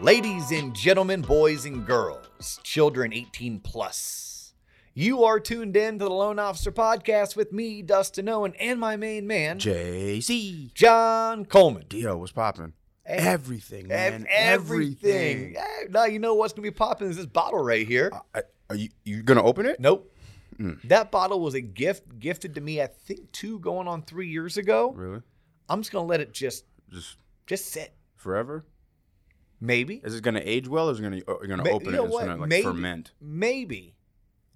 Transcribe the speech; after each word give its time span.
Ladies 0.00 0.52
and 0.52 0.74
gentlemen, 0.74 1.22
boys 1.22 1.64
and 1.64 1.84
girls, 1.84 2.60
children 2.62 3.12
18 3.12 3.58
plus. 3.60 4.54
You 4.94 5.24
are 5.24 5.40
tuned 5.40 5.76
in 5.76 5.98
to 5.98 6.04
the 6.04 6.10
Loan 6.10 6.38
Officer 6.38 6.70
Podcast 6.72 7.34
with 7.36 7.52
me, 7.52 7.82
Dustin 7.82 8.28
Owen, 8.28 8.54
and 8.60 8.78
my 8.78 8.96
main 8.96 9.26
man, 9.26 9.58
JC. 9.58 10.72
John 10.74 11.44
Coleman. 11.44 11.84
D.O., 11.88 12.16
what's 12.16 12.32
popping? 12.32 12.72
Ev- 13.06 13.26
Everything, 13.26 13.90
Ev- 13.90 14.12
man. 14.12 14.26
everything. 14.30 15.56
Eh, 15.56 15.84
Now 15.90 16.04
you 16.04 16.18
know 16.18 16.34
what's 16.34 16.52
gonna 16.52 16.62
be 16.62 16.70
popping 16.70 17.08
is 17.10 17.16
this 17.16 17.26
bottle 17.26 17.62
right 17.62 17.86
here. 17.86 18.12
Uh, 18.34 18.42
Are 18.70 18.76
you 18.76 18.90
you 19.04 19.22
gonna 19.22 19.42
open 19.42 19.66
it? 19.66 19.80
Nope. 19.80 20.12
Mm. 20.60 20.80
That 20.84 21.10
bottle 21.10 21.40
was 21.40 21.54
a 21.54 21.60
gift 21.60 22.18
gifted 22.18 22.54
to 22.56 22.60
me, 22.60 22.80
I 22.82 22.86
think, 22.86 23.32
two 23.32 23.58
going 23.60 23.88
on 23.88 24.02
three 24.02 24.28
years 24.28 24.56
ago. 24.58 24.92
Really? 24.92 25.22
I'm 25.68 25.80
just 25.80 25.90
gonna 25.92 26.06
let 26.06 26.20
it 26.20 26.32
just 26.32 26.64
Just 26.92 27.16
just 27.46 27.66
sit. 27.66 27.94
forever? 28.16 28.64
Maybe. 29.60 30.00
Is 30.04 30.14
it 30.14 30.22
gonna 30.22 30.42
age 30.44 30.68
well, 30.68 30.88
or 30.88 30.92
is 30.92 31.00
it 31.00 31.02
gonna 31.02 31.22
oh, 31.26 31.38
Ma- 31.46 31.70
open 31.70 31.86
you 31.88 31.92
it 31.92 31.96
know 31.96 32.04
and 32.04 32.12
it's 32.12 32.20
gonna 32.20 32.36
like 32.36 32.48
Maybe. 32.48 32.62
ferment? 32.62 33.12
Maybe. 33.20 33.94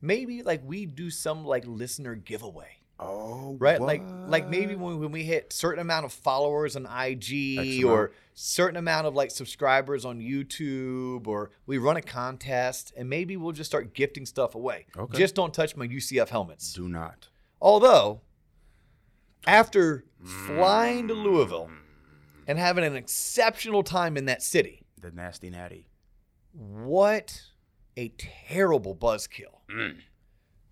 Maybe 0.01 0.43
like 0.43 0.63
we 0.65 0.87
do 0.87 1.11
some 1.11 1.45
like 1.45 1.65
listener 1.67 2.15
giveaway. 2.15 2.83
Oh, 3.05 3.57
right 3.59 3.81
like 3.81 4.03
like 4.29 4.49
maybe 4.49 4.77
when, 4.77 5.01
when 5.01 5.11
we 5.11 5.25
hit 5.25 5.53
certain 5.53 5.81
amount 5.81 6.05
of 6.05 6.13
followers 6.13 6.77
on 6.77 6.87
ig 6.87 7.85
or 7.85 8.13
certain 8.35 8.77
amount 8.77 9.09
of 9.09 9.15
like 9.17 9.33
subscribers 9.33 10.05
on 10.05 10.21
youtube 10.21 11.27
or 11.27 11.51
we 11.67 11.79
run 11.79 11.97
a 11.97 12.03
contest 12.03 12.93
and 12.97 13.09
maybe 13.09 13.37
we'll 13.37 13.51
just 13.51 13.69
start 13.69 13.93
gifting 13.93 14.25
stuff 14.25 14.55
away 14.55 14.87
Okay. 14.97 15.19
just 15.19 15.35
don't 15.35 15.53
touch 15.53 15.75
my 15.75 15.89
ucf 15.89 16.29
helmets 16.29 16.75
do 16.75 16.89
not. 16.89 17.29
although 17.61 18.21
after 19.49 20.05
mm. 20.23 20.47
flying 20.47 21.09
to 21.09 21.15
louisville 21.15 21.71
and 22.47 22.57
having 22.57 22.85
an 22.85 22.95
exceptional 22.95 23.83
time 23.83 24.17
in 24.17 24.27
that 24.27 24.45
city 24.45 24.82
The 25.03 25.11
nasty 25.11 25.51
natty. 25.51 25.89
what 26.55 27.43
a 27.97 28.09
terrible 28.19 28.95
buzzkill 28.97 29.61
Mm. 29.71 30.01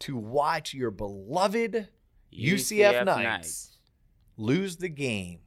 to 0.00 0.16
watch 0.16 0.72
your 0.74 0.90
beloved 0.90 1.88
UCF 2.30 3.04
Knights 3.04 3.78
lose 4.36 4.76
the 4.76 4.88
game 4.88 5.40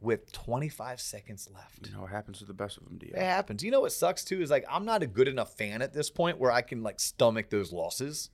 with 0.00 0.30
25 0.32 1.00
seconds 1.00 1.48
left. 1.52 1.86
You 1.86 1.94
know 1.94 2.02
what 2.02 2.10
happens 2.10 2.38
to 2.40 2.44
the 2.44 2.52
best 2.54 2.76
of 2.76 2.84
them, 2.84 2.98
Dio. 2.98 3.10
It 3.16 3.22
happens. 3.22 3.62
You 3.62 3.70
know 3.70 3.80
what 3.80 3.92
sucks 3.92 4.22
too 4.24 4.42
is 4.42 4.50
like 4.50 4.64
I'm 4.70 4.84
not 4.84 5.02
a 5.02 5.06
good 5.06 5.28
enough 5.28 5.54
fan 5.56 5.80
at 5.80 5.92
this 5.92 6.10
point 6.10 6.38
where 6.38 6.50
I 6.52 6.60
can 6.62 6.82
like 6.82 7.00
stomach 7.00 7.50
those 7.50 7.72
losses. 7.72 8.30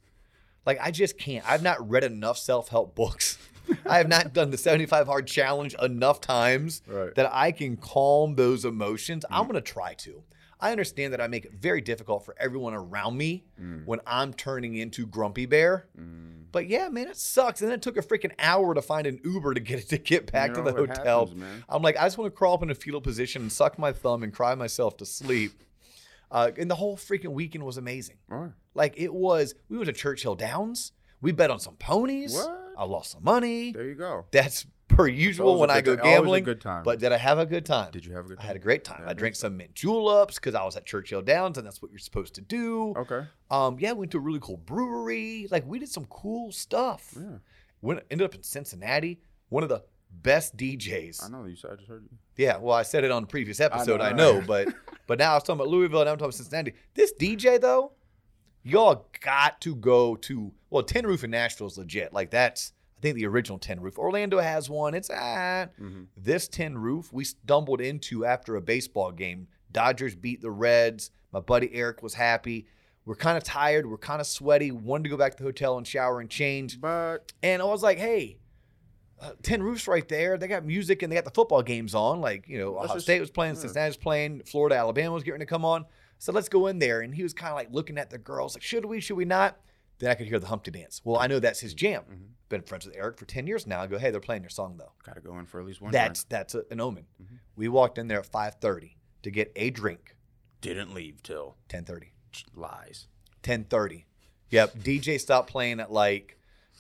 Like 0.66 0.78
I 0.80 0.90
just 0.90 1.18
can't. 1.18 1.48
I've 1.50 1.62
not 1.62 1.88
read 1.88 2.04
enough 2.04 2.38
self-help 2.38 2.94
books. 2.94 3.38
I 3.86 3.98
have 3.98 4.08
not 4.08 4.32
done 4.32 4.50
the 4.50 4.58
75 4.58 5.06
hard 5.06 5.26
challenge 5.26 5.74
enough 5.80 6.20
times 6.20 6.82
Right. 6.86 7.14
that 7.14 7.30
I 7.32 7.52
can 7.52 7.76
calm 7.76 8.34
those 8.34 8.64
emotions. 8.64 9.24
I'm 9.30 9.42
going 9.44 9.54
to 9.54 9.60
try 9.60 9.94
to. 9.94 10.22
I 10.62 10.72
understand 10.72 11.12
that 11.14 11.20
I 11.22 11.26
make 11.28 11.44
it 11.46 11.52
very 11.54 11.80
difficult 11.80 12.24
for 12.24 12.34
everyone 12.38 12.74
around 12.74 13.16
me 13.16 13.44
Mm. 13.60 13.86
when 13.86 14.00
I'm 14.06 14.34
turning 14.34 14.74
into 14.74 15.06
Grumpy 15.06 15.46
Bear. 15.46 15.86
Mm. 15.98 16.44
But 16.52 16.66
yeah, 16.68 16.88
man, 16.88 17.06
it 17.08 17.16
sucks. 17.16 17.62
And 17.62 17.70
then 17.70 17.76
it 17.78 17.82
took 17.82 17.96
a 17.96 18.02
freaking 18.02 18.32
hour 18.38 18.74
to 18.74 18.82
find 18.82 19.06
an 19.06 19.20
Uber 19.24 19.54
to 19.54 19.60
get 19.60 19.88
to 19.88 19.98
get 19.98 20.30
back 20.30 20.50
You 20.50 20.56
to 20.56 20.62
the 20.62 20.72
hotel. 20.72 21.26
happens. 21.26 21.64
I'm 21.68 21.80
like, 21.80 21.96
I 21.96 22.04
just 22.04 22.18
want 22.18 22.30
to 22.32 22.36
crawl 22.36 22.54
up 22.54 22.62
in 22.62 22.70
a 22.70 22.74
fetal 22.74 23.00
position 23.00 23.42
and 23.42 23.52
suck 23.52 23.78
my 23.78 23.92
thumb 23.92 24.22
and 24.22 24.32
cry 24.34 24.54
myself 24.56 24.96
to 24.98 25.06
sleep. 25.06 25.62
Uh, 26.30 26.50
and 26.58 26.70
the 26.70 26.74
whole 26.76 26.96
freaking 26.96 27.32
weekend 27.32 27.64
was 27.64 27.76
amazing. 27.76 28.16
Right. 28.28 28.50
Like 28.74 28.94
it 28.96 29.12
was, 29.12 29.54
we 29.68 29.76
went 29.76 29.86
to 29.86 29.92
Churchill 29.92 30.34
Downs. 30.36 30.92
We 31.20 31.32
bet 31.32 31.50
on 31.50 31.58
some 31.60 31.74
ponies. 31.76 32.34
What? 32.34 32.72
I 32.78 32.84
lost 32.84 33.10
some 33.12 33.24
money. 33.24 33.72
There 33.72 33.84
you 33.84 33.94
go. 33.94 34.24
That's 34.30 34.66
per 34.88 35.06
usual 35.06 35.58
when 35.60 35.70
I 35.70 35.80
go 35.82 35.94
ti- 35.96 36.00
always 36.00 36.12
a 36.14 36.16
gambling. 36.18 36.44
good 36.44 36.60
time. 36.60 36.82
But 36.82 36.98
did 36.98 37.12
I 37.12 37.18
have 37.18 37.38
a 37.38 37.44
good 37.46 37.66
time? 37.66 37.90
Did 37.90 38.06
you 38.06 38.14
have 38.14 38.24
a 38.24 38.28
good 38.28 38.38
time? 38.38 38.44
I 38.44 38.46
had 38.46 38.56
a 38.56 38.60
great 38.60 38.84
time. 38.84 39.02
Yeah, 39.04 39.10
I 39.10 39.12
drank 39.12 39.36
some 39.36 39.56
mint 39.56 39.74
juleps 39.74 40.36
because 40.36 40.54
I 40.54 40.64
was 40.64 40.76
at 40.76 40.86
Churchill 40.86 41.20
Downs 41.20 41.58
and 41.58 41.66
that's 41.66 41.82
what 41.82 41.90
you're 41.90 41.98
supposed 41.98 42.34
to 42.36 42.40
do. 42.40 42.94
Okay. 42.96 43.22
Um, 43.50 43.76
yeah, 43.78 43.92
we 43.92 44.00
went 44.00 44.12
to 44.12 44.18
a 44.18 44.20
really 44.20 44.40
cool 44.40 44.56
brewery. 44.56 45.46
Like 45.50 45.66
we 45.66 45.78
did 45.78 45.90
some 45.90 46.06
cool 46.06 46.52
stuff. 46.52 47.12
Yeah. 47.16 47.38
Went 47.82 48.02
ended 48.10 48.24
up 48.24 48.34
in 48.34 48.42
Cincinnati. 48.42 49.20
One 49.50 49.62
of 49.62 49.68
the 49.68 49.82
best 50.10 50.56
DJs. 50.56 51.22
I 51.24 51.28
know 51.28 51.44
you 51.44 51.56
said 51.56 51.72
I 51.72 51.76
just 51.76 51.88
heard 51.88 52.04
you. 52.04 52.16
Yeah, 52.36 52.56
well, 52.56 52.74
I 52.74 52.82
said 52.82 53.04
it 53.04 53.10
on 53.10 53.22
the 53.22 53.28
previous 53.28 53.60
episode. 53.60 54.00
I 54.00 54.12
know, 54.12 54.38
know, 54.40 54.46
but 54.46 54.68
but 55.10 55.18
now 55.18 55.32
I 55.32 55.34
was 55.34 55.42
talking 55.42 55.58
about 55.58 55.66
Louisville 55.66 56.02
and 56.02 56.08
I'm 56.08 56.18
talking 56.18 56.26
about 56.26 56.34
Cincinnati. 56.34 56.72
This 56.94 57.12
DJ 57.12 57.60
though, 57.60 57.94
y'all 58.62 59.08
got 59.20 59.60
to 59.62 59.74
go 59.74 60.14
to. 60.14 60.52
Well, 60.70 60.84
Tin 60.84 61.04
Roof 61.04 61.24
in 61.24 61.32
Nashville 61.32 61.66
is 61.66 61.76
legit. 61.76 62.12
Like 62.12 62.30
that's 62.30 62.74
I 62.96 63.00
think 63.00 63.16
the 63.16 63.26
original 63.26 63.58
Tin 63.58 63.80
Roof. 63.80 63.98
Orlando 63.98 64.38
has 64.38 64.70
one. 64.70 64.94
It's 64.94 65.10
ah. 65.10 65.66
Mm-hmm. 65.80 66.02
This 66.16 66.46
Tin 66.46 66.78
Roof 66.78 67.12
we 67.12 67.24
stumbled 67.24 67.80
into 67.80 68.24
after 68.24 68.54
a 68.54 68.60
baseball 68.60 69.10
game. 69.10 69.48
Dodgers 69.72 70.14
beat 70.14 70.42
the 70.42 70.52
Reds. 70.52 71.10
My 71.32 71.40
buddy 71.40 71.74
Eric 71.74 72.04
was 72.04 72.14
happy. 72.14 72.68
We're 73.04 73.16
kind 73.16 73.36
of 73.36 73.42
tired. 73.42 73.90
We're 73.90 73.98
kind 73.98 74.20
of 74.20 74.28
sweaty. 74.28 74.70
Wanted 74.70 75.02
to 75.02 75.10
go 75.10 75.16
back 75.16 75.32
to 75.32 75.42
the 75.42 75.48
hotel 75.48 75.76
and 75.76 75.84
shower 75.84 76.20
and 76.20 76.30
change. 76.30 76.80
But 76.80 77.32
And 77.42 77.60
I 77.60 77.64
was 77.64 77.82
like, 77.82 77.98
hey, 77.98 78.38
uh, 79.20 79.32
Tin 79.42 79.62
Roof's 79.62 79.86
right 79.88 80.06
there. 80.08 80.36
They 80.38 80.48
got 80.48 80.64
music 80.64 81.02
and 81.02 81.10
they 81.12 81.16
got 81.16 81.24
the 81.24 81.30
football 81.30 81.62
games 81.62 81.94
on. 81.94 82.20
Like, 82.20 82.48
you 82.48 82.58
know, 82.58 82.78
Ohio 82.78 82.98
State 82.98 83.20
was 83.20 83.30
playing. 83.30 83.54
Cincinnati 83.56 83.88
was 83.90 83.96
playing, 83.96 84.42
Florida, 84.46 84.76
Alabama 84.76 85.12
was 85.14 85.22
getting 85.22 85.40
to 85.40 85.46
come 85.46 85.64
on. 85.64 85.84
So 86.18 86.32
let's 86.32 86.48
go 86.48 86.66
in 86.66 86.78
there. 86.78 87.00
And 87.00 87.14
he 87.14 87.22
was 87.22 87.32
kind 87.32 87.50
of 87.50 87.56
like 87.56 87.68
looking 87.70 87.98
at 87.98 88.10
the 88.10 88.18
girls, 88.18 88.54
like, 88.54 88.62
should 88.62 88.84
we, 88.84 89.00
should 89.00 89.16
we 89.16 89.24
not? 89.24 89.56
Then 89.98 90.10
I 90.10 90.14
could 90.14 90.26
hear 90.28 90.38
the 90.38 90.46
Humpty 90.46 90.70
dance. 90.70 91.00
Well, 91.04 91.20
I 91.20 91.26
know 91.26 91.38
that's 91.38 91.60
his 91.60 91.74
jam. 91.74 92.02
Mhm. 92.10 92.18
Been 92.48 92.62
friends 92.62 92.86
with 92.86 92.96
Eric 92.96 93.18
for 93.18 93.26
10 93.26 93.46
years 93.46 93.66
now. 93.66 93.80
I 93.82 93.86
go, 93.86 93.98
hey, 93.98 94.10
they're 94.10 94.20
playing 94.20 94.42
your 94.42 94.50
song 94.50 94.76
though. 94.78 94.92
gotta 95.04 95.20
go 95.20 95.38
in 95.38 95.46
for 95.46 95.60
at 95.60 95.66
least 95.66 95.80
one. 95.82 95.92
That's 95.92 96.24
drink. 96.24 96.30
that's 96.30 96.54
a, 96.54 96.64
an 96.70 96.80
omen. 96.80 97.04
Mhm. 97.22 97.38
We 97.56 97.68
walked 97.68 97.98
in 97.98 98.08
there 98.08 98.20
at 98.20 98.26
5:30 98.30 98.96
to 99.22 99.30
get 99.30 99.52
a 99.56 99.70
drink. 99.70 100.16
didn't 100.62 100.92
leave 100.94 101.22
till 101.22 101.56
10:30. 101.68 102.08
lies. 102.54 103.06
10:30. 103.42 104.04
Yep. 104.50 104.74
DJ 104.78 105.18
stopped 105.18 105.48
playing 105.50 105.80
at 105.80 105.90
like 105.92 106.36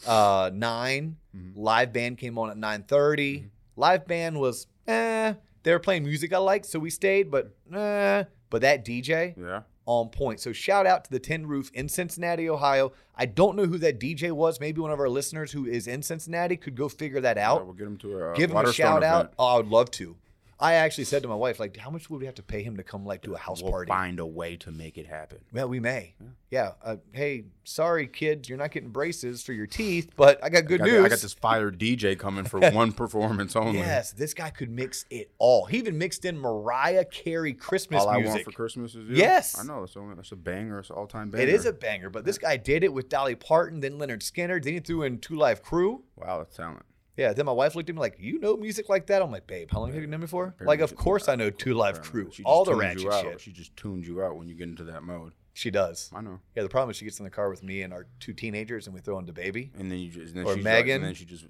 uh 0.06 0.50
9. 0.52 1.16
Mhm. 1.36 1.52
Live 1.56 1.92
band 1.92 2.18
came 2.18 2.38
on 2.38 2.50
at 2.50 2.56
9:30. 2.56 3.46
Live 3.76 4.06
band 4.06 4.38
was 4.40 4.66
eh. 4.86 5.34
They 5.62 5.72
were 5.72 5.78
playing 5.78 6.04
music 6.04 6.32
I 6.32 6.38
liked, 6.38 6.66
so 6.66 6.78
we 6.78 6.90
stayed, 6.90 7.30
but 7.30 7.54
eh. 7.74 8.24
But 8.48 8.62
that 8.62 8.84
DJ 8.84 9.34
Yeah. 9.38 9.62
on 9.86 10.08
point. 10.08 10.40
So 10.40 10.52
shout 10.52 10.86
out 10.86 11.04
to 11.04 11.10
the 11.10 11.18
Tin 11.20 11.46
Roof 11.46 11.70
in 11.74 11.88
Cincinnati, 11.88 12.48
Ohio. 12.48 12.92
I 13.16 13.26
don't 13.26 13.56
know 13.56 13.66
who 13.66 13.78
that 13.78 14.00
DJ 14.00 14.30
was. 14.32 14.58
Maybe 14.60 14.80
one 14.80 14.90
of 14.90 14.98
our 15.00 15.08
listeners 15.08 15.52
who 15.52 15.66
is 15.66 15.86
in 15.86 16.02
Cincinnati 16.02 16.56
could 16.56 16.74
go 16.76 16.88
figure 16.88 17.20
that 17.20 17.36
Yeah, 17.36 17.50
out. 17.52 17.64
we'll 17.64 17.74
get 17.74 17.86
him 17.86 17.96
to 17.98 18.18
a 18.30 18.34
Give 18.34 18.50
him 18.50 18.56
a 18.56 18.72
shout 18.72 19.02
out. 19.04 19.32
Oh, 19.38 19.46
I 19.46 19.56
would 19.58 19.68
love 19.68 19.90
to. 19.92 20.16
I 20.60 20.74
actually 20.74 21.04
said 21.04 21.22
to 21.22 21.28
my 21.28 21.34
wife, 21.34 21.58
like, 21.58 21.76
how 21.78 21.88
much 21.90 22.10
would 22.10 22.20
we 22.20 22.26
have 22.26 22.34
to 22.34 22.42
pay 22.42 22.62
him 22.62 22.76
to 22.76 22.82
come 22.82 23.06
like 23.06 23.22
to 23.22 23.34
a 23.34 23.38
house 23.38 23.62
We'll 23.62 23.72
party? 23.72 23.88
find 23.88 24.20
a 24.20 24.26
way 24.26 24.56
to 24.58 24.70
make 24.70 24.98
it 24.98 25.06
happen. 25.06 25.38
Well, 25.52 25.68
we 25.68 25.80
may. 25.80 26.14
Yeah. 26.20 26.26
Yeah. 26.50 26.72
Uh, 26.82 26.96
hey, 27.12 27.44
sorry, 27.64 28.06
kids, 28.06 28.48
you're 28.48 28.58
not 28.58 28.72
getting 28.72 28.90
braces 28.90 29.42
for 29.42 29.52
your 29.52 29.66
teeth, 29.66 30.10
but 30.16 30.42
I 30.44 30.50
got 30.50 30.66
good 30.66 30.82
I 30.82 30.84
got, 30.86 30.92
news. 30.92 31.04
I 31.06 31.08
got 31.08 31.18
this 31.20 31.32
fire 31.32 31.70
DJ 31.70 32.18
coming 32.18 32.44
for 32.44 32.58
one 32.72 32.92
performance 32.92 33.56
only. 33.56 33.78
Yes, 33.78 34.12
this 34.12 34.34
guy 34.34 34.50
could 34.50 34.70
mix 34.70 35.06
it 35.10 35.30
all. 35.38 35.64
He 35.64 35.78
even 35.78 35.96
mixed 35.96 36.24
in 36.24 36.36
Mariah 36.38 37.04
Carey 37.06 37.54
Christmas 37.54 38.02
All 38.02 38.08
I 38.08 38.18
want 38.18 38.42
for 38.42 38.50
Christmas 38.50 38.94
is 38.94 39.08
you. 39.08 39.16
Yes. 39.16 39.58
I 39.58 39.64
know. 39.64 39.80
That's, 39.80 39.96
only, 39.96 40.14
that's 40.16 40.32
a 40.32 40.36
banger. 40.36 40.80
It's 40.80 40.90
all-time 40.90 41.30
banger. 41.30 41.42
it 41.44 41.48
is 41.48 41.64
a 41.64 41.72
banger, 41.72 42.10
but 42.10 42.24
this 42.24 42.36
guy 42.36 42.56
did 42.56 42.84
it 42.84 42.92
with 42.92 43.08
Dolly 43.08 43.34
Parton, 43.34 43.80
then 43.80 43.92
Lynyrd 43.98 44.20
Skynyrd, 44.20 44.64
then 44.64 44.74
he 44.74 44.80
threw 44.80 45.04
in 45.04 45.18
Two 45.18 45.36
Live 45.36 45.62
Crew. 45.62 46.02
wow. 46.16 46.38
That's 46.38 46.56
talent. 46.56 46.84
Yeah, 47.20 47.34
then 47.34 47.44
my 47.44 47.52
wife 47.52 47.74
looked 47.76 47.90
at 47.90 47.94
me 47.94 48.00
like, 48.00 48.16
"You 48.18 48.38
know 48.38 48.56
music 48.56 48.88
like 48.88 49.06
that?" 49.08 49.20
I'm 49.20 49.30
like, 49.30 49.46
"Babe, 49.46 49.68
how 49.70 49.80
long 49.80 49.92
have 49.92 50.00
you 50.00 50.06
known 50.06 50.20
me 50.22 50.26
for?" 50.26 50.54
Like, 50.58 50.80
of 50.80 50.96
course 50.96 51.28
I 51.28 51.34
know 51.36 51.50
Two 51.50 51.74
Live. 51.74 52.00
Crew, 52.00 52.30
all 52.46 52.64
the 52.64 52.74
ratchet 52.74 53.12
shit. 53.12 53.40
She 53.42 53.52
just 53.52 53.76
tunes 53.76 54.08
you 54.08 54.22
out 54.22 54.36
when 54.36 54.48
you 54.48 54.54
get 54.54 54.68
into 54.68 54.84
that 54.84 55.02
mode. 55.02 55.34
She 55.52 55.70
does. 55.70 56.10
I 56.14 56.22
know. 56.22 56.40
Yeah, 56.56 56.62
the 56.62 56.70
problem 56.70 56.88
is 56.90 56.96
she 56.96 57.04
gets 57.04 57.18
in 57.20 57.24
the 57.24 57.30
car 57.30 57.50
with 57.50 57.62
me 57.62 57.82
and 57.82 57.92
our 57.92 58.06
two 58.20 58.32
teenagers, 58.32 58.86
and 58.86 58.94
we 58.94 59.02
throw 59.02 59.18
in 59.18 59.26
the 59.26 59.34
baby 59.34 59.70
And 59.78 59.92
then 59.92 59.98
you 59.98 60.08
just 60.10 60.34
then 60.34 60.46
Or 60.46 60.54
she's 60.54 60.64
Megan, 60.64 60.86
like, 60.86 60.94
and 60.94 61.04
then 61.04 61.14
she 61.14 61.26
just 61.26 61.44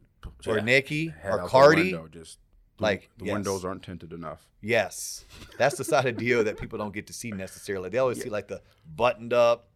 or 0.44 0.56
yeah, 0.56 0.64
Nikki 0.64 1.14
or 1.24 1.46
Cardi. 1.46 1.92
window, 1.92 2.08
just 2.08 2.38
the- 2.78 2.82
Like, 2.82 3.10
the 3.18 3.26
yes. 3.26 3.34
windows 3.34 3.64
aren't 3.64 3.84
tinted 3.84 4.12
enough. 4.12 4.48
Yes, 4.60 5.24
that's 5.56 5.76
the 5.76 5.84
side 5.84 6.06
of 6.06 6.16
D.O. 6.16 6.42
that 6.42 6.58
people 6.58 6.78
don't 6.78 6.92
get 6.92 7.06
to 7.06 7.12
see 7.12 7.30
necessarily. 7.30 7.90
They 7.90 7.98
always 7.98 8.20
see 8.20 8.28
like 8.30 8.48
the 8.48 8.60
buttoned 8.96 9.32
up. 9.32 9.69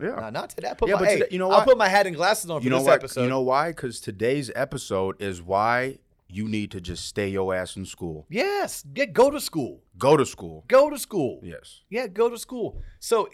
Yeah. 0.00 0.14
Nah, 0.16 0.30
not 0.30 0.50
today. 0.50 0.70
I 0.70 0.74
put 0.74 0.88
Yeah, 0.88 0.94
my, 0.96 1.00
but 1.00 1.08
hey, 1.08 1.18
today- 1.20 1.28
you 1.32 1.38
know 1.38 1.48
what? 1.48 1.58
I'll 1.60 1.64
put 1.64 1.78
my 1.78 1.88
hat 1.88 2.06
and 2.06 2.16
glasses 2.16 2.50
on 2.50 2.60
for 2.60 2.64
you 2.64 2.70
know 2.70 2.78
this 2.78 2.86
what? 2.86 2.94
episode. 2.94 3.22
You 3.22 3.28
know 3.28 3.40
why? 3.42 3.68
Because 3.70 4.00
today's 4.00 4.50
episode 4.54 5.20
is 5.20 5.42
why 5.42 5.98
you 6.28 6.48
need 6.48 6.70
to 6.70 6.80
just 6.80 7.06
stay 7.06 7.28
your 7.28 7.54
ass 7.54 7.76
in 7.76 7.84
school. 7.84 8.26
yes, 8.30 8.84
get 8.94 9.12
go 9.12 9.30
to 9.30 9.40
school. 9.40 9.82
Go 9.98 10.16
to 10.16 10.24
school. 10.24 10.64
Go 10.68 10.88
to 10.88 10.98
school. 10.98 11.40
Yes. 11.42 11.80
Yeah, 11.90 12.06
go 12.06 12.28
to 12.30 12.38
school. 12.38 12.80
So 13.00 13.28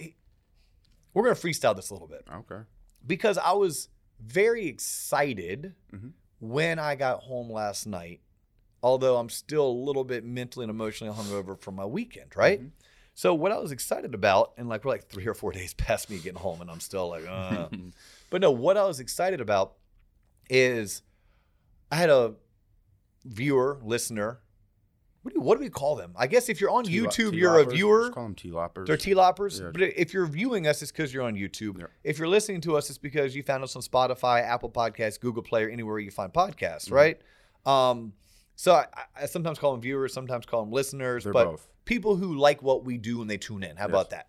we're 1.14 1.22
gonna 1.24 1.34
freestyle 1.34 1.76
this 1.76 1.90
a 1.90 1.94
little 1.94 2.08
bit 2.08 2.24
Okay. 2.32 2.62
because 3.06 3.38
I 3.38 3.52
was 3.52 3.88
very 4.20 4.66
excited 4.66 5.74
Mhm. 5.92 6.12
when 6.40 6.78
I 6.78 6.94
got 6.94 7.22
home 7.24 7.50
last 7.52 7.86
night. 7.86 8.20
Although 8.82 9.16
I'm 9.16 9.28
still 9.30 9.66
a 9.66 9.72
little 9.72 10.04
bit 10.04 10.24
mentally 10.24 10.64
and 10.64 10.70
emotionally 10.70 11.12
hungover 11.14 11.58
from 11.60 11.74
my 11.74 11.84
weekend, 11.84 12.36
right? 12.36 12.62
Mhm. 12.62 12.70
So 13.18 13.32
what 13.32 13.50
I 13.50 13.56
was 13.58 13.72
excited 13.72 14.14
about, 14.14 14.52
and 14.58 14.68
like 14.68 14.84
we're 14.84 14.90
like 14.92 15.08
three 15.08 15.26
or 15.26 15.32
four 15.32 15.50
days 15.58 15.72
past 15.74 16.10
me 16.10 16.18
getting 16.18 16.38
home, 16.38 16.60
and 16.60 16.70
I'm 16.70 16.80
still 16.80 17.08
like, 17.08 17.26
uh. 17.26 17.68
but 18.30 18.40
no, 18.42 18.50
what 18.50 18.76
I 18.76 18.84
was 18.84 19.00
excited 19.00 19.40
about 19.40 19.72
is 20.50 21.00
I 21.90 21.96
had 21.96 22.10
a 22.10 22.34
viewer, 23.24 23.80
listener, 23.82 24.40
what 25.22 25.34
do, 25.34 25.40
what 25.40 25.56
do 25.58 25.64
we 25.64 25.70
call 25.70 25.96
them? 25.96 26.12
I 26.14 26.26
guess 26.28 26.48
if 26.50 26.60
you're 26.60 26.70
on 26.70 26.84
T-lop- 26.84 27.12
YouTube, 27.14 27.32
you're 27.34 27.58
a 27.58 27.64
viewer. 27.64 28.02
Just 28.02 28.12
call 28.12 28.22
them 28.24 28.34
T-loppers. 28.34 28.86
They're 28.86 28.96
T-loppers. 28.98 29.60
Yeah. 29.60 29.70
But 29.72 29.82
if 29.82 30.12
you're 30.14 30.26
viewing 30.26 30.66
us, 30.68 30.82
it's 30.82 30.92
because 30.92 31.12
you're 31.12 31.24
on 31.24 31.34
YouTube. 31.34 31.78
Yeah. 31.80 31.86
If 32.04 32.18
you're 32.18 32.28
listening 32.28 32.60
to 32.60 32.76
us, 32.76 32.90
it's 32.90 32.98
because 32.98 33.34
you 33.34 33.42
found 33.42 33.64
us 33.64 33.74
on 33.74 33.82
Spotify, 33.82 34.42
Apple 34.42 34.70
Podcasts, 34.70 35.18
Google 35.18 35.42
Play, 35.42 35.64
or 35.64 35.70
anywhere 35.70 35.98
you 35.98 36.10
find 36.12 36.32
podcasts, 36.32 36.90
Mm-hmm. 36.90 36.94
right? 36.94 37.20
Um, 37.64 38.12
so 38.56 38.74
I, 38.74 38.86
I 39.22 39.26
sometimes 39.26 39.58
call 39.58 39.72
them 39.72 39.80
viewers, 39.80 40.12
sometimes 40.12 40.44
call 40.46 40.62
them 40.64 40.72
listeners, 40.72 41.24
They're 41.24 41.32
but 41.32 41.44
both. 41.44 41.68
people 41.84 42.16
who 42.16 42.34
like 42.36 42.62
what 42.62 42.84
we 42.84 42.98
do 42.98 43.20
and 43.20 43.30
they 43.30 43.36
tune 43.38 43.62
in. 43.62 43.76
How 43.76 43.84
Yes. 43.84 43.90
about 43.90 44.10
that? 44.10 44.28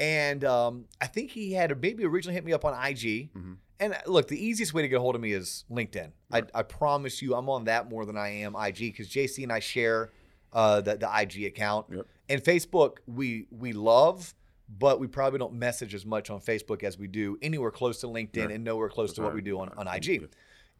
And 0.00 0.44
um, 0.44 0.84
I 1.00 1.06
think 1.06 1.30
he 1.30 1.52
had 1.52 1.80
maybe 1.80 2.04
originally 2.04 2.34
hit 2.34 2.44
me 2.44 2.52
up 2.52 2.64
on 2.64 2.72
IG. 2.74 3.30
Mhm. 3.34 3.56
And 3.78 3.92
uh, 3.94 3.98
look, 4.06 4.28
the 4.28 4.42
easiest 4.42 4.74
way 4.74 4.82
to 4.82 4.88
get 4.88 4.96
a 4.96 5.00
hold 5.00 5.14
of 5.14 5.20
me 5.20 5.32
is 5.32 5.64
LinkedIn. 5.70 6.10
I, 6.32 6.42
I 6.54 6.62
promise 6.62 7.20
you, 7.22 7.34
I'm 7.34 7.48
on 7.48 7.64
that 7.64 7.88
more 7.90 8.04
than 8.04 8.16
I 8.16 8.28
am 8.28 8.54
IG 8.56 8.78
because 8.78 9.08
JC 9.08 9.42
and 9.42 9.52
I 9.52 9.60
share 9.60 10.10
uh, 10.52 10.80
the, 10.80 10.96
the 10.96 11.08
IG 11.20 11.44
account. 11.44 11.86
Yep. 11.90 12.06
And 12.28 12.42
Facebook, 12.42 12.98
we 13.06 13.46
we 13.50 13.72
love, 13.72 14.34
but 14.68 14.98
we 14.98 15.06
probably 15.06 15.38
don't 15.38 15.52
message 15.54 15.94
as 15.94 16.04
much 16.06 16.30
on 16.30 16.40
Facebook 16.40 16.82
as 16.82 16.98
we 16.98 17.06
do 17.06 17.38
anywhere 17.42 17.70
close 17.70 18.00
to 18.00 18.06
LinkedIn 18.06 18.52
and 18.54 18.64
nowhere 18.64 18.88
close 18.88 19.12
to 19.14 19.22
what 19.22 19.34
we 19.34 19.40
do 19.42 19.60
on, 19.60 19.68
on 19.76 19.86
Right. 19.86 20.06
IG. 20.06 20.28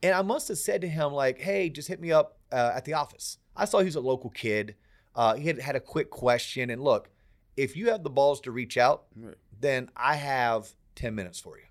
And 0.06 0.14
I 0.14 0.23
must 0.23 0.47
have 0.49 0.58
said 0.58 0.81
to 0.82 0.88
him, 0.88 1.12
like, 1.12 1.38
hey, 1.41 1.69
just 1.69 1.88
hit 1.88 2.00
me 2.00 2.12
up 2.12 2.38
uh, 2.53 2.73
at 2.76 2.85
the 2.85 2.94
office. 2.94 3.38
I 3.56 3.64
saw 3.64 3.81
he 3.81 3.87
was 3.87 3.97
a 3.97 4.00
local 4.00 4.31
kid. 4.31 4.76
Uh, 5.17 5.35
he 5.35 5.47
had 5.49 5.58
had 5.58 5.75
a 5.75 5.81
quick 5.81 6.11
question. 6.11 6.70
And 6.70 6.81
look, 6.82 7.08
if 7.56 7.76
you 7.76 7.91
have 7.91 8.05
the 8.05 8.11
balls 8.11 8.41
to 8.43 8.53
reach 8.53 8.76
out, 8.76 9.05
Yeah. 9.20 9.31
then 9.58 9.91
I 9.97 10.14
have 10.14 10.69
10 10.94 11.14
minutes 11.14 11.41
for 11.41 11.58
you 11.58 11.64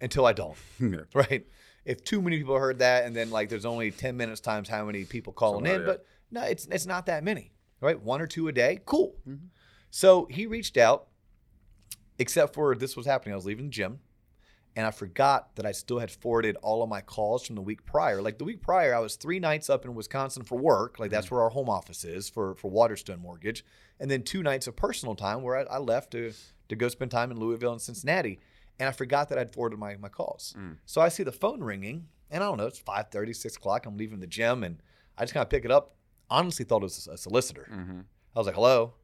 until 0.00 0.26
I 0.26 0.32
don't, 0.32 0.56
Yeah. 0.80 1.00
right? 1.14 1.46
If 1.84 2.02
too 2.04 2.20
many 2.20 2.38
people 2.38 2.58
heard 2.58 2.78
that 2.80 3.04
and 3.04 3.14
then 3.14 3.30
like 3.30 3.48
there's 3.48 3.64
only 3.64 3.90
10 3.90 4.16
minutes 4.16 4.40
times 4.40 4.68
how 4.68 4.84
many 4.84 5.04
people 5.04 5.32
calling 5.32 5.66
in, 5.66 5.72
Somebody- 5.72 5.86
but 5.98 6.06
no, 6.32 6.42
it's 6.42 6.66
it's 6.66 6.86
not 6.86 7.06
that 7.06 7.22
many, 7.24 7.52
right? 7.80 8.00
One 8.00 8.20
or 8.20 8.26
two 8.26 8.48
a 8.48 8.52
day, 8.52 8.80
cool. 8.86 9.14
Mhm. 9.28 9.48
So 9.90 10.26
he 10.30 10.46
reached 10.46 10.76
out, 10.76 11.08
except 12.18 12.54
for 12.54 12.74
this 12.74 12.96
was 12.96 13.06
happening. 13.06 13.32
I 13.32 13.36
was 13.36 13.46
leaving 13.46 13.66
the 13.66 13.70
gym 13.70 14.00
and 14.76 14.86
I 14.86 14.90
forgot 14.90 15.56
that 15.56 15.66
I 15.66 15.72
still 15.72 15.98
had 15.98 16.10
forwarded 16.10 16.56
all 16.62 16.82
of 16.82 16.88
my 16.88 17.00
calls 17.00 17.44
from 17.46 17.56
the 17.56 17.62
week 17.62 17.84
prior. 17.84 18.22
Like 18.22 18.38
the 18.38 18.44
week 18.44 18.62
prior, 18.62 18.94
I 18.94 19.00
was 19.00 19.16
three 19.16 19.40
nights 19.40 19.68
up 19.68 19.84
in 19.84 19.94
Wisconsin 19.94 20.44
for 20.44 20.56
work. 20.58 20.98
Like 20.98 21.10
that's 21.10 21.30
where 21.30 21.42
our 21.42 21.50
home 21.50 21.68
office 21.68 22.04
is 22.04 22.28
for 22.28 22.54
for 22.54 22.70
Waterstone 22.70 23.20
Mortgage, 23.20 23.64
and 23.98 24.10
then 24.10 24.22
two 24.22 24.42
nights 24.42 24.66
of 24.66 24.76
personal 24.76 25.14
time 25.14 25.42
where 25.42 25.56
I, 25.56 25.74
I 25.74 25.78
left 25.78 26.12
to 26.12 26.32
to 26.68 26.76
go 26.76 26.88
spend 26.88 27.10
time 27.10 27.30
in 27.30 27.38
Louisville 27.38 27.72
and 27.72 27.80
Cincinnati. 27.82 28.38
And 28.78 28.88
I 28.88 28.92
forgot 28.92 29.28
that 29.28 29.38
I'd 29.38 29.52
forwarded 29.52 29.78
my 29.78 29.96
my 29.96 30.08
calls. 30.08 30.54
Mm. 30.58 30.76
So 30.86 31.00
I 31.00 31.08
see 31.08 31.22
the 31.22 31.32
phone 31.32 31.62
ringing, 31.62 32.06
and 32.30 32.42
I 32.42 32.46
don't 32.46 32.56
know, 32.56 32.66
it's 32.66 32.80
5:30, 32.80 33.34
6 33.34 33.56
o'clock. 33.56 33.86
I'm 33.86 33.96
leaving 33.96 34.20
the 34.20 34.26
gym, 34.26 34.62
and 34.64 34.82
I 35.18 35.24
just 35.24 35.34
kind 35.34 35.42
of 35.42 35.50
pick 35.50 35.64
it 35.64 35.70
up. 35.70 35.96
Honestly, 36.30 36.64
thought 36.64 36.82
it 36.82 36.84
was 36.84 37.08
a 37.08 37.18
solicitor. 37.18 37.68
Mhm. 37.70 38.04
I 38.34 38.38
was 38.38 38.46
like, 38.46 38.54
"Hello," 38.54 38.94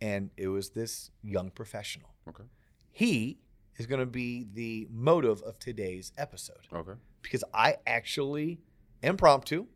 and 0.00 0.30
it 0.36 0.48
was 0.48 0.70
this 0.70 1.10
young 1.22 1.50
professional. 1.50 2.14
Okay. 2.28 2.44
He 2.90 3.38
is 3.78 3.86
going 3.86 4.00
to 4.00 4.06
be 4.06 4.46
the 4.52 4.86
motive 4.90 5.42
of 5.42 5.58
today's 5.58 6.12
episode 6.18 6.66
Okay. 6.72 6.92
because 7.22 7.42
I 7.54 7.76
actually, 7.86 8.60
impromptu, 9.02 9.66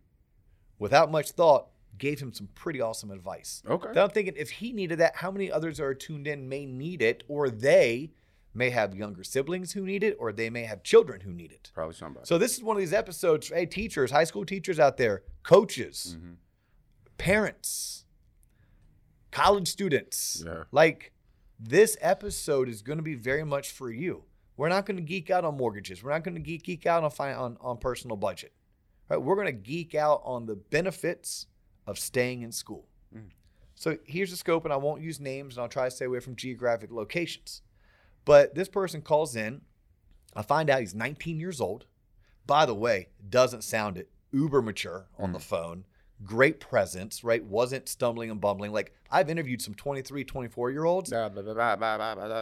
without 0.78 1.10
much 1.10 1.30
thought, 1.32 1.68
gave 1.98 2.20
him 2.20 2.32
some 2.32 2.48
pretty 2.54 2.80
awesome 2.80 3.10
advice. 3.10 3.62
Okay. 3.68 3.88
Then 3.94 4.02
I'm 4.04 4.10
thinking 4.10 4.34
if 4.36 4.50
he 4.50 4.72
needed 4.72 4.98
that, 4.98 5.16
how 5.16 5.30
many 5.30 5.50
others 5.50 5.80
are 5.80 5.94
tuned 5.94 6.26
in 6.26 6.48
may 6.48 6.66
need 6.66 7.00
it, 7.00 7.24
or 7.26 7.48
they 7.48 8.10
may 8.52 8.68
have 8.70 8.94
younger 8.94 9.24
siblings 9.24 9.72
who 9.72 9.84
need 9.84 10.02
it, 10.02 10.16
or 10.18 10.32
they 10.32 10.50
may 10.50 10.64
have 10.64 10.82
children 10.82 11.20
who 11.22 11.32
need 11.32 11.52
it. 11.52 11.70
Probably 11.74 11.94
somebody. 11.94 12.26
So 12.26 12.36
this 12.38 12.56
is 12.56 12.62
one 12.62 12.76
of 12.76 12.80
these 12.80 12.92
episodes. 12.92 13.48
Hey, 13.48 13.64
teachers, 13.66 14.10
high 14.10 14.24
school 14.24 14.44
teachers 14.44 14.78
out 14.78 14.96
there, 14.98 15.22
coaches, 15.42 16.16
Mhm. 16.20 16.36
parents, 17.18 18.04
college 19.30 19.68
students. 19.68 20.42
Yeah. 20.46 20.64
Like 20.72 21.12
this 21.58 21.96
episode 22.00 22.68
is 22.68 22.82
going 22.82 22.98
to 22.98 23.02
be 23.02 23.14
very 23.14 23.44
much 23.44 23.70
for 23.70 23.90
you. 23.90 24.24
We're 24.56 24.68
not 24.68 24.86
going 24.86 24.96
to 24.96 25.02
geek 25.02 25.30
out 25.30 25.44
on 25.44 25.56
mortgages. 25.56 26.02
We're 26.02 26.12
not 26.12 26.24
going 26.24 26.34
to 26.34 26.40
geek, 26.40 26.64
geek 26.64 26.86
out 26.86 27.04
on, 27.04 27.28
on 27.34 27.56
on 27.60 27.78
personal 27.78 28.16
budget. 28.16 28.52
Right? 29.08 29.20
We're 29.20 29.34
going 29.34 29.46
to 29.46 29.52
geek 29.52 29.94
out 29.94 30.22
on 30.24 30.46
the 30.46 30.56
benefits 30.56 31.46
of 31.86 31.98
staying 31.98 32.42
in 32.42 32.52
school. 32.52 32.86
Mm. 33.14 33.30
So 33.74 33.98
here's 34.04 34.30
the 34.30 34.36
scope, 34.36 34.64
and 34.64 34.72
I 34.72 34.78
won't 34.78 35.02
use 35.02 35.20
names, 35.20 35.56
and 35.56 35.62
I'll 35.62 35.68
try 35.68 35.84
to 35.84 35.90
stay 35.90 36.06
away 36.06 36.20
from 36.20 36.36
geographic 36.36 36.90
locations. 36.90 37.62
But 38.24 38.54
this 38.54 38.68
person 38.68 39.02
calls 39.02 39.36
in. 39.36 39.60
I 40.34 40.42
find 40.42 40.68
out 40.68 40.80
he's 40.80 40.94
19 40.94 41.38
years 41.38 41.60
old. 41.60 41.86
By 42.46 42.66
the 42.66 42.74
way, 42.74 43.08
doesn't 43.28 43.64
sound 43.64 43.98
it 43.98 44.10
uber 44.32 44.62
mature 44.62 45.06
on 45.18 45.32
the 45.32 45.40
phone. 45.40 45.84
Great 46.24 46.60
presence, 46.60 47.22
right? 47.22 47.44
Wasn't 47.44 47.88
stumbling 47.88 48.30
and 48.30 48.40
bumbling. 48.40 48.72
Like 48.72 48.92
I've 49.10 49.28
interviewed 49.28 49.60
some 49.60 49.74
23, 49.74 50.24
24 50.24 50.70
year 50.70 50.84
olds. 50.84 51.10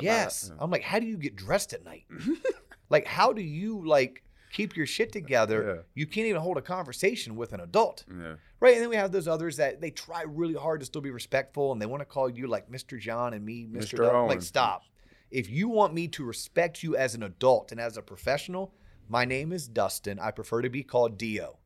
Yes. 0.03 0.53
I'm 0.59 0.71
like, 0.71 0.83
how 0.83 0.99
do 0.99 1.07
you 1.07 1.17
get 1.17 1.37
dressed 1.37 1.73
at 1.73 1.85
night? 1.85 2.05
like, 2.91 3.07
how 3.07 3.33
do 3.33 3.43
you 3.43 3.85
like 3.87 4.23
keep 4.53 4.77
your 4.77 4.87
shit 4.87 5.13
together? 5.13 5.75
Yeah. 5.77 5.83
You 5.95 6.07
can't 6.07 6.27
even 6.27 6.41
hold 6.41 6.57
a 6.57 6.63
conversation 6.63 7.37
with 7.37 7.53
an 7.53 7.61
adult. 7.61 8.05
Yeah. 8.09 8.35
Right. 8.61 8.75
And 8.75 8.83
then 8.83 8.91
we 8.91 8.97
have 8.97 9.13
those 9.13 9.27
others 9.29 9.57
that 9.57 9.81
they 9.81 9.91
try 9.91 10.23
really 10.23 10.55
hard 10.55 10.81
to 10.81 10.87
still 10.87 11.03
be 11.03 11.11
respectful 11.11 11.73
and 11.73 11.83
they 11.83 11.87
want 11.87 12.01
to 12.01 12.07
call 12.07 12.31
you 12.31 12.47
like 12.47 12.71
Mr. 12.71 12.99
John 12.99 13.35
and 13.35 13.45
me, 13.45 13.67
Mr. 13.67 13.99
Mr. 13.99 14.13
Owen. 14.13 14.29
Like, 14.29 14.43
stop. 14.43 14.83
If 15.31 15.51
you 15.51 15.69
want 15.69 15.93
me 15.95 16.07
to 16.09 16.25
respect 16.25 16.83
you 16.85 16.97
as 16.97 17.17
an 17.17 17.25
adult 17.25 17.73
and 17.73 17.81
as 17.81 17.97
a 17.97 18.03
professional, 18.03 18.73
my 19.09 19.25
name 19.25 19.53
is 19.53 19.67
Dustin. 19.67 20.21
I 20.21 20.31
prefer 20.31 20.63
to 20.63 20.71
be 20.71 20.85
called 20.85 21.19
D.O. 21.19 21.59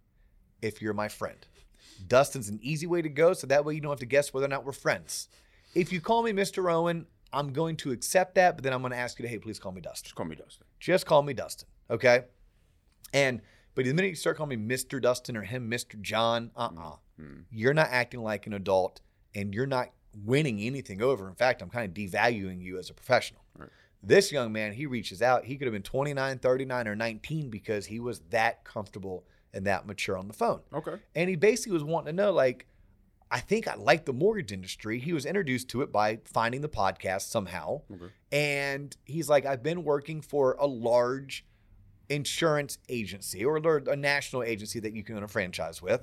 if 0.62 0.80
you're 0.80 0.94
my 0.94 1.08
friend. 1.08 1.46
Dustin's 2.06 2.48
an 2.48 2.58
easy 2.62 2.86
way 2.86 3.02
to 3.02 3.08
go, 3.08 3.32
so 3.32 3.46
that 3.46 3.64
way 3.64 3.74
you 3.74 3.80
don't 3.80 3.90
have 3.90 4.00
to 4.00 4.06
guess 4.06 4.32
whether 4.32 4.46
or 4.46 4.50
not 4.50 4.64
we're 4.64 4.72
friends. 4.72 5.28
If 5.74 5.92
you 5.92 6.00
call 6.00 6.22
me 6.22 6.32
Mr. 6.32 6.72
Owen, 6.72 7.06
I'm 7.32 7.52
going 7.52 7.76
to 7.78 7.92
accept 7.92 8.36
that, 8.36 8.56
but 8.56 8.64
then 8.64 8.72
I'm 8.72 8.80
going 8.80 8.92
to 8.92 8.98
ask 8.98 9.18
you 9.18 9.24
to, 9.24 9.28
hey, 9.28 9.38
please 9.38 9.58
call 9.58 9.72
me 9.72 9.80
Dustin. 9.80 10.04
Just 10.04 10.14
call 10.14 10.26
me 10.26 10.36
Dustin. 10.36 10.66
Just 10.80 11.06
call 11.06 11.22
me 11.22 11.34
Dustin, 11.34 11.68
okay? 11.90 12.24
And 13.12 13.40
but 13.74 13.84
the 13.84 13.92
minute 13.92 14.08
you 14.08 14.14
start 14.16 14.36
calling 14.36 14.66
me 14.66 14.74
Mr. 14.74 15.00
Dustin 15.00 15.36
or 15.36 15.42
him 15.42 15.70
Mr. 15.70 16.00
John, 16.00 16.50
uh-uh. 16.56 16.96
Mm. 17.20 17.44
You're 17.50 17.74
not 17.74 17.88
acting 17.90 18.22
like 18.22 18.48
an 18.48 18.54
adult 18.54 19.00
and 19.36 19.54
you're 19.54 19.66
not 19.66 19.90
winning 20.24 20.60
anything 20.60 21.00
over. 21.00 21.28
In 21.28 21.36
fact, 21.36 21.62
I'm 21.62 21.70
kind 21.70 21.86
of 21.86 21.94
devaluing 21.94 22.60
you 22.60 22.78
as 22.78 22.90
a 22.90 22.94
professional. 22.94 23.44
Right. 23.56 23.68
This 24.02 24.32
young 24.32 24.52
man, 24.52 24.72
he 24.72 24.86
reaches 24.86 25.22
out. 25.22 25.44
He 25.44 25.56
could 25.56 25.66
have 25.66 25.72
been 25.72 25.82
29, 25.82 26.38
39, 26.38 26.88
or 26.88 26.96
19 26.96 27.50
because 27.50 27.86
he 27.86 28.00
was 28.00 28.18
that 28.30 28.64
comfortable 28.64 29.24
and 29.54 29.66
that 29.66 29.86
mature 29.86 30.16
on 30.16 30.28
the 30.28 30.34
phone. 30.34 30.60
Okay. 30.72 30.96
And 31.14 31.28
he 31.30 31.36
basically 31.36 31.72
was 31.72 31.84
wanting 31.84 32.14
to 32.16 32.22
know, 32.22 32.32
like, 32.32 32.66
I 33.30 33.40
think 33.40 33.68
I 33.68 33.74
like 33.74 34.06
the 34.06 34.12
mortgage 34.12 34.52
industry. 34.52 34.98
He 34.98 35.12
was 35.12 35.26
introduced 35.26 35.68
to 35.70 35.82
it 35.82 35.92
by 35.92 36.20
finding 36.24 36.60
the 36.62 36.68
podcast 36.68 37.22
somehow. 37.28 37.82
Okay. 37.92 38.12
And 38.32 38.96
he's 39.04 39.28
like, 39.28 39.44
I've 39.44 39.62
been 39.62 39.84
working 39.84 40.22
for 40.22 40.56
a 40.58 40.66
large 40.66 41.44
insurance 42.08 42.78
agency 42.88 43.44
or 43.44 43.56
a 43.58 43.96
national 43.96 44.42
agency 44.42 44.80
that 44.80 44.94
you 44.94 45.04
can 45.04 45.16
own 45.16 45.22
a 45.22 45.28
franchise 45.28 45.82
with. 45.82 46.00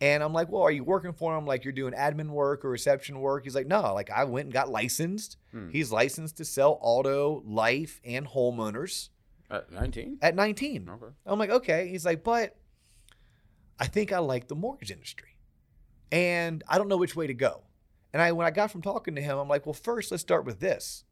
And 0.00 0.22
I'm 0.22 0.32
like, 0.32 0.48
well, 0.48 0.62
are 0.62 0.70
you 0.70 0.84
working 0.84 1.12
for 1.12 1.36
him? 1.36 1.44
Like 1.44 1.64
you're 1.64 1.72
doing 1.72 1.92
admin 1.92 2.30
work 2.30 2.64
or 2.64 2.70
reception 2.70 3.20
work? 3.20 3.44
He's 3.44 3.54
like, 3.54 3.66
no, 3.66 3.92
like 3.92 4.10
I 4.10 4.24
went 4.24 4.46
and 4.46 4.52
got 4.52 4.70
licensed. 4.70 5.36
Hmm. 5.50 5.68
He's 5.70 5.90
licensed 5.92 6.36
to 6.38 6.44
sell 6.44 6.78
auto, 6.80 7.42
life, 7.44 8.00
and 8.04 8.26
homeowners 8.26 9.10
At 9.50 9.70
19? 9.70 10.18
at 10.22 10.34
19. 10.34 10.88
Okay. 10.88 11.06
I'm 11.26 11.38
like, 11.38 11.50
okay. 11.50 11.88
He's 11.88 12.06
like, 12.06 12.24
but 12.24 12.56
I 13.80 13.86
think 13.86 14.12
I 14.12 14.18
like 14.18 14.46
the 14.46 14.54
mortgage 14.54 14.90
industry. 14.92 15.36
And 16.12 16.62
I 16.68 16.78
don't 16.78 16.88
know 16.88 16.96
which 16.98 17.16
way 17.16 17.26
to 17.26 17.34
go. 17.34 17.62
And 18.12 18.20
I 18.20 18.32
when 18.32 18.46
I 18.46 18.50
got 18.50 18.70
from 18.70 18.82
talking 18.82 19.14
to 19.14 19.22
him, 19.22 19.38
I'm 19.38 19.48
like, 19.48 19.66
well, 19.66 19.72
first 19.72 20.10
let's 20.10 20.22
start 20.22 20.44
with 20.44 20.60
this. 20.60 21.04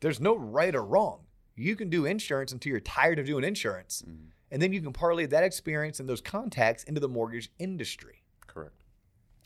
There's 0.00 0.20
no 0.20 0.36
right 0.36 0.74
or 0.74 0.84
wrong. 0.84 1.20
You 1.54 1.76
can 1.76 1.88
do 1.88 2.04
insurance 2.04 2.52
until 2.52 2.70
you're 2.70 2.80
tired 2.80 3.18
of 3.18 3.26
doing 3.26 3.44
insurance. 3.44 4.02
Mhm. 4.06 4.32
And 4.50 4.60
then 4.62 4.72
you 4.72 4.80
can 4.80 4.92
parlay 4.92 5.26
that 5.26 5.44
experience 5.44 6.00
and 6.00 6.08
those 6.08 6.20
contacts 6.20 6.84
into 6.84 7.00
the 7.00 7.08
mortgage 7.08 7.50
industry. 7.58 8.22
Correct. 8.46 8.84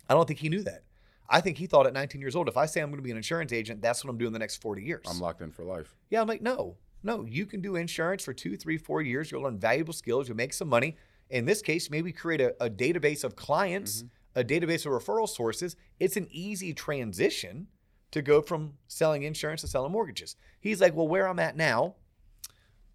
I 0.08 0.14
don't 0.14 0.26
think 0.26 0.40
he 0.40 0.48
knew 0.48 0.62
that. 0.62 0.84
I 1.28 1.40
think 1.40 1.58
he 1.58 1.66
thought 1.66 1.86
at 1.86 1.92
19 1.92 2.20
years 2.20 2.34
old, 2.34 2.48
if 2.48 2.56
I 2.56 2.66
say 2.66 2.80
I'm 2.80 2.90
going 2.90 2.98
to 2.98 3.02
be 3.02 3.12
an 3.12 3.16
insurance 3.16 3.52
agent, 3.52 3.80
that's 3.80 4.04
what 4.04 4.10
I'm 4.10 4.18
doing 4.18 4.32
the 4.32 4.38
next 4.40 4.56
40 4.56 4.82
years. 4.82 5.06
I'm 5.08 5.20
locked 5.20 5.40
in 5.42 5.52
for 5.52 5.64
life. 5.64 5.96
Yeah, 6.10 6.20
I'm 6.20 6.26
like, 6.26 6.42
no, 6.42 6.76
no, 7.04 7.24
you 7.24 7.46
can 7.46 7.60
do 7.60 7.76
insurance 7.76 8.24
for 8.24 8.32
two, 8.34 8.56
three, 8.56 8.76
four 8.76 9.00
years. 9.00 9.30
You'll 9.30 9.42
learn 9.42 9.58
valuable 9.58 9.92
skills. 9.92 10.28
You'll 10.28 10.36
make 10.36 10.52
some 10.52 10.68
money. 10.68 10.96
In 11.30 11.44
this 11.44 11.62
case, 11.62 11.90
maybe 11.90 12.12
create 12.12 12.40
a, 12.40 12.54
a 12.62 12.68
database 12.68 13.24
of 13.24 13.36
clients, 13.36 14.02
mm-hmm. 14.02 14.40
a 14.40 14.44
database 14.44 14.84
of 14.86 14.92
referral 14.92 15.28
sources. 15.28 15.76
It's 15.98 16.16
an 16.16 16.28
easy 16.30 16.74
transition 16.74 17.68
to 18.10 18.22
go 18.22 18.42
from 18.42 18.74
selling 18.88 19.22
insurance 19.22 19.60
to 19.60 19.68
selling 19.68 19.92
mortgages. 19.92 20.36
He's 20.60 20.80
like, 20.80 20.94
well, 20.94 21.08
where 21.08 21.28
I'm 21.28 21.38
at 21.38 21.56
now, 21.56 21.94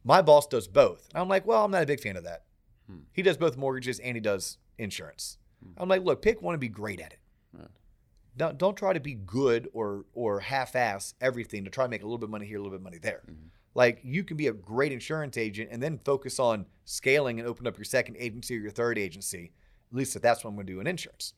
my 0.04 0.22
boss 0.22 0.48
does 0.48 0.68
both. 0.68 1.08
And 1.14 1.22
I'm 1.22 1.30
like, 1.30 1.48
well, 1.48 1.64
I'm 1.64 1.72
not 1.72 1.84
a 1.84 1.88
big 1.88 2.02
fan 2.02 2.18
of 2.18 2.26
that. 2.26 2.44
Hmm. 2.88 3.00
He 3.14 3.22
does 3.22 3.38
both 3.38 3.58
mortgages 3.58 4.00
and 4.00 4.16
he 4.16 4.22
does 4.22 4.58
insurance. 4.78 5.38
Hmm. 5.64 5.72
I'm 5.82 5.90
like, 5.90 6.04
look, 6.04 6.22
pick 6.22 6.42
one 6.42 6.54
and 6.54 6.62
be 6.62 6.68
great 6.68 7.00
at 7.00 7.14
it. 7.14 7.20
Don't, 8.38 8.58
don't 8.58 8.76
try 8.76 8.92
to 8.92 9.00
be 9.00 9.14
good 9.14 9.70
or 9.72 10.04
or 10.14 10.42
half-ass 10.42 11.14
everything 11.22 11.64
to 11.64 11.70
try 11.70 11.86
to 11.86 11.90
make 11.90 12.02
a 12.02 12.06
little 12.06 12.18
bit 12.18 12.26
of 12.26 12.32
money 12.32 12.46
here, 12.46 12.58
a 12.58 12.60
little 12.60 12.72
bit 12.72 12.82
of 12.82 12.84
money 12.84 12.98
there. 12.98 13.24
Mm-hmm. 13.32 13.48
Like 13.76 14.00
you 14.04 14.24
can 14.24 14.38
be 14.38 14.48
a 14.48 14.54
great 14.54 14.92
insurance 14.92 15.38
agent 15.38 15.70
and 15.72 15.84
then 15.84 16.00
focus 16.00 16.40
on 16.40 16.66
scaling 16.86 17.40
and 17.40 17.48
open 17.48 17.68
up 17.68 17.78
your 17.78 17.86
second 17.86 18.16
agency 18.18 18.58
or 18.58 18.62
your 18.62 18.72
third 18.72 18.98
agency. 18.98 19.52
At 19.92 19.98
least 19.98 20.16
if 20.16 20.22
that's 20.22 20.44
what 20.44 20.50
I'm 20.50 20.56
going 20.56 20.66
to 20.66 20.74
do 20.74 20.80
in 20.80 20.88
insurance. 20.88 21.34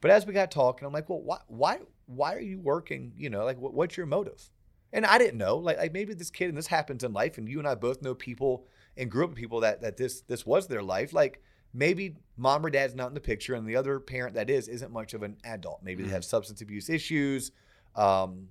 But 0.00 0.10
as 0.10 0.24
we 0.24 0.32
got 0.32 0.50
talking, 0.50 0.86
I'm 0.86 0.92
like, 0.92 1.10
well, 1.10 1.20
why, 1.20 1.38
why, 1.48 1.78
why 2.06 2.34
are 2.34 2.40
you 2.40 2.58
working? 2.58 3.12
You 3.16 3.28
know, 3.28 3.44
like, 3.44 3.58
what, 3.58 3.74
what's 3.74 3.96
your 3.96 4.06
motive? 4.06 4.50
And 4.92 5.04
I 5.04 5.18
didn't 5.18 5.38
know, 5.38 5.56
like, 5.56 5.78
like 5.78 5.92
maybe 5.92 6.14
this 6.14 6.30
kid 6.30 6.48
and 6.48 6.56
this 6.56 6.66
happens 6.66 7.04
in 7.04 7.12
life, 7.12 7.38
and 7.38 7.48
you 7.48 7.58
and 7.58 7.68
I 7.68 7.74
both 7.74 8.02
know 8.02 8.14
people 8.14 8.66
and 8.96 9.10
grew 9.10 9.24
up 9.24 9.30
with 9.30 9.38
people 9.38 9.60
that 9.60 9.80
that 9.82 9.96
this 9.96 10.22
this 10.22 10.44
was 10.44 10.66
their 10.66 10.82
life. 10.82 11.12
Like 11.12 11.40
maybe 11.72 12.16
mom 12.36 12.66
or 12.66 12.70
dad's 12.70 12.96
not 12.96 13.06
in 13.06 13.14
the 13.14 13.20
picture, 13.20 13.54
and 13.54 13.68
the 13.68 13.76
other 13.76 14.00
parent 14.00 14.34
that 14.34 14.50
is 14.50 14.66
isn't 14.66 14.90
much 14.90 15.14
of 15.14 15.22
an 15.22 15.36
adult. 15.44 15.80
Maybe 15.84 16.02
they 16.02 16.10
have 16.10 16.24
substance 16.24 16.60
abuse 16.60 16.90
issues, 16.90 17.52
um, 17.94 18.48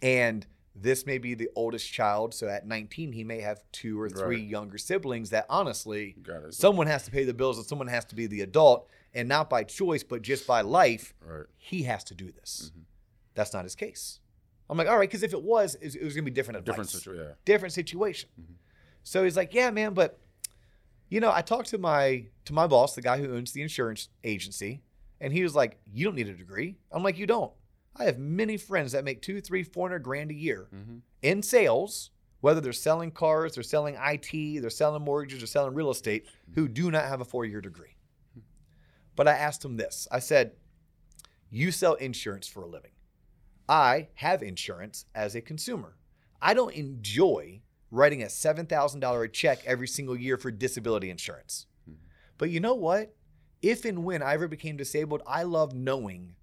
and 0.00 0.46
this 0.74 1.06
may 1.06 1.18
be 1.18 1.34
the 1.34 1.48
oldest 1.54 1.92
child. 1.92 2.34
So 2.34 2.48
at 2.48 2.66
19, 2.66 3.12
he 3.12 3.22
may 3.24 3.40
have 3.40 3.60
two 3.72 4.00
or 4.00 4.08
three 4.08 4.36
Right. 4.40 4.44
younger 4.48 4.78
siblings 4.78 5.30
that 5.30 5.46
honestly 5.48 6.16
someone 6.50 6.86
has 6.88 7.04
to 7.04 7.10
pay 7.10 7.24
the 7.24 7.34
bills 7.34 7.58
and 7.58 7.66
someone 7.66 7.86
has 7.88 8.04
to 8.06 8.14
be 8.14 8.26
the 8.26 8.40
adult 8.40 8.88
and 9.14 9.28
not 9.28 9.48
by 9.48 9.62
choice 9.64 10.02
but 10.02 10.22
just 10.22 10.46
by 10.46 10.60
life 10.62 11.14
Right. 11.20 11.46
he 11.56 11.84
has 11.84 12.02
to 12.04 12.14
do 12.14 12.32
this 12.32 12.72
Mhm. 12.74 12.82
that's 13.34 13.52
not 13.52 13.64
his 13.64 13.76
case 13.76 14.18
i'm 14.68 14.76
like 14.76 14.88
all 14.88 14.98
right 14.98 15.08
because 15.08 15.22
if 15.22 15.32
it 15.32 15.42
was 15.42 15.76
it 15.76 15.84
was 16.02 16.14
going 16.14 16.24
to 16.24 16.30
be 16.30 16.30
different 16.32 16.58
advice. 16.58 16.72
Different 16.72 16.90
situation. 16.90 17.24
Yeah. 17.28 17.34
different 17.44 17.72
situation 17.72 18.28
Mhm. 18.40 18.54
so 19.04 19.22
he's 19.22 19.36
like 19.36 19.54
yeah 19.54 19.70
man 19.70 19.94
but 19.94 20.18
you 21.08 21.20
know 21.20 21.30
i 21.32 21.40
talked 21.42 21.68
to 21.68 21.78
my 21.78 22.26
to 22.46 22.52
my 22.52 22.66
boss 22.66 22.96
the 22.96 23.02
guy 23.02 23.18
who 23.18 23.32
owns 23.36 23.52
the 23.52 23.62
insurance 23.62 24.08
agency 24.24 24.82
and 25.20 25.32
he 25.32 25.44
was 25.44 25.54
like 25.54 25.78
you 25.92 26.04
don't 26.04 26.16
need 26.16 26.28
a 26.28 26.34
degree 26.34 26.76
i'm 26.90 27.04
like 27.04 27.16
you 27.16 27.26
don't 27.26 27.52
i 27.96 28.04
have 28.04 28.18
many 28.18 28.56
friends 28.56 28.92
that 28.92 29.04
make 29.04 29.22
two 29.22 29.40
three 29.40 29.62
four 29.62 29.88
hundred 29.88 30.00
grand 30.00 30.30
a 30.30 30.34
year 30.34 30.68
Mm-hmm. 30.74 30.96
in 31.22 31.42
sales, 31.42 32.10
whether 32.40 32.60
they're 32.60 32.72
selling 32.74 33.10
cars, 33.10 33.54
they're 33.54 33.62
selling 33.62 33.96
IT, 33.98 34.60
they're 34.60 34.68
selling 34.68 35.02
mortgages, 35.02 35.42
or 35.42 35.46
selling 35.46 35.74
real 35.74 35.90
estate, 35.90 36.26
who 36.54 36.64
mm-hmm. 36.64 36.74
do 36.74 36.90
not 36.90 37.04
have 37.04 37.20
a 37.22 37.24
four 37.24 37.44
year 37.46 37.60
degree. 37.62 37.96
Hmm. 38.34 38.40
But 39.16 39.28
I 39.28 39.32
asked 39.32 39.62
them 39.62 39.76
this 39.78 40.06
I 40.12 40.18
said, 40.18 40.52
You 41.50 41.70
sell 41.70 41.94
insurance 41.94 42.46
for 42.46 42.62
a 42.62 42.66
living. 42.66 42.90
I 43.66 44.08
have 44.16 44.42
insurance 44.42 45.06
as 45.14 45.34
a 45.34 45.40
consumer. 45.40 45.96
I 46.42 46.52
don't 46.52 46.74
enjoy 46.74 47.62
writing 47.90 48.22
a 48.22 48.26
$7,000 48.26 49.32
check 49.32 49.64
every 49.64 49.88
single 49.88 50.16
year 50.18 50.36
for 50.36 50.50
disability 50.50 51.08
insurance. 51.08 51.64
Hmm. 51.86 51.94
But 52.36 52.50
you 52.50 52.60
know 52.60 52.74
what? 52.74 53.14
If 53.62 53.86
and 53.86 54.04
when 54.04 54.22
I 54.22 54.34
ever 54.34 54.48
became 54.48 54.76
disabled, 54.76 55.22
I 55.26 55.44
love 55.44 55.72
knowing 55.72 56.34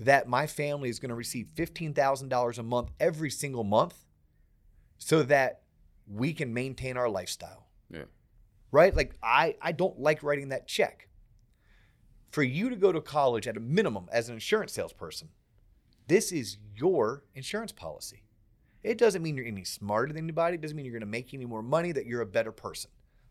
that 0.00 0.28
my 0.28 0.46
family 0.46 0.88
is 0.88 0.98
going 0.98 1.10
to 1.10 1.14
receive 1.14 1.48
$15,000 1.54 2.58
a 2.58 2.62
month 2.62 2.90
every 2.98 3.30
single 3.30 3.64
month 3.64 4.06
so 4.98 5.22
that 5.22 5.62
we 6.06 6.32
can 6.32 6.52
maintain 6.52 6.96
our 6.96 7.08
lifestyle. 7.08 7.68
Yeah. 7.90 8.04
Right? 8.72 8.94
Like 8.94 9.14
I 9.22 9.56
I 9.60 9.72
don't 9.72 9.98
like 9.98 10.22
writing 10.22 10.48
that 10.48 10.66
check. 10.66 11.08
For 12.30 12.42
you 12.42 12.70
to 12.70 12.76
go 12.76 12.92
to 12.92 13.00
college 13.00 13.48
at 13.48 13.56
a 13.56 13.60
minimum 13.60 14.08
as 14.12 14.28
an 14.28 14.34
insurance 14.34 14.72
salesperson, 14.72 15.30
this 16.06 16.30
is 16.30 16.58
your 16.76 17.24
insurance 17.34 17.72
policy. 17.72 18.22
It 18.82 18.98
doesn't 18.98 19.22
mean 19.22 19.36
you're 19.36 19.46
any 19.46 19.64
smarter 19.64 20.12
than 20.12 20.24
anybody. 20.24 20.54
It 20.54 20.60
doesn't 20.60 20.76
mean 20.76 20.86
you're 20.86 20.92
going 20.92 21.00
to 21.00 21.06
make 21.06 21.34
any 21.34 21.44
more 21.44 21.62
money, 21.62 21.92
that 21.92 22.06
you're 22.06 22.20
a 22.20 22.26
better 22.26 22.52
person. 22.52 22.90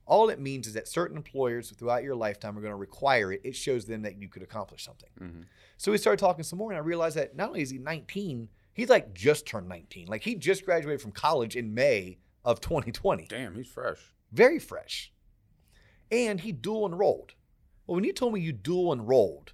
All 0.09 0.29
it 0.29 0.39
means 0.39 0.65
is 0.65 0.73
that 0.73 0.87
certain 0.87 1.15
employers 1.15 1.69
throughout 1.69 2.03
your 2.03 2.15
lifetime 2.15 2.57
are 2.57 2.61
going 2.61 2.71
to 2.71 2.75
require 2.77 3.31
it. 3.31 3.41
It 3.43 3.55
shows 3.55 3.85
them 3.85 4.01
that 4.01 4.19
you 4.19 4.27
could 4.27 4.41
accomplish 4.41 4.83
something. 4.83 5.09
Mm-hmm. 5.21 5.41
So 5.77 5.91
we 5.91 5.99
started 5.99 6.19
talking 6.19 6.43
some 6.43 6.57
more, 6.57 6.71
and 6.71 6.77
I 6.77 6.81
realized 6.81 7.15
that 7.15 7.35
not 7.35 7.49
only 7.49 7.61
is 7.61 7.69
he 7.69 7.77
19, 7.77 8.49
he's 8.73 8.89
like 8.89 9.13
just 9.13 9.45
turned 9.45 9.69
19. 9.69 10.07
Like 10.07 10.23
he 10.23 10.33
just 10.33 10.65
graduated 10.65 10.99
from 10.99 11.11
college 11.11 11.55
in 11.55 11.75
May 11.75 12.17
of 12.43 12.59
2020. 12.59 13.27
Damn, 13.29 13.53
he's 13.55 13.67
fresh. 13.67 13.99
Very 14.31 14.57
fresh. 14.57 15.13
And 16.11 16.39
he 16.39 16.51
dual 16.51 16.87
enrolled. 16.87 17.35
Well, 17.85 17.95
when 17.95 18.03
you 18.03 18.11
told 18.13 18.33
me 18.33 18.41
you 18.41 18.51
dual 18.51 18.91
enrolled, 18.91 19.53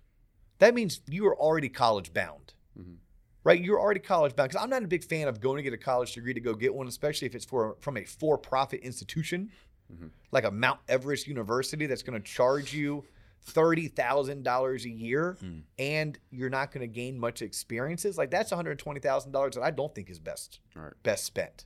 that 0.59 0.73
means 0.73 1.01
you 1.09 1.25
were 1.25 1.37
already 1.37 1.67
college 1.67 2.13
bound, 2.13 2.53
Mhm. 2.79 2.95
right? 3.43 3.61
You're 3.61 3.79
already 3.79 3.99
college 3.99 4.37
bound. 4.37 4.51
Because 4.51 4.63
I'm 4.63 4.69
not 4.69 4.83
a 4.83 4.87
big 4.87 5.03
fan 5.03 5.27
of 5.27 5.41
going 5.41 5.57
to 5.57 5.63
get 5.63 5.73
a 5.73 5.77
college 5.77 6.13
degree 6.13 6.33
to 6.33 6.39
go 6.39 6.53
get 6.53 6.73
one, 6.73 6.87
especially 6.87 7.25
if 7.25 7.35
it's 7.35 7.45
for 7.45 7.75
from 7.81 7.97
a 7.97 8.05
for-profit 8.05 8.79
institution 8.81 9.51
Mhm. 9.93 10.09
like 10.31 10.43
a 10.43 10.51
Mount 10.51 10.79
Everest 10.87 11.27
University 11.27 11.85
that's 11.85 12.01
going 12.03 12.19
to 12.21 12.25
charge 12.27 12.73
you 12.73 13.05
thirty 13.41 13.87
thousand 13.87 14.43
dollars 14.43 14.85
a 14.85 14.89
year, 14.89 15.37
Mm. 15.41 15.63
and 15.77 16.19
you're 16.31 16.49
not 16.49 16.71
going 16.71 16.81
to 16.81 16.87
gain 16.93 17.19
much 17.19 17.41
experiences. 17.43 18.17
Like 18.17 18.31
that's 18.31 18.49
one 18.51 18.57
hundred 18.57 18.79
twenty 18.79 18.99
thousand 18.99 19.31
dollars 19.31 19.53
that 19.55 19.61
I 19.61 19.71
don't 19.71 19.93
think 19.93 20.09
is 20.09 20.19
best 20.19 20.59
Right. 20.75 20.93
best 21.03 21.23
spent 21.25 21.65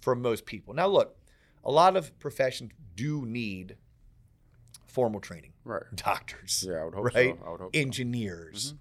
for 0.00 0.14
most 0.16 0.44
people. 0.46 0.74
Now, 0.74 0.88
look, 0.88 1.16
a 1.62 1.70
lot 1.70 1.96
of 1.96 2.18
professions 2.18 2.72
do 2.96 3.24
need 3.24 3.76
formal 4.86 5.20
training. 5.20 5.52
Right. 5.64 5.84
Doctors, 5.94 6.64
Yeah, 6.66 6.78
I 6.80 6.84
would 6.84 6.94
hope 6.94 7.04
right? 7.14 7.36
so. 7.38 7.44
I 7.46 7.50
would 7.50 7.60
hope. 7.60 7.74
so. 7.76 7.80
Engineers, 7.80 8.74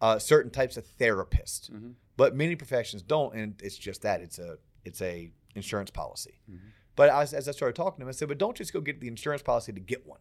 uh, 0.00 0.18
certain 0.18 0.50
types 0.50 0.76
of 0.76 0.86
therapists, 0.98 1.70
Mhm. 1.70 1.94
but 2.16 2.36
many 2.36 2.54
professions 2.54 3.02
don't, 3.02 3.34
and 3.34 3.60
it's 3.62 3.76
just 3.76 4.02
that 4.02 4.20
it's 4.20 4.38
a 4.38 4.58
it's 4.84 5.02
a 5.02 5.32
insurance 5.56 5.90
policy. 5.90 6.38
Mhm. 6.48 6.60
But 6.96 7.10
as, 7.10 7.32
as 7.34 7.48
I 7.48 7.52
started 7.52 7.76
talking 7.76 7.98
to 7.98 8.02
him, 8.04 8.08
I 8.08 8.12
said, 8.12 8.28
but 8.28 8.38
don't 8.38 8.56
just 8.56 8.72
go 8.72 8.80
get 8.80 9.00
the 9.00 9.08
insurance 9.08 9.42
policy 9.42 9.72
to 9.72 9.80
get 9.80 10.06
one. 10.06 10.20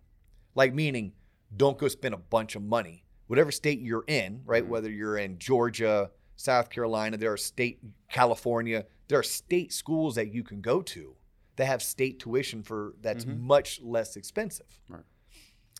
Like 0.55 0.73
meaning, 0.73 1.13
don't 1.55 1.77
go 1.77 1.87
spend 1.87 2.13
a 2.13 2.17
bunch 2.17 2.55
of 2.55 2.61
money. 2.63 3.03
Whatever 3.27 3.51
state 3.51 3.79
you're 3.79 4.03
in, 4.07 4.41
right? 4.45 4.63
Mhm. 4.63 4.67
Whether 4.67 4.91
you're 4.91 5.17
in 5.17 5.39
Georgia, 5.39 6.11
South 6.35 6.69
Carolina, 6.69 7.17
there 7.17 7.31
are 7.31 7.37
state 7.37 7.79
California, 8.09 8.85
there 9.07 9.17
are 9.19 9.23
state 9.23 9.71
schools 9.73 10.15
that 10.15 10.33
you 10.33 10.43
can 10.43 10.61
go 10.61 10.81
to 10.81 11.15
that 11.55 11.65
have 11.65 11.81
state 11.81 12.19
tuition 12.19 12.61
for 12.61 12.93
that's 13.01 13.23
Mhm. 13.25 13.39
much 13.39 13.81
less 13.81 14.17
expensive. 14.17 14.79
Right. 14.89 15.03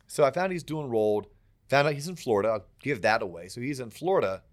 So 0.08 0.24
I 0.24 0.32
found 0.32 0.54
he's 0.54 0.64
doing 0.64 0.86
enrolled. 0.86 1.28
Found 1.68 1.88
out 1.88 1.94
he's 1.94 2.08
in 2.08 2.16
Florida. 2.16 2.50
I'll 2.50 2.66
give 2.80 3.02
that 3.02 3.22
away. 3.22 3.50
So 3.50 3.60
he's 3.60 3.80
in 3.82 3.90
Florida. 3.90 4.44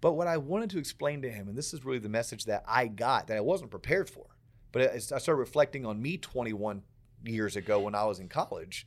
But 0.00 0.12
what 0.12 0.26
I 0.26 0.36
wanted 0.36 0.70
to 0.70 0.78
explain 0.78 1.22
to 1.22 1.30
him, 1.30 1.48
and 1.48 1.56
this 1.56 1.72
is 1.72 1.84
really 1.84 1.98
the 1.98 2.08
message 2.08 2.44
that 2.44 2.62
I 2.66 2.86
got 2.88 3.28
that 3.28 3.36
I 3.36 3.40
wasn't 3.40 3.70
prepared 3.70 4.10
for, 4.10 4.26
but 4.72 4.82
I 4.82 4.94
I 4.94 4.98
started 4.98 5.34
reflecting 5.34 5.86
on 5.86 6.00
me 6.00 6.16
21 6.18 6.82
years 7.24 7.56
ago 7.56 7.80
when 7.80 7.94
I 7.94 8.04
was 8.04 8.18
in 8.18 8.28
college. 8.28 8.86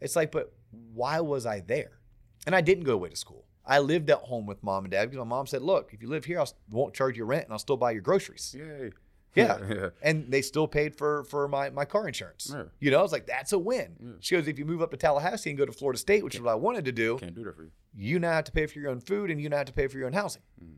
It's 0.00 0.16
like, 0.16 0.32
but 0.32 0.52
why 0.94 1.20
was 1.20 1.46
I 1.46 1.60
there? 1.60 1.98
And 2.46 2.54
I 2.54 2.60
didn't 2.60 2.84
go 2.84 2.94
away 2.94 3.10
to 3.10 3.16
school. 3.16 3.44
I 3.66 3.78
lived 3.78 4.10
at 4.10 4.18
home 4.18 4.46
with 4.46 4.62
mom 4.62 4.84
and 4.84 4.90
dad 4.90 5.10
because 5.10 5.18
my 5.18 5.28
mom 5.28 5.46
said, 5.46 5.62
look, 5.62 5.92
if 5.92 6.02
you 6.02 6.08
live 6.08 6.24
here, 6.24 6.40
I 6.40 6.46
won't 6.70 6.94
charge 6.94 7.16
you 7.16 7.24
rent 7.24 7.44
and 7.44 7.52
I'll 7.52 7.58
still 7.58 7.76
buy 7.76 7.90
your 7.92 8.00
groceries. 8.00 8.54
Yay. 8.58 8.90
Yeah. 9.34 9.58
yeah. 9.68 9.88
And 10.02 10.30
they 10.32 10.42
still 10.42 10.66
paid 10.66 10.96
for 10.96 11.24
for 11.24 11.46
my, 11.46 11.70
my 11.70 11.84
car 11.84 12.08
insurance. 12.08 12.50
Yeah. 12.52 12.64
You 12.80 12.90
know, 12.90 12.98
I 12.98 13.02
was 13.02 13.12
like, 13.12 13.26
that's 13.26 13.52
a 13.52 13.58
win. 13.58 13.96
Yeah. 14.00 14.12
She 14.20 14.34
goes, 14.34 14.48
if 14.48 14.58
you 14.58 14.64
move 14.64 14.82
up 14.82 14.90
to 14.90 14.96
Tallahassee 14.96 15.50
and 15.50 15.58
go 15.58 15.66
to 15.66 15.72
Florida 15.72 15.98
State, 15.98 16.24
which 16.24 16.34
is 16.34 16.40
what 16.40 16.50
I 16.50 16.54
wanted 16.56 16.84
to 16.86 16.92
do, 16.92 17.18
Can't 17.18 17.34
do 17.34 17.44
that 17.44 17.54
for 17.54 17.64
you. 17.64 17.70
you 17.94 18.18
now 18.18 18.32
have 18.32 18.44
to 18.44 18.52
pay 18.52 18.66
for 18.66 18.78
your 18.78 18.90
own 18.90 19.00
food 19.00 19.30
and 19.30 19.40
you 19.40 19.48
now 19.48 19.58
have 19.58 19.66
to 19.66 19.72
pay 19.72 19.86
for 19.86 19.98
your 19.98 20.06
own 20.06 20.14
housing. 20.14 20.42
Mm. 20.62 20.76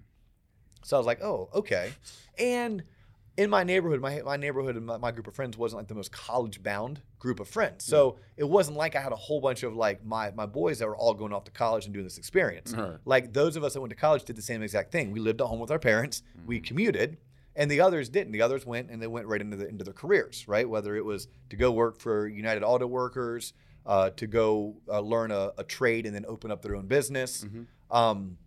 So 0.85 0.97
I 0.97 0.99
was 0.99 1.06
like, 1.06 1.23
oh, 1.23 1.49
okay. 1.54 1.92
And 2.38 2.82
in 3.36 3.48
my 3.48 3.64
neighborhood, 3.64 4.00
my, 4.00 4.20
my 4.22 4.36
neighborhood 4.36 4.76
and 4.76 4.84
my, 4.84 4.98
my 4.98 5.10
group 5.10 5.26
of 5.26 5.34
friends 5.34 5.56
wasn't 5.56 5.80
like 5.80 5.88
the 5.88 5.94
most 5.94 6.12
college 6.12 6.62
bound 6.62 7.00
group 7.18 7.40
of 7.40 7.48
friends. 7.48 7.84
So 7.84 8.18
it 8.36 8.44
wasn't 8.44 8.76
like 8.76 8.94
I 8.94 9.00
had 9.00 9.12
a 9.12 9.16
whole 9.16 9.40
bunch 9.40 9.62
of 9.62 9.74
like 9.74 10.04
my, 10.04 10.30
my 10.32 10.44
boys 10.46 10.78
that 10.80 10.86
were 10.86 10.96
all 10.96 11.14
going 11.14 11.32
off 11.32 11.44
to 11.44 11.50
college 11.50 11.86
and 11.86 11.94
doing 11.94 12.04
this 12.04 12.18
experience. 12.18 12.74
Right. 12.74 12.98
Like 13.04 13.32
those 13.32 13.56
of 13.56 13.64
us 13.64 13.72
that 13.72 13.80
went 13.80 13.90
to 13.90 13.96
college 13.96 14.24
did 14.24 14.36
the 14.36 14.42
same 14.42 14.62
exact 14.62 14.92
thing. 14.92 15.12
We 15.12 15.20
lived 15.20 15.40
at 15.40 15.46
home 15.46 15.60
with 15.60 15.70
our 15.70 15.78
parents, 15.78 16.22
we 16.46 16.60
commuted, 16.60 17.16
and 17.56 17.70
the 17.70 17.80
others 17.80 18.08
didn't. 18.10 18.32
The 18.32 18.42
others 18.42 18.66
went 18.66 18.90
and 18.90 19.00
they 19.00 19.06
went 19.06 19.26
right 19.26 19.40
into 19.40 19.56
the, 19.56 19.66
into 19.66 19.84
their 19.84 19.94
careers, 19.94 20.46
right? 20.46 20.68
Whether 20.68 20.96
it 20.96 21.04
was 21.04 21.28
to 21.50 21.56
go 21.56 21.70
work 21.70 22.00
for 22.00 22.28
United 22.28 22.62
Auto 22.62 22.86
Workers, 22.86 23.54
uh, 23.86 24.10
to 24.10 24.26
go 24.26 24.76
uh, 24.88 25.00
learn 25.00 25.30
a, 25.30 25.52
a 25.58 25.64
trade 25.64 26.06
and 26.06 26.14
then 26.14 26.24
open 26.28 26.50
up 26.50 26.62
their 26.62 26.76
own 26.76 26.86
business. 26.86 27.44
Mhm. 27.44 27.66
Um, 27.90 28.38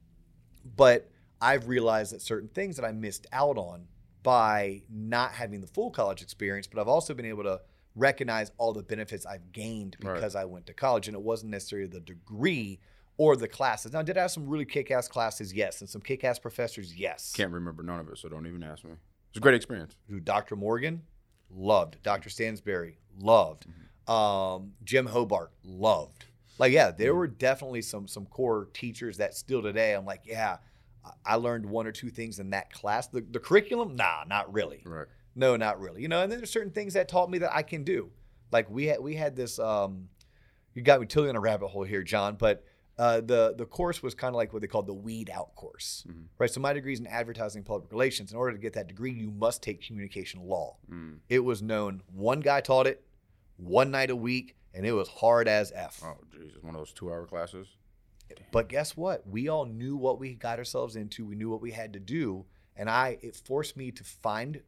but 0.76 1.10
I've 1.42 1.68
realized 1.68 2.14
that 2.14 2.22
certain 2.22 2.50
things 2.50 2.78
that 2.78 2.86
I 2.86 2.92
missed 2.92 3.28
out 3.32 3.58
on 3.58 3.88
by 4.26 4.82
not 4.90 5.32
having 5.32 5.62
the 5.62 5.68
full 5.68 5.92
college 5.92 6.22
experience, 6.22 6.68
but 6.68 6.82
I've 6.82 6.88
also 6.88 7.14
been 7.14 7.26
able 7.26 7.44
to 7.44 7.62
recognize 7.96 8.52
all 8.58 8.74
the 8.74 8.84
benefits 8.84 9.26
I've 9.26 9.52
gained 9.54 9.96
Right. 10.02 10.16
because 10.16 10.36
I 10.36 10.44
went 10.46 10.66
to 10.66 10.74
college, 10.74 11.08
and 11.08 11.16
it 11.16 11.22
wasn't 11.22 11.52
necessarily 11.52 11.88
the 11.88 12.02
degree 12.02 12.80
or 13.18 13.38
the 13.38 13.48
classes. 13.48 13.94
Now, 13.94 14.02
did 14.02 14.18
I 14.18 14.24
have 14.24 14.32
some 14.32 14.50
really 14.50 14.66
kick-ass 14.66 15.08
classes? 15.08 15.54
Yes, 15.54 15.80
and 15.80 15.90
some 15.90 16.02
kick-ass 16.02 16.40
professors? 16.40 16.94
Yes. 16.94 17.32
Can't 17.34 17.54
remember 17.54 17.84
none 17.84 18.00
of 18.02 18.10
it, 18.10 18.18
so 18.18 18.28
don't 18.28 18.46
even 18.48 18.64
ask 18.64 18.84
me. 18.84 18.92
It's 19.30 19.38
a 19.38 19.40
great 19.40 19.56
experience. 19.56 19.96
who 20.10 20.20
Dr. 20.20 20.56
Morgan 20.58 21.04
loved, 21.50 22.02
Dr. 22.04 22.30
Stansberry 22.30 22.96
loved, 23.18 23.68
um, 24.10 24.74
Jim 24.84 25.06
Hobart 25.06 25.52
loved. 25.64 26.26
Like, 26.58 26.72
yeah, 26.74 26.92
there 26.92 27.14
were 27.16 27.28
definitely 27.28 27.82
some 27.82 28.08
some 28.08 28.26
core 28.26 28.70
teachers 28.74 29.18
that 29.18 29.34
still 29.36 29.62
today 29.62 29.94
I'm 29.94 30.06
like, 30.06 30.22
yeah, 30.26 30.58
I- 31.26 31.36
learned 31.36 31.66
one 31.66 31.88
or 31.88 31.92
two 31.92 32.10
things 32.10 32.40
in 32.40 32.50
that 32.52 32.72
class. 32.72 33.08
The, 33.08 33.22
the 33.22 33.40
curriculum, 33.40 33.96
nah, 33.96 34.24
not 34.28 34.52
really. 34.54 34.82
Right. 34.86 35.08
No, 35.36 35.56
not 35.58 35.80
really. 35.80 36.02
You 36.02 36.08
know, 36.08 36.22
and 36.22 36.32
then 36.32 36.40
there's 36.40 36.52
certain 36.52 36.72
things 36.72 36.94
that 36.94 37.08
taught 37.10 37.30
me 37.30 37.40
that 37.40 37.54
I 37.54 37.62
can 37.64 37.84
do. 37.84 38.10
Like 38.52 38.70
we 38.70 38.86
had 38.86 39.00
we 39.02 39.16
had 39.16 39.36
this. 39.36 39.60
Um, 39.60 40.10
you 40.74 40.82
got 40.82 41.00
me 41.00 41.06
totally 41.08 41.30
in 41.30 41.36
a 41.36 41.40
rabbit 41.42 41.68
hole 41.68 41.84
here, 41.84 42.04
John. 42.04 42.36
But 42.36 42.64
uh, 42.98 43.20
the 43.22 43.54
the 43.58 43.66
course 43.66 44.02
was 44.02 44.14
kind 44.16 44.30
of 44.34 44.38
like 44.38 44.54
what 44.54 44.62
they 44.62 44.68
called 44.68 44.88
the 44.88 44.94
weed 44.94 45.30
out 45.30 45.54
course, 45.56 46.06
Mhm. 46.08 46.26
right? 46.38 46.50
So 46.50 46.62
my 46.62 46.72
degree 46.72 46.94
is 46.94 47.00
in 47.02 47.08
advertising 47.08 47.64
public 47.64 47.92
relations. 47.92 48.32
In 48.32 48.38
order 48.38 48.54
to 48.54 48.58
get 48.58 48.74
that 48.74 48.88
degree, 48.88 49.12
you 49.12 49.30
must 49.32 49.62
take 49.62 49.82
communication 49.86 50.40
law. 50.42 50.78
Mm. 50.90 51.18
It 51.28 51.40
was 51.40 51.62
known. 51.62 52.02
One 52.14 52.40
guy 52.40 52.62
taught 52.62 52.88
it, 52.88 53.04
one 53.58 53.92
night 53.92 54.10
a 54.12 54.16
week, 54.16 54.56
and 54.74 54.86
it 54.86 54.94
was 54.94 55.10
hard 55.10 55.50
as 55.50 55.74
f. 55.76 56.02
Oh, 56.06 56.16
Jesus. 56.32 56.62
One 56.62 56.76
of 56.76 56.80
those 56.80 56.94
two 56.94 57.10
hour 57.12 57.26
classes. 57.26 57.68
But 58.52 58.70
guess 58.70 58.96
what? 58.96 59.28
We 59.28 59.48
all 59.48 59.66
knew 59.66 59.98
what 59.98 60.20
we 60.20 60.34
got 60.34 60.60
ourselves 60.60 60.96
into. 60.96 61.26
We 61.26 61.36
knew 61.36 61.50
what 61.50 61.62
we 61.62 61.72
had 61.72 61.94
to 61.94 62.00
do, 62.00 62.46
and 62.76 62.90
I 62.90 63.18
it 63.22 63.36
forced 63.36 63.76
me 63.76 63.92
to 63.92 64.04
find 64.04 64.62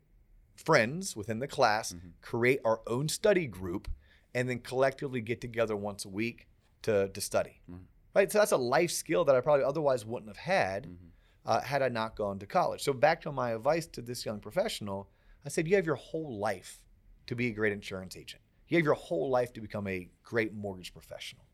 friends 0.56 1.16
within 1.16 1.40
the 1.40 1.48
class, 1.48 1.94
mm-hmm. 1.94 2.10
create 2.22 2.60
our 2.66 2.82
own 2.88 3.08
study 3.08 3.48
group, 3.48 3.88
and 4.34 4.50
then 4.50 4.60
collectively 4.60 5.22
get 5.22 5.42
together 5.42 5.76
once 5.76 6.06
a 6.06 6.10
week 6.10 6.48
to 6.84 7.10
to 7.10 7.22
study. 7.22 7.62
Mm-hmm. 7.70 7.84
Right. 8.14 8.32
So 8.32 8.40
that's 8.40 8.52
a 8.52 8.58
life 8.58 8.92
skill 8.92 9.26
that 9.26 9.36
I 9.36 9.42
probably 9.42 9.64
otherwise 9.64 10.06
wouldn't 10.06 10.30
have 10.30 10.38
had 10.38 10.84
mm-hmm. 10.84 11.08
uh, 11.46 11.62
had 11.62 11.82
I 11.82 11.90
not 11.90 12.16
gone 12.16 12.40
to 12.40 12.48
college. 12.48 12.82
So 12.82 12.94
back 12.94 13.22
to 13.22 13.32
my 13.32 13.52
advice 13.52 13.86
to 13.88 14.02
this 14.02 14.26
young 14.26 14.40
professional, 14.40 15.10
I 15.46 15.50
said, 15.50 15.68
you 15.68 15.76
have 15.76 15.86
your 15.86 15.96
whole 15.96 16.40
life 16.40 16.80
to 17.28 17.36
be 17.36 17.48
a 17.48 17.52
great 17.52 17.74
insurance 17.74 18.18
agent. 18.18 18.42
You 18.68 18.78
have 18.78 18.86
your 18.86 18.96
whole 18.96 19.30
life 19.30 19.54
to 19.54 19.62
become 19.62 19.88
a 19.88 20.10
great 20.24 20.54
mortgage 20.54 20.92
professional. 20.92 21.46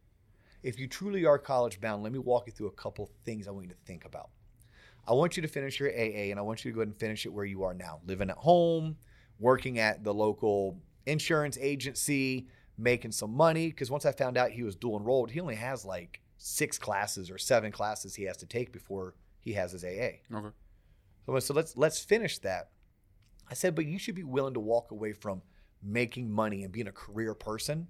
If 0.64 0.80
you 0.80 0.88
truly 0.88 1.26
are 1.26 1.38
college 1.38 1.80
bound, 1.82 2.04
let 2.04 2.14
me 2.14 2.20
walk 2.20 2.48
you 2.48 2.54
through 2.54 2.68
a 2.68 2.72
couple 2.72 3.12
things 3.26 3.48
I 3.48 3.52
want 3.52 3.66
you 3.66 3.72
to 3.72 3.78
think 3.86 4.06
about. 4.06 4.30
I 5.06 5.12
want 5.14 5.36
you 5.36 5.42
to 5.42 5.50
finish 5.50 5.80
your 5.80 5.90
AA 5.90 6.32
and 6.32 6.40
I 6.40 6.42
want 6.42 6.64
you 6.64 6.72
to 6.72 6.76
go 6.76 6.82
ahead 6.82 6.88
and 6.88 6.98
finish 6.98 7.26
it 7.26 7.34
where 7.34 7.44
you 7.44 7.64
are 7.64 7.74
now, 7.74 8.00
living 8.06 8.30
at 8.30 8.38
home, 8.38 8.96
working 9.40 9.78
at 9.78 10.04
the 10.04 10.14
local 10.14 10.80
insurance 11.06 11.58
agency, 11.60 12.48
making 12.78 13.12
some 13.12 13.36
money. 13.36 13.68
Because 13.68 13.92
once 13.92 14.06
I 14.06 14.14
found 14.14 14.38
out 14.38 14.52
he 14.52 14.64
was 14.64 14.78
dual 14.78 14.98
enrolled, 14.98 15.32
he 15.32 15.42
only 15.42 15.56
has 15.56 15.84
like 15.84 16.22
six 16.38 16.78
classes 16.78 17.30
or 17.30 17.38
seven 17.38 17.72
classes 17.72 18.16
he 18.16 18.24
has 18.24 18.38
to 18.38 18.46
take 18.46 18.72
before 18.72 19.16
he 19.40 19.54
has 19.54 19.74
his 19.74 19.84
AA. 19.84 20.22
Okay. 20.34 20.50
So, 21.26 21.40
so 21.40 21.54
let's 21.54 21.76
let's 21.76 22.00
finish 22.00 22.40
that. 22.40 22.70
I 23.50 23.54
said, 23.56 23.76
but 23.76 23.86
you 23.86 24.00
should 24.00 24.16
be 24.16 24.24
willing 24.24 24.54
to 24.54 24.62
walk 24.62 24.92
away 24.92 25.12
from 25.12 25.42
making 25.82 26.32
money 26.32 26.64
and 26.64 26.72
being 26.72 26.88
a 26.88 26.94
career 26.94 27.34
person 27.34 27.88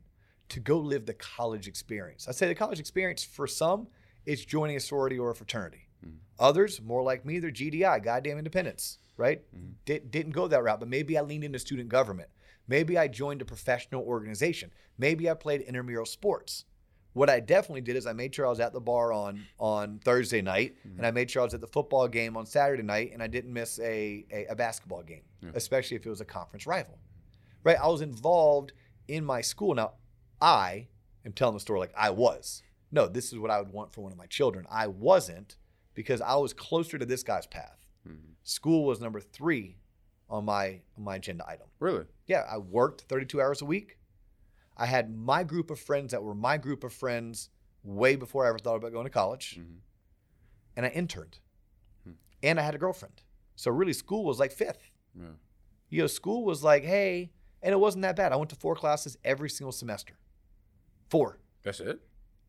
to 0.50 0.60
go 0.60 0.78
live 0.78 1.06
the 1.06 1.14
college 1.14 1.68
experience. 1.68 2.28
I 2.28 2.32
say 2.32 2.48
the 2.48 2.56
college 2.56 2.80
experience 2.80 3.24
for 3.24 3.48
some 3.48 3.88
is 4.26 4.46
joining 4.46 4.76
a 4.76 4.80
sorority 4.80 5.18
or 5.18 5.32
a 5.32 5.36
fraternity. 5.36 5.88
Mm. 6.06 6.16
Others, 6.40 6.82
more 6.82 7.04
like 7.04 7.26
me, 7.26 7.40
they're 7.40 7.52
GDI, 7.52 8.04
goddamn 8.04 8.38
independents, 8.38 9.00
right? 9.18 9.42
Mm-hmm. 9.56 9.72
Did, 9.86 10.12
didn't 10.12 10.32
go 10.32 10.48
that 10.48 10.64
route, 10.64 10.80
but 10.80 10.90
maybe 10.90 11.18
I 11.18 11.22
leaned 11.22 11.44
into 11.44 11.60
student 11.60 11.90
government. 11.90 12.30
Maybe 12.68 12.98
I 12.98 13.08
joined 13.08 13.42
a 13.42 13.46
professional 13.46 14.04
organization. 14.04 14.72
Maybe 14.98 15.30
I 15.30 15.34
played 15.34 15.62
intramural 15.62 16.06
sports. 16.06 16.66
What 17.14 17.30
I 17.30 17.40
definitely 17.40 17.82
did 17.82 17.96
is 17.96 18.08
I 18.08 18.14
made 18.14 18.34
sure 18.34 18.46
I 18.46 18.50
was 18.50 18.60
at 18.60 18.74
the 18.74 18.82
bar 18.82 19.14
on 19.14 19.44
on 19.60 20.00
Thursday 20.04 20.42
night, 20.42 20.76
mm-hmm. 20.80 20.98
and 20.98 21.06
I 21.06 21.12
made 21.12 21.30
sure 21.30 21.44
I 21.44 21.46
was 21.46 21.54
at 21.54 21.62
the 21.62 21.68
football 21.68 22.08
game 22.08 22.36
on 22.36 22.46
Saturday 22.46 22.82
night, 22.82 23.12
and 23.14 23.22
I 23.22 23.28
didn't 23.28 23.54
miss 23.54 23.80
a 23.80 24.26
a, 24.32 24.46
a 24.50 24.56
basketball 24.56 25.04
game, 25.04 25.22
especially 25.54 25.96
if 25.96 26.06
it 26.06 26.10
was 26.10 26.22
a 26.22 26.26
conference 26.26 26.66
rival. 26.66 26.98
Right? 27.64 27.78
I 27.78 27.88
was 27.88 28.02
involved 28.02 28.74
in 29.08 29.24
my 29.24 29.42
school. 29.42 29.76
Now, 29.76 29.94
I 30.44 30.90
am 31.26 31.32
telling 31.32 31.54
the 31.54 31.60
story 31.62 31.80
like 31.80 31.94
I 31.96 32.10
was. 32.10 32.62
No, 32.92 33.08
this 33.08 33.32
is 33.32 33.40
what 33.40 33.50
I 33.50 33.60
would 33.60 33.72
want 33.72 33.94
for 33.94 34.02
one 34.02 34.12
of 34.12 34.18
my 34.18 34.26
children. 34.28 34.68
I 34.70 34.88
wasn't 34.88 35.56
because 35.94 36.20
I 36.22 36.36
was 36.36 36.54
closer 36.54 36.98
to 37.00 37.06
this 37.06 37.24
guy's 37.24 37.48
path. 37.48 37.80
School 38.44 38.84
was 38.84 39.00
number 39.00 39.22
three 39.22 39.78
on 40.30 40.44
my 40.44 40.82
on 40.98 41.04
my 41.06 41.16
agenda 41.16 41.48
item. 41.48 41.68
Really? 41.80 42.04
Yeah, 42.28 42.44
I 42.52 42.58
worked 42.58 43.02
32 43.08 43.42
hours 43.42 43.62
a 43.62 43.66
week. 43.66 43.98
I 44.76 44.86
had 44.86 45.16
my 45.16 45.44
group 45.44 45.72
of 45.72 45.80
friends 45.80 46.12
that 46.12 46.22
were 46.22 46.36
my 46.36 46.58
group 46.58 46.84
of 46.84 46.92
friends 46.92 47.50
way 47.84 48.18
before 48.18 48.46
I 48.46 48.50
ever 48.50 48.60
thought 48.60 48.76
about 48.76 48.92
going 48.92 49.06
to 49.06 49.10
college. 49.10 49.58
Mhm. 49.62 49.78
And 50.76 50.86
I 50.86 50.90
interned. 50.90 51.40
And 52.42 52.60
I 52.60 52.64
had 52.64 52.76
a 52.76 52.78
girlfriend. 52.78 53.22
So 53.56 53.72
really 53.72 53.94
school 53.94 54.26
was 54.26 54.40
like 54.40 54.52
fifth. 54.52 54.92
Yeah. 55.18 55.36
You 55.90 56.02
know, 56.02 56.08
school 56.08 56.44
was 56.44 56.64
like, 56.64 56.84
hey, 56.84 57.32
and 57.62 57.72
it 57.72 57.78
wasn't 57.78 58.02
that 58.02 58.18
bad. 58.18 58.34
I 58.34 58.36
went 58.36 58.50
to 58.50 58.58
four 58.58 58.76
classes 58.76 59.18
every 59.24 59.50
single 59.50 59.72
semester. 59.72 60.16
Four. 61.14 61.38
That's 61.64 61.80
it. 61.80 62.00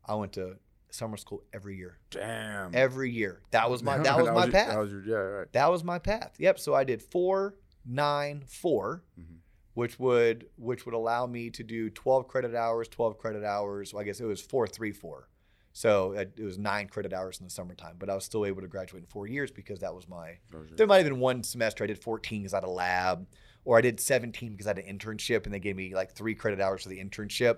I 0.07 0.15
went 0.15 0.33
to 0.33 0.57
summer 0.89 1.17
school 1.17 1.43
every 1.53 1.77
year. 1.77 1.99
Damn. 2.09 2.73
Every 2.73 3.11
year. 3.11 3.41
That 3.51 3.69
was 3.69 3.83
my 3.83 3.97
that 4.07 4.17
was 4.17 4.27
my 4.31 4.43
your- 4.45 4.51
path. 4.51 4.69
That 4.69 4.79
was 4.79 4.91
your, 4.91 5.03
yeah, 5.03 5.15
right. 5.15 5.53
That 5.53 5.69
was 5.71 5.83
my 5.83 5.99
path. 5.99 6.33
Yep. 6.39 6.57
So 6.59 6.73
I 6.73 6.83
did 6.83 7.03
four, 7.03 7.55
nine, 7.85 8.43
four, 8.47 9.03
Mhm. 9.19 9.37
which 9.75 9.99
would 9.99 10.47
which 10.57 10.85
would 10.87 10.95
allow 10.95 11.27
me 11.27 11.51
to 11.51 11.63
do 11.63 11.91
twelve 11.91 12.27
credit 12.27 12.55
hours, 12.55 12.87
twelve 12.87 13.19
credit 13.19 13.43
hours. 13.43 13.93
Well, 13.93 14.01
I 14.01 14.03
guess 14.03 14.19
it 14.19 14.25
was 14.25 14.41
four, 14.41 14.65
three, 14.67 14.91
four. 14.91 15.29
So 15.71 16.13
it 16.13 16.33
it 16.37 16.43
was 16.43 16.57
nine 16.57 16.87
credit 16.87 17.13
hours 17.13 17.39
in 17.39 17.45
the 17.45 17.51
summertime, 17.51 17.97
but 17.99 18.09
I 18.09 18.15
was 18.15 18.25
still 18.25 18.45
able 18.47 18.61
to 18.63 18.67
graduate 18.67 19.03
in 19.03 19.07
four 19.07 19.27
years 19.27 19.51
because 19.51 19.81
that 19.81 19.93
was 19.93 20.07
my. 20.07 20.39
That 20.51 20.77
There 20.77 20.87
might 20.87 20.97
have 21.03 21.05
been 21.05 21.19
one 21.19 21.43
semester 21.43 21.83
I 21.83 21.87
did 21.87 21.99
14 22.01 22.41
because 22.41 22.53
I 22.55 22.57
had 22.57 22.63
a 22.63 22.69
lab, 22.69 23.27
or 23.65 23.77
I 23.77 23.81
did 23.81 23.99
17 23.99 24.51
because 24.51 24.67
I 24.67 24.69
had 24.69 24.77
an 24.77 24.97
internship, 24.97 25.45
and 25.45 25.53
they 25.53 25.59
gave 25.59 25.75
me 25.75 25.93
like 25.93 26.13
three 26.13 26.35
credit 26.35 26.61
hours 26.61 26.83
for 26.83 26.89
the 26.89 27.03
internship. 27.03 27.57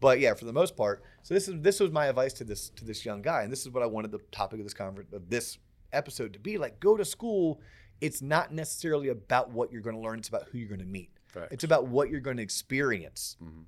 But 0.00 0.20
yeah, 0.20 0.34
for 0.34 0.44
the 0.44 0.52
most 0.52 0.76
part, 0.76 1.02
so 1.22 1.34
this 1.34 1.48
is 1.48 1.60
this 1.60 1.80
was 1.80 1.90
my 1.90 2.06
advice 2.06 2.32
to 2.34 2.44
this 2.44 2.70
to 2.70 2.84
this 2.84 3.04
young 3.04 3.20
guy, 3.20 3.42
and 3.42 3.52
this 3.52 3.62
is 3.66 3.70
what 3.70 3.82
I 3.82 3.86
wanted 3.86 4.12
the 4.12 4.20
topic 4.30 4.60
of 4.60 4.64
this 4.64 4.74
conference 4.74 5.12
of 5.12 5.28
this 5.28 5.58
episode 5.92 6.32
to 6.32 6.38
be 6.38 6.56
like: 6.56 6.80
go 6.80 6.96
to 6.96 7.04
school. 7.04 7.60
It's 8.00 8.22
not 8.22 8.52
necessarily 8.52 9.08
about 9.08 9.50
what 9.50 9.72
you're 9.72 9.82
going 9.82 9.96
to 9.96 10.02
learn; 10.02 10.20
it's 10.20 10.28
about 10.28 10.44
who 10.50 10.58
you're 10.58 10.68
going 10.68 10.78
to 10.80 10.86
meet. 10.86 11.10
Facts. 11.26 11.48
It's 11.52 11.64
about 11.64 11.88
what 11.88 12.08
you're 12.08 12.20
going 12.20 12.36
to 12.36 12.42
experience. 12.42 13.36
Mhm. 13.42 13.64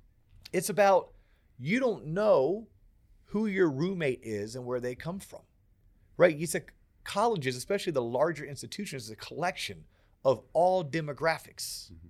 It's 0.53 0.69
about 0.69 1.11
you 1.59 1.79
don't 1.79 2.07
know 2.07 2.67
who 3.25 3.45
your 3.45 3.69
roommate 3.69 4.21
is 4.23 4.55
and 4.55 4.65
where 4.65 4.79
they 4.79 4.95
come 4.95 5.19
from, 5.19 5.41
right? 6.17 6.35
You 6.35 6.47
said 6.47 6.65
colleges, 7.03 7.55
especially 7.55 7.91
the 7.91 8.01
larger 8.01 8.45
institutions, 8.45 9.03
is 9.03 9.09
a 9.11 9.15
collection 9.15 9.83
of 10.23 10.41
all 10.53 10.83
demographics. 10.83 11.91
Mm-hmm. 11.91 12.07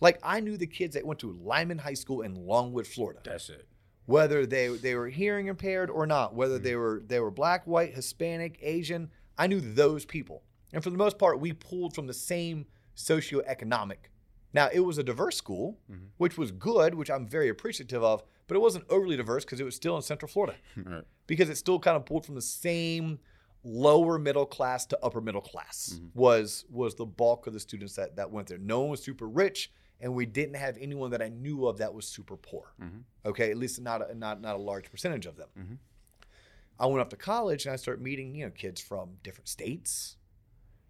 Like 0.00 0.18
I 0.22 0.40
knew 0.40 0.56
the 0.56 0.66
kids 0.66 0.94
that 0.94 1.04
went 1.04 1.20
to 1.20 1.32
Lyman 1.32 1.78
High 1.78 1.94
School 1.94 2.22
in 2.22 2.34
Longwood, 2.34 2.86
Florida, 2.86 3.20
That's 3.24 3.50
it. 3.50 3.66
whether 4.06 4.46
they 4.46 4.68
they 4.68 4.94
were 4.94 5.08
hearing 5.08 5.48
impaired 5.48 5.90
or 5.90 6.06
not, 6.06 6.34
whether 6.34 6.54
mm-hmm. 6.54 6.64
they 6.64 6.76
were 6.76 7.02
they 7.06 7.20
were 7.20 7.30
black, 7.30 7.66
white, 7.66 7.94
Hispanic, 7.94 8.58
Asian. 8.62 9.10
I 9.36 9.46
knew 9.46 9.60
those 9.60 10.04
people, 10.04 10.42
and 10.72 10.82
for 10.82 10.90
the 10.90 10.98
most 10.98 11.18
part, 11.18 11.40
we 11.40 11.52
pulled 11.52 11.94
from 11.94 12.06
the 12.06 12.14
same 12.14 12.66
socioeconomic. 12.96 14.08
Now 14.52 14.68
it 14.72 14.80
was 14.80 14.98
a 14.98 15.02
diverse 15.02 15.36
school, 15.36 15.78
mm-hmm. 15.90 16.06
which 16.16 16.36
was 16.36 16.50
good, 16.50 16.94
which 16.94 17.10
I'm 17.10 17.26
very 17.26 17.48
appreciative 17.48 18.02
of, 18.02 18.22
but 18.46 18.56
it 18.56 18.60
wasn't 18.60 18.84
overly 18.88 19.16
diverse 19.16 19.44
because 19.44 19.60
it 19.60 19.64
was 19.64 19.76
still 19.76 19.96
in 19.96 20.02
Central 20.02 20.28
Florida 20.28 20.56
right. 20.76 21.04
because 21.26 21.48
it 21.48 21.56
still 21.56 21.78
kind 21.78 21.96
of 21.96 22.04
pulled 22.04 22.26
from 22.26 22.34
the 22.34 22.42
same 22.42 23.20
lower 23.62 24.18
middle 24.18 24.46
class 24.46 24.86
to 24.86 24.98
upper 25.02 25.20
middle 25.20 25.40
class 25.40 25.94
mm-hmm. 25.94 26.18
was 26.18 26.64
was 26.70 26.94
the 26.94 27.04
bulk 27.04 27.46
of 27.46 27.52
the 27.52 27.60
students 27.60 27.94
that 27.96 28.16
that 28.16 28.30
went 28.30 28.48
there. 28.48 28.58
No 28.58 28.80
one 28.80 28.90
was 28.90 29.02
super 29.02 29.28
rich, 29.28 29.70
and 30.00 30.14
we 30.14 30.26
didn't 30.26 30.56
have 30.56 30.76
anyone 30.80 31.10
that 31.10 31.22
I 31.22 31.28
knew 31.28 31.66
of 31.66 31.78
that 31.78 31.92
was 31.92 32.06
super 32.06 32.36
poor. 32.36 32.72
Mm-hmm. 32.80 32.98
Okay, 33.26 33.50
at 33.50 33.56
least 33.56 33.80
not 33.80 34.10
a, 34.10 34.14
not 34.14 34.40
not 34.40 34.56
a 34.56 34.58
large 34.58 34.90
percentage 34.90 35.26
of 35.26 35.36
them. 35.36 35.48
Mm-hmm. 35.58 35.74
I 36.78 36.86
went 36.86 37.00
off 37.00 37.10
to 37.10 37.16
college 37.16 37.66
and 37.66 37.72
I 37.72 37.76
started 37.76 38.02
meeting 38.02 38.34
you 38.34 38.46
know 38.46 38.50
kids 38.50 38.80
from 38.80 39.10
different 39.22 39.48
states, 39.48 40.16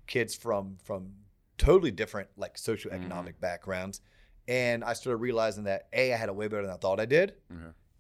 kids 0.07 0.35
from 0.35 0.77
from 0.85 1.13
totally 1.59 1.91
different 1.91 2.29
like 2.37 2.57
socioeconomic 2.57 3.35
backgrounds, 3.41 4.01
and 4.47 4.85
I 4.85 4.93
started 4.93 5.19
realizing 5.19 5.65
that 5.65 5.89
a 5.93 6.13
I 6.13 6.17
had 6.17 6.29
it 6.29 6.37
way 6.37 6.47
better 6.49 6.63
than 6.63 6.71
I 6.71 6.77
thought 6.77 7.01
I 7.01 7.07
did, 7.07 7.35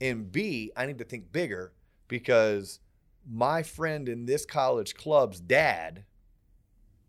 and 0.01 0.31
B, 0.31 0.71
I 0.77 0.87
need 0.87 0.99
to 0.99 1.05
think 1.05 1.33
bigger 1.33 1.73
because 2.09 2.81
my 3.29 3.63
friend 3.63 4.09
in 4.09 4.27
this 4.27 4.45
college 4.47 4.95
club's 4.95 5.41
dad 5.41 6.05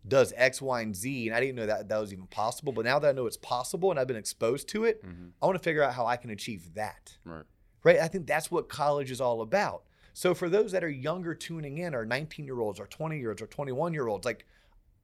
does 0.06 0.32
X, 0.36 0.60
Y, 0.60 0.80
and 0.80 0.96
Z, 0.96 1.28
and 1.28 1.36
I 1.36 1.40
didn't 1.40 1.54
know 1.54 1.66
that 1.66 1.88
that 1.88 1.98
was 1.98 2.12
even 2.12 2.26
possible. 2.26 2.72
But 2.72 2.84
now 2.84 2.98
that 2.98 3.08
I 3.08 3.12
know 3.12 3.26
it's 3.26 3.36
possible 3.36 3.90
and 3.90 4.00
I've 4.00 4.08
been 4.08 4.16
exposed 4.16 4.68
to 4.70 4.84
it, 4.84 5.02
Mhm. 5.04 5.32
I 5.40 5.46
want 5.46 5.56
to 5.56 5.62
figure 5.62 5.82
out 5.82 5.94
how 5.94 6.06
I 6.06 6.16
can 6.16 6.30
achieve 6.30 6.74
that. 6.74 7.16
Right. 7.24 7.44
Right? 7.84 7.98
I 7.98 8.08
think 8.08 8.26
that's 8.26 8.50
what 8.50 8.68
college 8.68 9.10
is 9.10 9.20
all 9.20 9.40
about. 9.42 9.84
So 10.12 10.34
for 10.34 10.48
those 10.48 10.72
that 10.72 10.84
are 10.84 10.90
younger 10.90 11.34
tuning 11.34 11.78
in, 11.78 11.94
or 11.94 12.04
19 12.04 12.44
year 12.44 12.60
olds, 12.60 12.78
or 12.80 12.86
20 12.86 13.18
year 13.18 13.30
olds, 13.30 13.40
or 13.42 13.46
21 13.46 13.94
year 13.94 14.08
olds, 14.08 14.24
like 14.24 14.44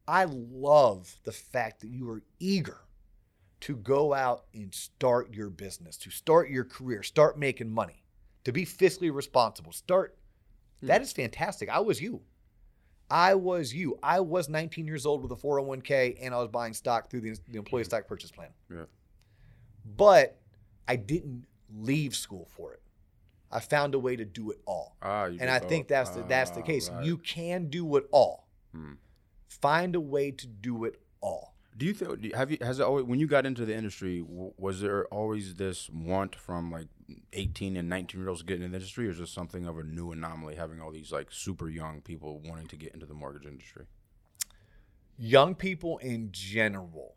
I 0.06 0.24
love 0.24 1.20
the 1.24 1.32
fact 1.32 1.80
that 1.80 1.88
you 1.88 2.08
are 2.10 2.22
eager 2.40 2.80
to 3.60 3.76
go 3.76 4.14
out 4.14 4.46
and 4.52 4.74
start 4.74 5.32
your 5.32 5.50
business, 5.50 5.96
to 5.98 6.10
start 6.10 6.50
your 6.50 6.64
career, 6.64 7.02
start 7.02 7.38
making 7.38 7.70
money, 7.70 8.04
to 8.44 8.52
be 8.52 8.64
fiscally 8.66 9.12
responsible. 9.12 9.72
Start. 9.72 10.17
That 10.82 11.02
is 11.02 11.12
fantastic. 11.12 11.68
I 11.68 11.80
was 11.80 12.00
you. 12.00 12.22
I 13.10 13.34
was 13.34 13.74
you. 13.74 13.98
I 14.02 14.20
was 14.20 14.48
19 14.48 14.86
years 14.86 15.06
old 15.06 15.22
with 15.22 15.32
a 15.32 15.36
401k 15.36 16.18
and 16.20 16.34
I 16.34 16.38
was 16.38 16.48
buying 16.48 16.74
stock 16.74 17.10
through 17.10 17.22
the, 17.22 17.38
the 17.48 17.58
employee 17.58 17.84
stock 17.84 18.06
purchase 18.06 18.30
plan. 18.30 18.50
Yeah. 18.70 18.84
But 19.96 20.38
I 20.86 20.96
didn't 20.96 21.46
leave 21.74 22.14
school 22.14 22.48
for 22.54 22.74
it. 22.74 22.82
I 23.50 23.60
found 23.60 23.94
a 23.94 23.98
way 23.98 24.14
to 24.14 24.26
do 24.26 24.50
it 24.50 24.58
all. 24.66 24.96
Ah, 25.00 25.24
you 25.26 25.38
And 25.40 25.50
I 25.50 25.58
think 25.58 25.88
that's 25.88 26.10
the, 26.10 26.22
that's 26.22 26.50
the 26.50 26.60
ah, 26.60 26.64
case. 26.64 26.90
right. 26.90 27.04
You 27.04 27.16
can 27.16 27.68
do 27.68 27.96
it 27.96 28.04
all. 28.12 28.46
Hmm. 28.74 28.94
Find 29.48 29.96
a 29.96 30.00
way 30.00 30.30
to 30.30 30.46
do 30.46 30.84
it 30.84 31.00
all. 31.22 31.54
Do 31.78 31.86
you 31.86 31.94
think? 31.94 32.34
Have 32.34 32.50
you? 32.50 32.58
Has 32.60 32.80
it 32.80 32.82
always? 32.82 33.04
When 33.04 33.20
you 33.20 33.28
got 33.28 33.46
into 33.46 33.64
the 33.64 33.74
industry, 33.74 34.24
was 34.26 34.80
there 34.80 35.06
always 35.06 35.54
this 35.54 35.88
want 35.88 36.34
from 36.34 36.72
like 36.72 36.88
eighteen 37.32 37.76
and 37.76 37.88
nineteen 37.88 38.20
year 38.20 38.28
olds 38.28 38.42
getting 38.42 38.64
in 38.64 38.72
the 38.72 38.78
industry, 38.78 39.06
or 39.06 39.12
is 39.12 39.18
this 39.18 39.30
something 39.30 39.64
of 39.64 39.78
a 39.78 39.84
new 39.84 40.10
anomaly, 40.10 40.56
having 40.56 40.80
all 40.80 40.90
these 40.90 41.12
like 41.12 41.28
super 41.30 41.68
young 41.68 42.00
people 42.00 42.40
wanting 42.44 42.66
to 42.66 42.76
get 42.76 42.92
into 42.94 43.06
the 43.06 43.14
mortgage 43.14 43.46
industry? 43.46 43.86
Young 45.16 45.54
people 45.54 45.98
in 45.98 46.30
general 46.32 47.14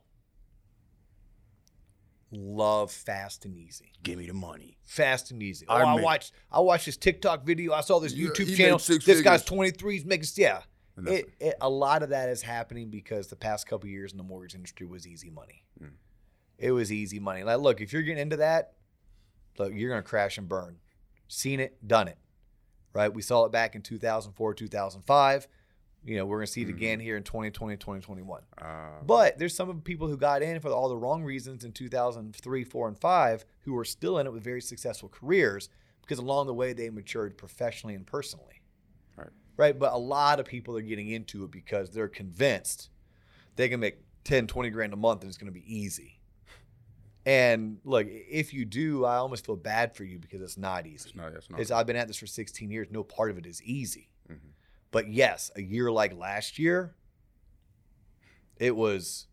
love 2.31 2.91
fast 2.91 3.45
and 3.45 3.57
easy. 3.57 3.91
Give 4.03 4.17
me 4.17 4.27
the 4.27 4.33
money. 4.33 4.77
Fast 4.83 5.31
and 5.31 5.41
easy. 5.41 5.65
Oh, 5.67 5.75
I 5.75 5.81
I, 5.81 6.01
watched 6.01 6.33
I 6.51 6.59
watched 6.59 6.85
this 6.85 6.97
TikTok 6.97 7.43
video. 7.43 7.73
I 7.73 7.81
saw 7.81 7.99
this 7.99 8.13
YouTube 8.13 8.55
channel. 8.55 8.77
This 8.77 9.21
guy's 9.21 9.43
23. 9.43 9.93
He's 9.95 10.05
making 10.05 10.29
yeah. 10.35 10.61
It, 10.97 11.29
it, 11.39 11.55
a 11.61 11.69
lot 11.69 12.03
of 12.03 12.09
that 12.09 12.29
is 12.29 12.41
happening 12.41 12.89
because 12.89 13.27
the 13.27 13.35
past 13.35 13.67
couple 13.67 13.89
years 13.89 14.11
in 14.11 14.17
the 14.17 14.23
mortgage 14.23 14.55
industry 14.55 14.85
was 14.85 15.07
easy 15.07 15.29
money. 15.29 15.63
Mm. 15.81 15.91
It 16.57 16.71
was 16.71 16.91
easy 16.91 17.19
money. 17.19 17.43
Like, 17.43 17.59
look, 17.59 17.81
if 17.81 17.91
you're 17.93 18.01
getting 18.03 18.21
into 18.21 18.37
that, 18.37 18.73
look, 19.57 19.73
you're 19.73 19.89
gonna 19.89 20.03
crash 20.03 20.37
and 20.37 20.47
burn. 20.47 20.77
Seen 21.27 21.59
it, 21.59 21.87
done 21.87 22.07
it. 22.07 22.17
Right? 22.93 23.11
We 23.13 23.21
saw 23.21 23.45
it 23.45 23.51
back 23.51 23.73
in 23.75 23.81
2004, 23.81 24.53
2005. 24.53 25.47
You 26.03 26.17
know, 26.17 26.25
we're 26.25 26.39
gonna 26.39 26.47
see 26.47 26.63
it 26.63 26.67
Mhm. 26.67 26.75
again 26.75 26.99
here 26.99 27.15
in 27.15 27.23
2020, 27.23 27.77
2021. 27.77 28.41
Uh, 28.57 29.01
But 29.03 29.37
there's 29.37 29.55
some 29.55 29.69
of 29.69 29.75
the 29.77 29.81
people 29.81 30.07
who 30.07 30.17
got 30.17 30.41
in 30.41 30.59
for 30.59 30.69
all 30.69 30.89
the 30.89 30.97
wrong 30.97 31.23
reasons 31.23 31.63
in 31.63 31.71
2003, 31.71 32.63
4, 32.63 32.87
and 32.87 32.97
5 32.97 33.45
who 33.61 33.77
are 33.77 33.85
still 33.85 34.17
in 34.19 34.27
it 34.27 34.33
with 34.33 34.43
very 34.43 34.61
successful 34.61 35.09
careers 35.09 35.69
because 36.01 36.17
along 36.19 36.47
the 36.47 36.53
way 36.53 36.73
they 36.73 36.89
matured 36.89 37.37
professionally 37.37 37.95
and 37.95 38.05
personally. 38.05 38.60
Right. 39.61 39.77
But 39.77 39.93
a 39.93 39.97
lot 39.97 40.39
of 40.39 40.45
people 40.47 40.75
are 40.75 40.81
getting 40.81 41.09
into 41.09 41.43
it 41.43 41.51
because 41.51 41.91
they're 41.91 42.07
convinced 42.07 42.89
they 43.55 43.69
can 43.69 43.79
make 43.79 43.97
10, 44.23 44.47
20 44.47 44.69
grand 44.71 44.93
a 44.93 44.95
month 44.95 45.21
and 45.21 45.29
it's 45.29 45.37
going 45.37 45.53
to 45.53 45.59
be 45.59 45.63
easy. 45.71 46.19
And 47.25 47.77
look, 47.83 48.07
if 48.09 48.53
you 48.53 48.65
do, 48.65 49.05
I 49.05 49.17
almost 49.17 49.45
feel 49.45 49.55
bad 49.55 49.95
for 49.95 50.03
you 50.03 50.17
because 50.17 50.41
it's 50.41 50.57
not 50.57 50.87
easy. 50.87 51.09
it's 51.09 51.15
not. 51.15 51.33
It's 51.33 51.49
not. 51.49 51.59
It's, 51.59 51.69
I've 51.69 51.85
been 51.85 51.95
at 51.95 52.07
this 52.07 52.17
for 52.17 52.25
16 52.25 52.71
years. 52.71 52.87
No 52.89 53.03
part 53.03 53.29
of 53.29 53.37
it 53.37 53.45
is 53.45 53.61
easy. 53.61 54.09
Mhm. 54.31 54.39
But 54.89 55.07
yes, 55.09 55.51
a 55.55 55.61
year 55.61 55.91
like 55.91 56.15
last 56.17 56.57
year, 56.57 56.95
it 58.57 58.75
was, 58.75 59.27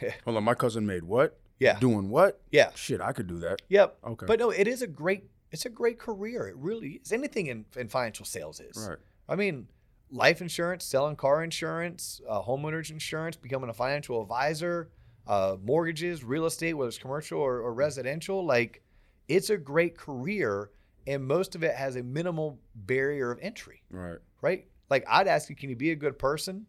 Hold 0.24 0.36
on. 0.38 0.44
My 0.44 0.54
cousin 0.54 0.86
made 0.86 1.04
what? 1.04 1.38
yeah, 1.58 1.78
Doing 1.78 2.08
what? 2.10 2.40
yeah, 2.50 2.70
Shit, 2.74 3.00
I 3.00 3.12
could 3.12 3.26
do 3.26 3.38
that. 3.40 3.60
yep. 3.68 3.98
Okay. 4.06 4.26
But 4.26 4.38
no, 4.38 4.50
it 4.50 4.66
is 4.68 4.80
a 4.82 4.86
great, 4.86 5.24
it's 5.52 5.64
a 5.66 5.70
great 5.70 5.98
career. 5.98 6.48
It 6.48 6.56
really 6.56 7.00
is. 7.02 7.12
Anything 7.12 7.46
in, 7.46 7.64
in 7.76 7.88
financial 7.88 8.24
sales 8.26 8.60
is. 8.60 8.86
right. 8.88 8.98
I 9.28 9.36
mean, 9.36 9.68
life 10.10 10.40
insurance, 10.40 10.84
selling 10.84 11.16
car 11.16 11.42
insurance, 11.42 12.20
uh, 12.28 12.40
homeowners 12.42 12.90
insurance, 12.90 13.36
becoming 13.36 13.70
a 13.70 13.74
financial 13.74 14.22
advisor, 14.22 14.90
uh, 15.26 15.56
mortgages, 15.62 16.22
real 16.22 16.46
estate, 16.46 16.74
whether 16.74 16.88
it's 16.88 16.98
commercial 16.98 17.40
or, 17.40 17.60
or 17.60 17.74
residential. 17.74 18.44
Like, 18.44 18.82
it's 19.28 19.50
a 19.50 19.56
great 19.56 19.98
career, 19.98 20.70
and 21.06 21.24
most 21.24 21.54
of 21.54 21.64
it 21.64 21.74
has 21.74 21.96
a 21.96 22.02
minimal 22.02 22.60
barrier 22.74 23.32
of 23.32 23.38
entry. 23.42 23.82
Right. 23.90 24.18
right? 24.40 24.66
Like 24.90 25.04
I'd 25.08 25.28
ask 25.28 25.50
you, 25.50 25.56
can 25.56 25.70
you 25.70 25.76
be 25.76 25.90
a 25.90 25.96
good 25.96 26.18
person? 26.18 26.66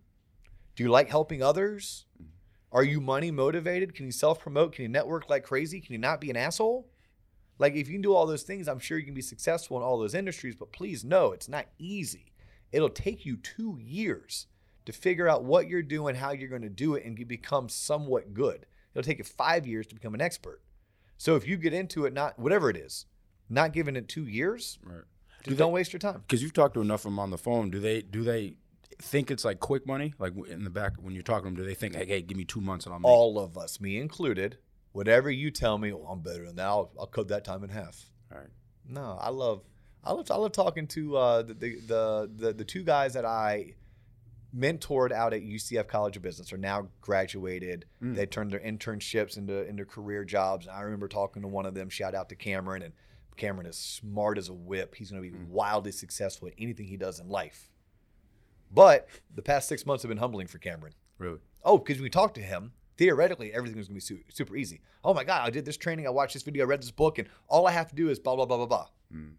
Do 0.76 0.84
you 0.84 0.90
like 0.90 1.10
helping 1.10 1.42
others? 1.42 2.06
Are 2.72 2.84
you 2.84 3.00
money 3.00 3.32
motivated? 3.32 3.96
Can 3.96 4.06
you 4.06 4.12
self 4.12 4.40
promote? 4.40 4.74
Can 4.74 4.84
you 4.84 4.90
network 4.90 5.30
like 5.30 5.44
crazy? 5.44 5.80
Can 5.80 5.94
you 5.94 6.00
not 6.00 6.22
be 6.22 6.30
an 6.30 6.38
asshole? 6.38 6.90
Like 7.60 7.74
if 7.74 7.88
you 7.88 7.94
can 7.94 8.02
do 8.02 8.14
all 8.14 8.26
those 8.28 8.44
things, 8.44 8.68
I'm 8.68 8.80
sure 8.80 8.98
you 8.98 9.06
can 9.06 9.14
be 9.14 9.22
successful 9.22 9.78
in 9.78 9.84
all 9.84 9.98
those 9.98 10.14
industries. 10.14 10.56
But 10.56 10.72
please 10.72 11.04
know 11.04 11.32
it's 11.32 11.50
not 11.50 11.68
easy. 11.80 12.32
It'll 12.72 12.90
take 12.90 13.26
you 13.26 13.38
two 13.38 13.78
years 13.82 14.48
to 14.86 14.92
figure 14.94 15.28
out 15.28 15.44
what 15.44 15.68
you're 15.68 15.82
doing, 15.82 16.16
how 16.16 16.32
you're 16.32 16.50
going 16.50 16.62
to 16.62 16.70
do 16.70 16.96
it, 16.96 17.06
and 17.06 17.18
you 17.18 17.26
become 17.26 17.70
somewhat 17.70 18.34
good. 18.34 18.66
It'll 18.94 19.06
take 19.06 19.18
you 19.20 19.24
five 19.24 19.68
years 19.68 19.88
to 19.88 19.96
become 19.96 20.14
an 20.14 20.22
expert. 20.22 20.62
So 21.18 21.36
if 21.36 21.48
you 21.48 21.58
get 21.58 21.74
into 21.74 22.06
it, 22.06 22.14
not 22.14 22.38
whatever 22.40 22.70
it 22.70 22.78
is, 22.78 23.06
not 23.50 23.74
giving 23.74 23.96
it 23.96 24.08
two 24.08 24.26
years, 24.28 24.80
Right. 24.84 25.04
just 25.44 25.58
don't 25.58 25.72
waste 25.72 25.94
your 25.94 26.00
time. 26.00 26.24
Because 26.28 26.42
you've 26.44 26.54
talked 26.54 26.74
to 26.76 26.82
enough 26.82 27.02
of 27.02 27.12
them 27.12 27.20
on 27.20 27.32
the 27.32 27.38
phone. 27.38 27.70
Do 27.70 27.80
they? 27.80 28.02
Do 28.02 28.24
they 28.24 28.56
think 29.00 29.30
it's 29.32 29.46
like 29.46 29.60
quick 29.60 29.86
money? 29.86 30.14
Like 30.20 30.34
in 30.50 30.64
the 30.64 30.70
back 30.70 30.94
when 31.02 31.14
you're 31.14 31.24
talking 31.24 31.44
to 31.46 31.50
them, 31.50 31.56
do 31.56 31.64
they 31.66 31.76
think, 31.76 31.96
like, 31.96 32.08
hey, 32.08 32.22
give 32.22 32.38
me 32.38 32.46
two 32.46 32.62
months 32.62 32.86
and 32.86 32.94
I'll 32.94 33.00
make? 33.00 33.08
all 33.10 33.40
of 33.40 33.58
us, 33.58 33.80
me 33.80 33.98
included, 33.98 34.58
whatever 34.92 35.30
you 35.30 35.52
tell 35.52 35.78
me, 35.78 35.92
oh, 35.94 36.06
I'm 36.10 36.22
better 36.22 36.46
than 36.46 36.56
that. 36.58 36.66
I'll, 36.66 36.92
I'll 37.00 37.08
cut 37.08 37.28
that 37.30 37.44
time 37.44 37.64
in 37.64 37.70
half. 37.70 38.10
All 38.32 38.38
right. 38.40 38.50
No, 38.88 39.18
I 39.22 39.30
love, 39.30 39.64
I 40.08 40.14
love, 40.14 40.32
I 40.32 40.36
love 40.36 40.52
talking 40.52 40.88
to 40.88 41.18
uh, 41.18 41.42
the, 41.44 41.54
the, 41.54 42.32
the 42.36 42.54
the 42.54 42.66
two 42.66 42.84
guys 42.84 43.14
that 43.14 43.26
I 43.26 43.76
mentored 44.56 45.12
out 45.12 45.34
at 45.34 45.42
UCF 45.42 45.88
College 45.88 46.16
of 46.18 46.24
Business 46.24 46.52
are 46.54 46.58
now 46.58 46.88
graduated. 47.02 47.86
Mm. 48.02 48.16
They 48.16 48.26
turned 48.26 48.52
their 48.52 48.60
internships 48.60 49.38
into 49.38 49.68
into 49.68 49.86
career 49.86 50.24
jobs. 50.24 50.68
I 50.68 50.82
remember 50.82 51.08
talking 51.08 51.42
to 51.42 51.48
one 51.48 51.66
of 51.66 51.74
them. 51.74 51.90
Shout 51.90 52.16
out 52.16 52.30
to 52.30 52.36
Cameron, 52.36 52.82
and 52.82 52.94
Cameron 53.36 53.68
is 53.68 53.78
smart 53.78 54.38
as 54.38 54.50
a 54.50 54.54
whip. 54.54 54.96
He's 54.96 55.12
going 55.12 55.22
to 55.22 55.30
be 55.30 55.36
Mm. 55.38 55.50
wildly 55.50 55.92
successful 55.92 56.48
at 56.48 56.54
anything 56.58 56.88
he 56.88 56.98
does 56.98 57.20
in 57.20 57.28
life. 57.30 57.70
But 58.72 59.08
the 59.34 59.42
past 59.42 59.68
six 59.70 59.86
months 59.86 60.04
have 60.04 60.10
been 60.10 60.18
humbling 60.18 60.48
for 60.48 60.58
Cameron. 60.58 60.94
Really? 61.18 61.40
Oh, 61.64 61.78
because 61.78 62.02
we 62.02 62.10
talked 62.10 62.36
to 62.36 62.42
him, 62.42 62.74
theoretically, 62.98 63.54
everything 63.54 63.78
was 63.78 63.88
going 63.88 64.00
to 64.00 64.14
be 64.16 64.22
su- 64.22 64.24
super 64.34 64.56
easy. 64.56 64.82
Oh 65.04 65.14
my 65.14 65.24
God, 65.24 65.46
I 65.46 65.50
did 65.50 65.66
this 65.66 65.78
training, 65.78 66.06
I 66.06 66.10
watched 66.10 66.34
this 66.34 66.44
video, 66.44 66.66
I 66.66 66.68
read 66.68 66.82
this 66.82 66.92
book, 66.92 67.18
and 67.18 67.28
all 67.48 67.66
I 67.68 67.72
have 67.72 67.88
to 67.90 67.96
do 67.96 68.10
is 68.10 68.20
blah, 68.20 68.36
blah, 68.36 68.46
blah, 68.46 68.58
blah, 68.58 68.66
blah. 68.66 68.88
Mm. 69.14 69.32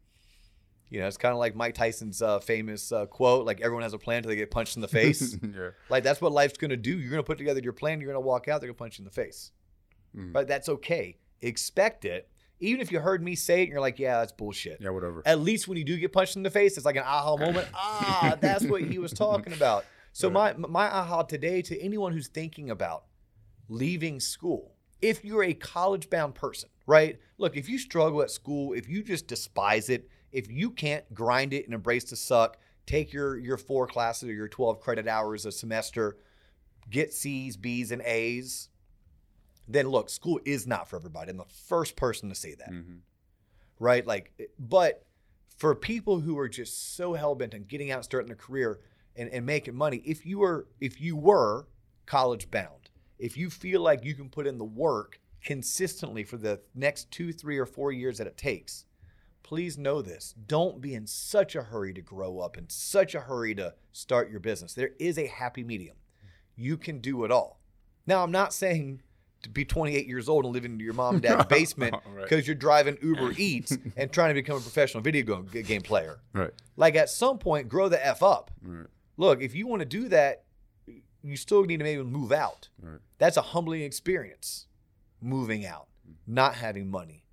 You 0.90 1.00
know, 1.00 1.06
it's 1.06 1.16
kind 1.16 1.32
of 1.32 1.38
like 1.38 1.54
Mike 1.54 1.74
Tyson's 1.74 2.22
uh, 2.22 2.38
famous 2.38 2.92
uh, 2.92 3.06
quote 3.06 3.44
like, 3.44 3.60
everyone 3.60 3.82
has 3.82 3.92
a 3.92 3.98
plan 3.98 4.18
until 4.18 4.30
they 4.30 4.36
get 4.36 4.50
punched 4.50 4.76
in 4.76 4.82
the 4.82 4.88
face. 5.00 5.36
yeah. 5.42 5.70
like, 5.88 6.02
that's 6.02 6.20
what 6.20 6.32
life's 6.32 6.56
going 6.56 6.70
to 6.70 6.76
do. 6.76 6.98
You're 6.98 7.10
going 7.10 7.22
to 7.22 7.26
put 7.26 7.38
together 7.38 7.60
your 7.60 7.72
plan, 7.72 8.00
you're 8.00 8.10
going 8.10 8.22
to 8.22 8.26
walk 8.26 8.48
out, 8.48 8.60
they're 8.60 8.68
going 8.68 8.76
to 8.76 8.78
punch 8.78 8.98
you 8.98 9.02
in 9.02 9.04
the 9.04 9.10
face. 9.10 9.52
Mm. 10.16 10.34
Right? 10.34 10.46
That's 10.46 10.68
okay. 10.68 11.18
Expect 11.42 12.04
it. 12.04 12.28
Even 12.60 12.80
if 12.80 12.90
you 12.90 12.98
heard 12.98 13.22
me 13.22 13.36
say 13.36 13.60
it 13.60 13.64
and 13.64 13.72
you're 13.72 13.80
like, 13.80 13.98
yeah, 13.98 14.18
that's 14.18 14.32
bullshit. 14.32 14.78
Yeah. 14.80 14.90
Whatever. 14.90 15.22
At 15.24 15.40
least 15.40 15.68
when 15.68 15.78
you 15.78 15.84
do 15.84 15.96
get 15.96 16.12
punched 16.12 16.36
in 16.36 16.42
the 16.42 16.50
face, 16.50 16.76
it's 16.76 16.86
like 16.86 16.96
an 16.96 17.04
aha 17.04 17.36
moment. 17.40 17.68
ah, 17.74 18.36
that's 18.40 18.64
what 18.64 18.82
he 18.82 18.98
was 18.98 19.12
talking 19.12 19.52
about. 19.52 19.84
So 20.12 20.28
my 20.28 20.54
my 20.54 20.88
aha 20.88 21.22
today 21.22 21.62
to 21.62 21.80
anyone 21.80 22.12
who's 22.12 22.26
thinking 22.26 22.70
about 22.70 23.04
leaving 23.68 24.18
school, 24.18 24.72
if 25.00 25.24
you're 25.24 25.44
a 25.44 25.54
college 25.54 26.10
bound 26.10 26.34
person, 26.34 26.70
right? 26.86 27.20
Look, 27.36 27.56
if 27.56 27.68
you 27.68 27.78
struggle 27.78 28.22
at 28.22 28.30
school, 28.32 28.72
if 28.72 28.88
you 28.88 29.04
just 29.04 29.28
despise 29.28 29.88
it, 29.88 30.08
if 30.32 30.50
you 30.50 30.70
can't 30.70 31.12
grind 31.14 31.52
it 31.52 31.64
and 31.64 31.74
embrace 31.74 32.04
the 32.04 32.16
suck, 32.16 32.58
take 32.86 33.12
your 33.12 33.36
your 33.38 33.56
four 33.56 33.86
classes 33.86 34.28
or 34.28 34.32
your 34.32 34.48
12 34.48 34.80
credit 34.80 35.08
hours 35.08 35.46
a 35.46 35.52
semester, 35.52 36.16
get 36.90 37.12
C's, 37.12 37.56
B's, 37.56 37.90
and 37.90 38.02
A's, 38.02 38.68
then 39.66 39.88
look, 39.88 40.10
school 40.10 40.40
is 40.44 40.66
not 40.66 40.88
for 40.88 40.96
everybody. 40.96 41.30
I'm 41.30 41.36
the 41.36 41.44
first 41.66 41.96
person 41.96 42.28
to 42.28 42.34
say 42.34 42.54
that 42.54 42.68
hmm 42.68 42.98
right? 43.78 44.06
Like, 44.06 44.32
but 44.58 45.04
for 45.56 45.74
people 45.74 46.20
who 46.20 46.38
are 46.38 46.48
just 46.48 46.96
so 46.96 47.14
hell 47.14 47.34
bent 47.34 47.54
on 47.54 47.64
getting 47.64 47.90
out, 47.90 47.98
and 47.98 48.04
starting 48.04 48.32
a 48.32 48.36
career, 48.36 48.80
and, 49.16 49.28
and 49.30 49.44
making 49.44 49.74
money, 49.74 50.02
if 50.04 50.24
you 50.24 50.38
were 50.38 50.68
if 50.80 51.00
you 51.00 51.16
were 51.16 51.66
college 52.06 52.50
bound, 52.50 52.90
if 53.18 53.36
you 53.36 53.50
feel 53.50 53.80
like 53.80 54.04
you 54.04 54.14
can 54.14 54.28
put 54.28 54.46
in 54.46 54.58
the 54.58 54.64
work 54.64 55.20
consistently 55.42 56.24
for 56.24 56.36
the 56.36 56.60
next 56.74 57.10
two, 57.10 57.32
three, 57.32 57.58
or 57.58 57.66
four 57.66 57.92
years 57.92 58.18
that 58.18 58.26
it 58.26 58.36
takes, 58.36 58.84
please 59.48 59.78
know 59.78 60.02
this. 60.02 60.34
Don't 60.46 60.78
be 60.78 60.94
in 60.94 61.06
such 61.06 61.56
a 61.56 61.62
hurry 61.62 61.94
to 61.94 62.02
grow 62.02 62.38
up, 62.38 62.58
in 62.58 62.68
such 62.68 63.14
a 63.14 63.20
hurry 63.20 63.54
to 63.54 63.72
start 63.92 64.30
your 64.30 64.40
business. 64.40 64.74
There 64.74 64.90
is 64.98 65.18
a 65.18 65.26
happy 65.26 65.64
medium. 65.64 65.96
You 66.54 66.76
can 66.76 66.98
do 66.98 67.24
it 67.24 67.30
all. 67.30 67.58
Now, 68.06 68.22
I'm 68.22 68.30
not 68.30 68.52
saying 68.52 69.00
to 69.44 69.48
be 69.48 69.64
28 69.64 70.06
years 70.06 70.28
old 70.28 70.44
and 70.44 70.52
live 70.52 70.66
in 70.66 70.78
your 70.78 70.92
mom 70.92 71.14
and 71.14 71.22
dad's 71.22 71.44
basement 71.48 71.94
Right. 72.06 72.24
because 72.24 72.46
you're 72.46 72.56
driving 72.56 72.98
Uber 73.00 73.32
Eats 73.38 73.78
and 73.96 74.12
trying 74.12 74.28
to 74.28 74.34
become 74.34 74.58
a 74.58 74.60
professional 74.60 75.02
video 75.02 75.40
game 75.42 75.80
player. 75.80 76.18
Right. 76.34 76.50
Like 76.76 76.94
at 76.96 77.08
some 77.08 77.38
point, 77.38 77.70
grow 77.70 77.88
the 77.88 78.04
f 78.04 78.22
up. 78.22 78.50
Right. 78.62 78.86
Look, 79.16 79.40
if 79.40 79.54
you 79.54 79.66
want 79.66 79.80
to 79.80 79.86
do 79.86 80.08
that, 80.08 80.44
you 81.22 81.38
still 81.38 81.64
need 81.64 81.78
to 81.78 81.84
maybe 81.84 82.02
move 82.02 82.32
out. 82.32 82.68
Right. 82.82 83.00
That's 83.16 83.38
a 83.38 83.42
humbling 83.42 83.80
experience. 83.80 84.66
Moving 85.22 85.64
out, 85.64 85.88
mm. 86.06 86.14
not 86.26 86.54
having 86.54 86.90
money, 86.90 87.24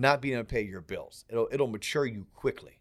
not 0.00 0.20
being 0.22 0.34
able 0.34 0.44
to 0.44 0.52
pay 0.52 0.62
your 0.62 0.80
bills. 0.80 1.24
It'll 1.28 1.48
it'll 1.52 1.68
mature 1.68 2.06
you 2.06 2.26
quickly. 2.34 2.80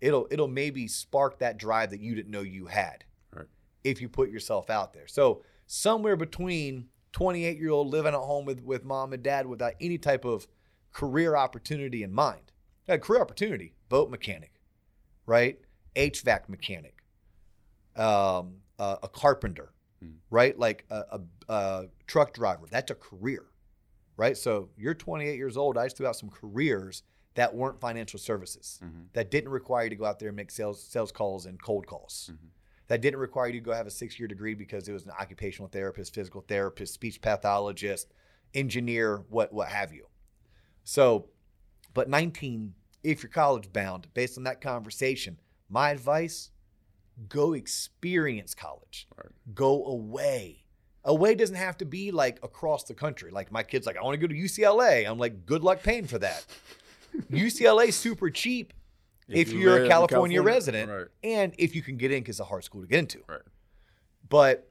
It'll 0.00 0.28
it'll 0.30 0.48
maybe 0.48 0.86
spark 0.88 1.38
that 1.40 1.58
drive 1.58 1.90
that 1.90 2.00
you 2.00 2.14
didn't 2.14 2.30
know 2.30 2.42
you 2.42 2.66
had. 2.66 3.04
Right. 3.32 3.46
If 3.84 4.00
you 4.00 4.08
put 4.08 4.30
yourself 4.30 4.70
out 4.70 4.92
there. 4.92 5.06
So 5.06 5.42
somewhere 5.66 6.16
between 6.16 6.88
28 7.12 7.58
year 7.58 7.70
old 7.70 7.88
living 7.88 8.14
at 8.14 8.20
home 8.20 8.44
with, 8.44 8.62
with 8.62 8.84
mom 8.84 9.12
and 9.12 9.22
dad 9.22 9.46
without 9.46 9.72
any 9.80 9.98
type 9.98 10.24
of 10.24 10.46
career 10.92 11.36
opportunity 11.36 12.02
in 12.02 12.12
mind. 12.12 12.52
A 12.86 12.98
career 12.98 13.20
opportunity, 13.20 13.74
boat 13.88 14.08
mechanic, 14.10 14.52
right? 15.26 15.58
HVAC 15.96 16.48
mechanic, 16.48 17.02
um, 17.96 18.56
uh, 18.78 18.96
a 19.02 19.08
carpenter, 19.08 19.72
Hmm. 20.00 20.12
right? 20.30 20.56
Like 20.56 20.84
a, 20.90 21.02
a, 21.10 21.20
a 21.52 21.84
truck 22.06 22.32
driver. 22.32 22.66
That's 22.70 22.90
a 22.92 22.94
career, 22.94 23.46
right? 24.18 24.36
So 24.36 24.68
you're 24.76 24.92
28 24.94 25.36
years 25.36 25.56
old. 25.56 25.78
I 25.78 25.86
just 25.86 25.96
threw 25.96 26.06
out 26.06 26.16
some 26.16 26.28
careers 26.28 27.02
that 27.34 27.54
weren't 27.54 27.80
financial 27.80 28.18
services, 28.18 28.80
Mhm. 28.82 29.12
that 29.12 29.30
didn't 29.30 29.50
require 29.50 29.84
you 29.84 29.90
to 29.90 29.96
go 29.96 30.04
out 30.04 30.18
there 30.18 30.28
and 30.28 30.36
make 30.36 30.50
sales 30.50 30.82
sales 30.82 31.12
calls 31.12 31.46
and 31.46 31.62
cold 31.62 31.86
calls. 31.86 32.30
Mhm. 32.32 32.48
That 32.88 33.00
didn't 33.00 33.20
require 33.20 33.46
you 33.46 33.60
to 33.60 33.64
go 33.64 33.72
have 33.72 33.86
a 33.86 33.90
six 33.90 34.18
year 34.18 34.26
degree 34.26 34.54
because 34.54 34.88
it 34.88 34.92
was 34.92 35.04
an 35.06 35.12
occupational 35.12 35.68
therapist, 35.68 36.14
physical 36.14 36.40
therapist, 36.40 36.94
speech 36.94 37.20
pathologist, 37.20 38.12
engineer, 38.54 39.18
what 39.28 39.52
what 39.52 39.68
have 39.68 39.92
you. 39.92 40.08
So, 40.84 41.30
but 41.94 42.08
19, 42.08 42.74
if 43.04 43.22
you're 43.22 43.30
college 43.30 43.72
bound, 43.72 44.12
based 44.14 44.36
on 44.36 44.44
that 44.44 44.60
conversation, 44.60 45.38
my 45.68 45.90
advice: 45.90 46.50
go 47.28 47.52
experience 47.52 48.54
college, 48.54 49.06
Right. 49.16 49.30
go 49.54 49.84
away, 49.84 50.64
Away 51.04 51.34
doesn't 51.34 51.56
have 51.56 51.78
to 51.78 51.84
be 51.84 52.10
like 52.10 52.38
across 52.42 52.84
the 52.84 52.94
country. 52.94 53.30
Like 53.30 53.50
my 53.52 53.62
kid's 53.62 53.86
like, 53.86 53.96
I 53.96 54.02
want 54.02 54.20
to 54.20 54.26
go 54.26 54.32
to 54.32 54.38
UCLA. 54.38 55.08
I'm 55.08 55.18
like, 55.18 55.46
good 55.46 55.62
luck 55.62 55.82
paying 55.82 56.06
for 56.06 56.18
that. 56.18 56.44
UCLA 57.30 57.92
super 57.92 58.30
cheap 58.30 58.72
if, 59.28 59.52
you 59.52 59.60
you're 59.60 59.84
a 59.84 59.88
California, 59.88 60.38
California, 60.38 60.42
resident 60.42 60.90
right. 60.90 61.06
and 61.22 61.54
if 61.58 61.74
you 61.74 61.82
can 61.82 61.96
get 61.96 62.10
in 62.10 62.20
because 62.20 62.36
it's 62.36 62.40
a 62.40 62.44
hard 62.44 62.64
school 62.64 62.80
to 62.80 62.86
get 62.86 62.98
into. 62.98 63.20
Right. 63.28 63.40
But 64.28 64.70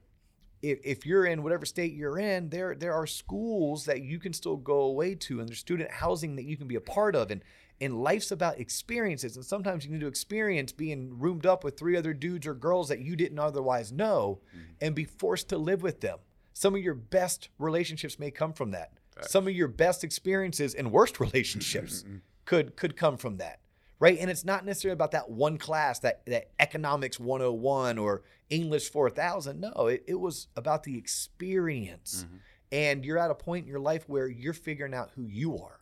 if, 0.62 0.80
if 0.84 1.06
you're 1.06 1.26
in 1.26 1.42
whatever 1.42 1.64
state 1.64 1.92
you're 1.92 2.18
in, 2.18 2.48
there 2.48 2.74
there 2.74 2.92
are 2.92 3.06
schools 3.06 3.84
that 3.84 4.02
you 4.02 4.18
can 4.18 4.32
still 4.32 4.56
go 4.56 4.80
away 4.80 5.14
to, 5.14 5.40
and 5.40 5.48
there's 5.48 5.58
student 5.58 5.90
housing 5.90 6.36
that 6.36 6.44
you 6.44 6.56
can 6.56 6.66
be 6.66 6.74
a 6.74 6.80
part 6.80 7.14
of, 7.14 7.30
and 7.30 7.42
and 7.80 8.02
life's 8.02 8.30
about 8.30 8.58
experiences, 8.58 9.36
and 9.36 9.44
sometimes 9.44 9.84
you 9.84 9.92
need 9.92 10.00
to 10.00 10.06
experience 10.06 10.72
being 10.72 11.18
roomed 11.18 11.46
up 11.46 11.62
with 11.64 11.78
three 11.78 11.96
other 11.96 12.12
dudes 12.12 12.46
or 12.46 12.54
girls 12.54 12.88
that 12.88 13.00
you 13.00 13.16
didn't 13.16 13.38
otherwise 13.38 13.92
know, 13.92 14.40
mm-hmm. 14.48 14.64
and 14.80 14.94
be 14.94 15.04
forced 15.04 15.48
to 15.50 15.58
live 15.58 15.82
with 15.82 16.00
them. 16.00 16.18
Some 16.52 16.74
of 16.74 16.82
your 16.82 16.94
best 16.94 17.50
relationships 17.58 18.18
may 18.18 18.30
come 18.30 18.52
from 18.52 18.72
that. 18.72 18.92
Some 19.20 19.48
of 19.48 19.52
your 19.54 19.68
best 19.68 20.04
experiences 20.04 20.74
and 20.74 20.92
worst 20.92 21.14
mm-hmm, 21.14 21.24
relationships 21.24 22.02
mm-hmm, 22.02 22.18
could 22.44 22.76
could 22.76 22.96
come 22.96 23.16
from 23.16 23.38
that 23.38 23.60
right? 24.00 24.18
And 24.18 24.30
it's 24.30 24.44
not 24.44 24.64
necessarily 24.64 24.94
about 24.94 25.12
that 25.12 25.30
one 25.30 25.58
class, 25.58 25.98
that 26.00 26.24
that 26.26 26.50
economics 26.58 27.18
101 27.18 27.98
or 27.98 28.22
English 28.50 28.90
4000. 28.90 29.60
No, 29.60 29.88
it, 29.88 30.04
it 30.06 30.20
was 30.20 30.48
about 30.56 30.84
the 30.84 30.96
experience. 30.96 32.26
And 32.70 33.04
you're 33.04 33.18
at 33.18 33.30
a 33.30 33.34
point 33.34 33.64
in 33.64 33.70
your 33.70 33.80
life 33.80 34.08
where 34.08 34.28
you're 34.28 34.52
figuring 34.52 34.94
out 34.94 35.10
who 35.14 35.26
you 35.26 35.58
are. 35.58 35.77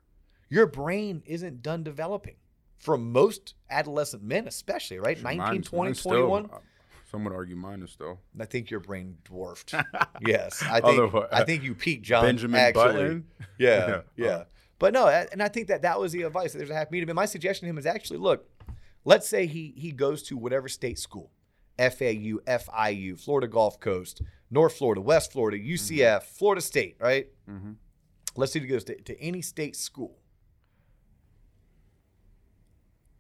Your 0.49 0.67
brain 0.67 1.23
isn't 1.27 1.63
done 1.63 1.83
developing. 1.83 2.37
For 2.79 2.97
most 2.99 3.55
adolescent 3.71 4.23
men, 4.23 4.47
especially, 4.47 4.99
right? 4.99 5.21
19, 5.21 5.39
Mine- 5.39 5.63
20, 5.63 5.89
mine's 5.89 6.01
still- 6.01 6.13
21. 6.29 6.51
uh, 6.53 6.59
some 7.11 7.25
would 7.25 7.33
argue 7.33 7.57
mine 7.57 7.83
is 7.83 7.91
still. 7.91 8.19
I 8.39 8.45
think 8.45 8.71
your 8.71 8.81
brain 8.81 9.17
dwarfed. 9.25 9.75
yes, 10.27 10.63
I 10.63 10.81
think 10.81 11.01
Otherwise- 11.01 11.29
I 11.33 11.45
think 11.45 11.63
you 11.63 11.75
peaked, 11.75 12.05
John. 12.05 12.25
Benjamin 12.25 12.61
actually. 12.61 12.83
Button? 12.93 13.27
Yeah, 13.59 13.89
Yeah. 14.17 14.25
yeah. 14.27 14.45
But 14.79 14.93
no, 14.93 15.09
and 15.09 15.43
I 15.43 15.49
think 15.49 15.69
that 15.69 15.83
that 15.83 15.99
was 15.99 16.13
the 16.13 16.23
advice. 16.23 16.53
There's 16.53 16.69
a 16.69 16.75
half 16.75 16.91
medium. 16.91 17.09
And 17.09 17.17
my 17.17 17.25
suggestion 17.25 17.67
to 17.67 17.71
him 17.71 17.79
is 17.79 17.87
actually, 17.87 18.19
look, 18.19 18.47
let's 19.07 19.27
say 19.27 19.47
he 19.47 19.73
he 19.77 19.91
goes 19.93 20.23
to 20.25 20.37
whatever 20.37 20.69
state 20.69 20.99
school, 20.99 21.31
FAU, 21.79 22.41
FIU, 22.47 23.19
Florida 23.19 23.49
Gulf 23.49 23.81
Coast, 23.81 24.21
North 24.51 24.77
Florida, 24.77 25.01
West 25.01 25.33
Florida, 25.33 25.57
UCF, 25.59 26.25
Florida 26.25 26.61
State, 26.61 26.97
right? 27.01 27.29
Mm-hmm. 27.49 27.73
Let's 28.37 28.53
say 28.53 28.61
he 28.61 28.67
goes 28.67 28.85
to, 28.85 29.01
to 29.01 29.19
any 29.19 29.41
state 29.41 29.77
school. 29.77 30.19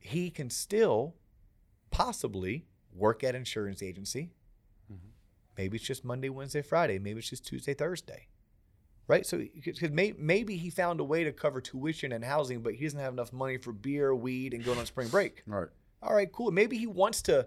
He 0.06 0.30
can 0.30 0.50
still 0.50 1.14
possibly 1.90 2.66
work 2.92 3.24
at 3.24 3.34
insurance 3.34 3.82
agency. 3.82 4.32
Mm-hmm. 4.92 5.08
Maybe 5.58 5.76
it's 5.76 5.86
just 5.86 6.04
Monday, 6.04 6.28
Wednesday, 6.28 6.62
Friday. 6.62 6.98
Maybe 6.98 7.18
it's 7.18 7.30
just 7.30 7.46
Tuesday, 7.46 7.74
Thursday. 7.74 8.28
Right? 9.08 9.24
So 9.24 9.42
because 9.54 9.90
may, 9.90 10.14
maybe 10.18 10.56
he 10.56 10.70
found 10.70 11.00
a 11.00 11.04
way 11.04 11.24
to 11.24 11.32
cover 11.32 11.60
tuition 11.60 12.12
and 12.12 12.24
housing, 12.24 12.60
but 12.60 12.74
he 12.74 12.84
doesn't 12.84 12.98
have 12.98 13.12
enough 13.12 13.32
money 13.32 13.56
for 13.56 13.72
beer, 13.72 14.14
weed, 14.14 14.52
and 14.52 14.64
going 14.64 14.78
on 14.78 14.86
spring 14.86 15.08
break. 15.08 15.42
Right. 15.46 15.68
All 16.02 16.14
right, 16.14 16.30
cool. 16.30 16.50
Maybe 16.50 16.76
he 16.76 16.86
wants 16.86 17.22
to 17.22 17.46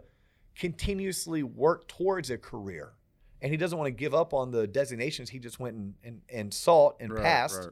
continuously 0.55 1.43
work 1.43 1.87
towards 1.87 2.29
a 2.29 2.37
career 2.37 2.93
and 3.41 3.51
he 3.51 3.57
doesn't 3.57 3.77
want 3.77 3.87
to 3.87 3.91
give 3.91 4.13
up 4.13 4.33
on 4.33 4.51
the 4.51 4.67
designations 4.67 5.29
he 5.29 5.39
just 5.39 5.59
went 5.59 5.75
and, 5.75 5.93
and, 6.03 6.21
and 6.29 6.53
sought 6.53 6.97
and 6.99 7.13
Right, 7.13 7.23
passed. 7.23 7.59
right. 7.59 7.69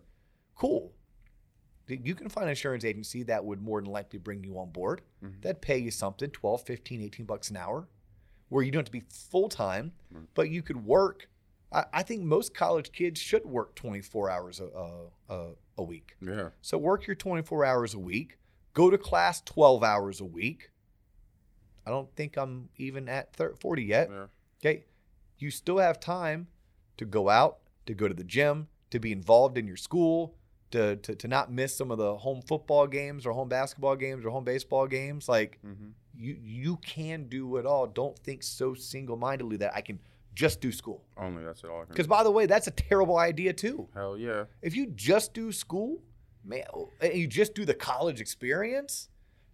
Cool. 0.55 0.93
You 1.87 2.15
can 2.15 2.29
find 2.29 2.45
an 2.45 2.49
insurance 2.49 2.83
agency 2.83 3.23
that 3.23 3.45
would 3.45 3.61
more 3.61 3.81
than 3.81 3.89
likely 3.91 4.19
bring 4.19 4.43
you 4.43 4.57
on 4.59 4.71
board. 4.71 5.01
Mhm. 5.23 5.41
That'd 5.41 5.61
pay 5.61 5.77
you 5.77 5.91
something 5.91 6.29
12, 6.29 6.61
15, 6.63 7.01
18 7.01 7.25
bucks 7.25 7.49
an 7.49 7.57
hour 7.57 7.87
where 8.49 8.63
you 8.63 8.71
don't 8.71 8.79
have 8.79 8.85
to 8.85 8.91
be 8.91 9.03
full 9.09 9.49
time, 9.49 9.93
Right. 10.11 10.25
but 10.33 10.49
you 10.49 10.61
could 10.61 10.85
work. 10.85 11.29
I, 11.71 11.85
I 11.93 12.03
think 12.03 12.23
most 12.23 12.53
college 12.53 12.91
kids 12.91 13.19
should 13.19 13.45
work 13.45 13.75
24 13.75 14.29
hours 14.29 14.59
a, 14.59 14.67
a, 15.29 15.51
a, 15.77 15.83
week. 15.83 16.15
Yeah. 16.21 16.49
So 16.61 16.77
work 16.77 17.07
your 17.07 17.15
24 17.15 17.65
hours 17.65 17.93
a 17.93 17.99
week, 17.99 18.37
go 18.73 18.89
to 18.89 18.97
class 18.97 19.41
12 19.41 19.83
hours 19.83 20.21
a 20.21 20.25
week. 20.25 20.71
I 21.85 21.89
don't 21.89 22.13
think 22.15 22.37
I'm 22.37 22.69
even 22.77 23.07
at 23.09 23.33
thir 23.33 23.53
40 23.59 23.83
yet. 23.83 24.09
Yeah. 24.09 24.27
Okay. 24.61 24.85
You 25.39 25.51
still 25.51 25.77
have 25.77 25.99
time 25.99 26.47
to 26.97 27.05
go 27.05 27.29
out, 27.29 27.59
to 27.85 27.93
go 27.93 28.07
to 28.07 28.13
the 28.13 28.23
gym, 28.23 28.67
to 28.89 28.99
be 28.99 29.11
involved 29.11 29.57
in 29.57 29.67
your 29.67 29.77
school, 29.77 30.36
to, 30.71 30.95
to, 30.97 31.15
to 31.15 31.27
not 31.27 31.51
miss 31.51 31.75
some 31.75 31.91
of 31.91 31.97
the 31.97 32.17
home 32.17 32.41
football 32.41 32.87
games 32.87 33.25
or 33.25 33.31
home 33.33 33.49
basketball 33.49 33.95
games 33.95 34.25
or 34.25 34.29
home 34.29 34.43
baseball 34.43 34.87
games. 34.87 35.27
Like 35.29 35.59
Mm-hmm. 35.65 35.87
you 36.15 36.37
you 36.41 36.77
can 36.77 37.27
do 37.29 37.57
it 37.57 37.65
all. 37.65 37.87
Don't 37.87 38.17
think 38.19 38.43
so 38.43 38.73
single-mindedly 38.73 39.57
that 39.57 39.73
I 39.75 39.81
can 39.81 39.99
just 40.33 40.61
do 40.61 40.71
school. 40.71 41.03
Only 41.17 41.43
that's 41.43 41.63
it 41.63 41.69
all. 41.69 41.85
Because 41.87 42.07
by 42.07 42.23
the 42.23 42.31
way, 42.31 42.45
that's 42.45 42.67
a 42.67 42.71
terrible 42.71 43.17
idea 43.17 43.53
too. 43.53 43.87
Hell 43.93 44.17
yeah. 44.17 44.43
If 44.61 44.75
you 44.75 44.87
just 44.87 45.33
do 45.33 45.51
school, 45.51 46.01
man, 46.45 46.63
and 47.01 47.13
you 47.13 47.27
just 47.27 47.55
do 47.55 47.65
the 47.65 47.73
college 47.73 48.21
experience, 48.21 49.09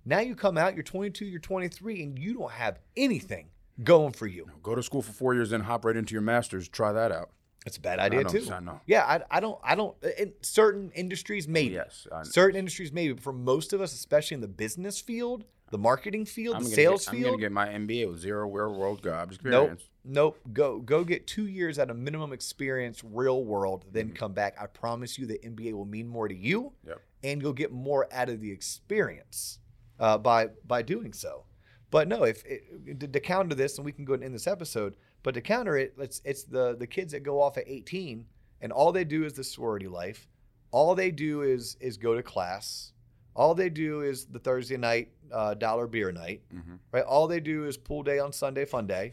now 0.06 0.20
you 0.20 0.36
come 0.36 0.58
out, 0.58 0.74
you're 0.76 0.84
22, 0.84 1.26
you're 1.26 1.40
23, 1.40 2.04
and 2.04 2.20
you 2.20 2.34
don't 2.34 2.52
have 2.52 2.80
anything 2.98 3.48
going 3.84 4.12
for 4.12 4.28
you. 4.28 4.46
Go 4.62 4.76
to 4.76 4.84
school 4.84 5.02
for 5.02 5.14
four 5.14 5.34
years, 5.34 5.52
then 5.52 5.62
hop 5.62 5.86
right 5.86 5.96
into 5.96 6.12
your 6.14 6.22
master's. 6.22 6.68
Try 6.68 6.92
that 6.92 7.12
out. 7.12 7.30
That's 7.66 7.78
a 7.78 7.82
bad 7.82 8.00
idea 8.00 8.24
know, 8.24 8.30
too. 8.30 8.52
I 8.52 8.60
know. 8.60 8.82
Yeah, 8.86 9.04
I, 9.06 9.38
I 9.38 9.40
don't, 9.40 9.58
I 9.64 9.76
don't. 9.76 9.96
In 10.18 10.34
certain 10.42 10.92
industries, 10.92 11.48
maybe. 11.48 11.76
Yes. 11.76 12.08
I, 12.12 12.24
Certain 12.24 12.58
industries, 12.58 12.92
maybe. 12.92 13.14
But 13.14 13.24
for 13.24 13.34
most 13.34 13.72
of 13.74 13.80
us, 13.82 13.94
especially 13.94 14.36
in 14.36 14.42
the 14.42 14.48
business 14.50 15.00
field, 15.00 15.46
the 15.72 15.78
marketing 15.78 16.26
field, 16.26 16.58
I'm 16.58 16.64
the 16.64 16.70
sales 16.70 17.06
get, 17.06 17.16
I'm 17.16 17.22
gonna 17.24 17.38
get 17.38 17.52
my 17.52 17.68
MBA 17.68 18.08
with 18.10 18.20
zero 18.20 18.48
real 18.50 18.74
world 18.74 19.02
job 19.04 19.30
Nope. 19.30 19.34
experience. 19.34 19.90
Nope. 20.04 20.38
Nope. 20.46 20.54
Go 20.54 20.80
go 20.80 21.04
get 21.06 21.26
two 21.26 21.48
years 21.48 21.80
at 21.80 21.90
a 21.90 21.94
minimum 21.94 22.34
experience, 22.34 23.02
real 23.04 23.44
world, 23.46 23.86
then 23.92 24.12
come 24.12 24.34
back. 24.34 24.56
I 24.62 24.66
promise 24.68 25.18
you 25.18 25.26
the 25.26 25.40
MBA 25.40 25.74
will 25.74 25.86
mean 25.86 26.08
more 26.08 26.28
to 26.28 26.36
you 26.36 26.74
Yep. 26.86 27.02
and 27.24 27.42
you'll 27.42 27.54
get 27.54 27.72
more 27.72 28.08
out 28.12 28.28
of 28.30 28.42
the 28.42 28.52
experience 28.52 29.60
uh, 30.00 30.18
by 30.18 30.50
by 30.68 30.82
doing 30.82 31.14
so. 31.14 31.46
But 31.90 32.08
no, 32.08 32.24
if 32.24 32.44
it, 32.46 33.00
to, 33.00 33.08
to 33.08 33.20
counter 33.20 33.56
this, 33.56 33.78
and 33.78 33.86
we 33.86 33.92
can 33.92 34.04
go 34.04 34.14
and 34.14 34.24
end 34.24 34.34
this 34.36 34.48
episode, 34.48 34.96
but 35.24 35.34
to 35.34 35.42
counter 35.42 35.78
it, 35.78 35.94
it's 35.98 36.22
it's 36.26 36.44
the 36.44 36.76
the 36.78 36.88
kids 36.88 37.14
that 37.14 37.22
go 37.22 37.42
off 37.42 37.58
at 37.58 37.64
18 37.68 38.26
and 38.62 38.72
all 38.72 38.92
they 38.92 39.04
do 39.04 39.24
is 39.26 39.34
the 39.34 39.44
sorority 39.44 39.88
life. 39.88 40.28
All 40.72 40.96
they 40.96 41.12
do 41.12 41.42
is 41.42 41.76
is 41.80 41.98
go 41.98 42.16
to 42.16 42.24
class. 42.24 42.92
All 43.36 43.56
they 43.56 43.70
do 43.70 44.02
is 44.02 44.26
the 44.26 44.40
Thursday 44.40 44.78
night 44.78 45.10
uh, 45.32 45.56
dollar 45.56 45.88
beer 45.88 46.12
night 46.12 46.42
Mm-hmm. 46.54 46.76
right? 46.92 47.04
All 47.04 47.28
they 47.28 47.40
do 47.40 47.66
is 47.66 47.78
pool 47.78 48.04
day 48.04 48.20
on 48.20 48.32
Sunday, 48.32 48.66
fun 48.66 48.86
day, 48.86 49.12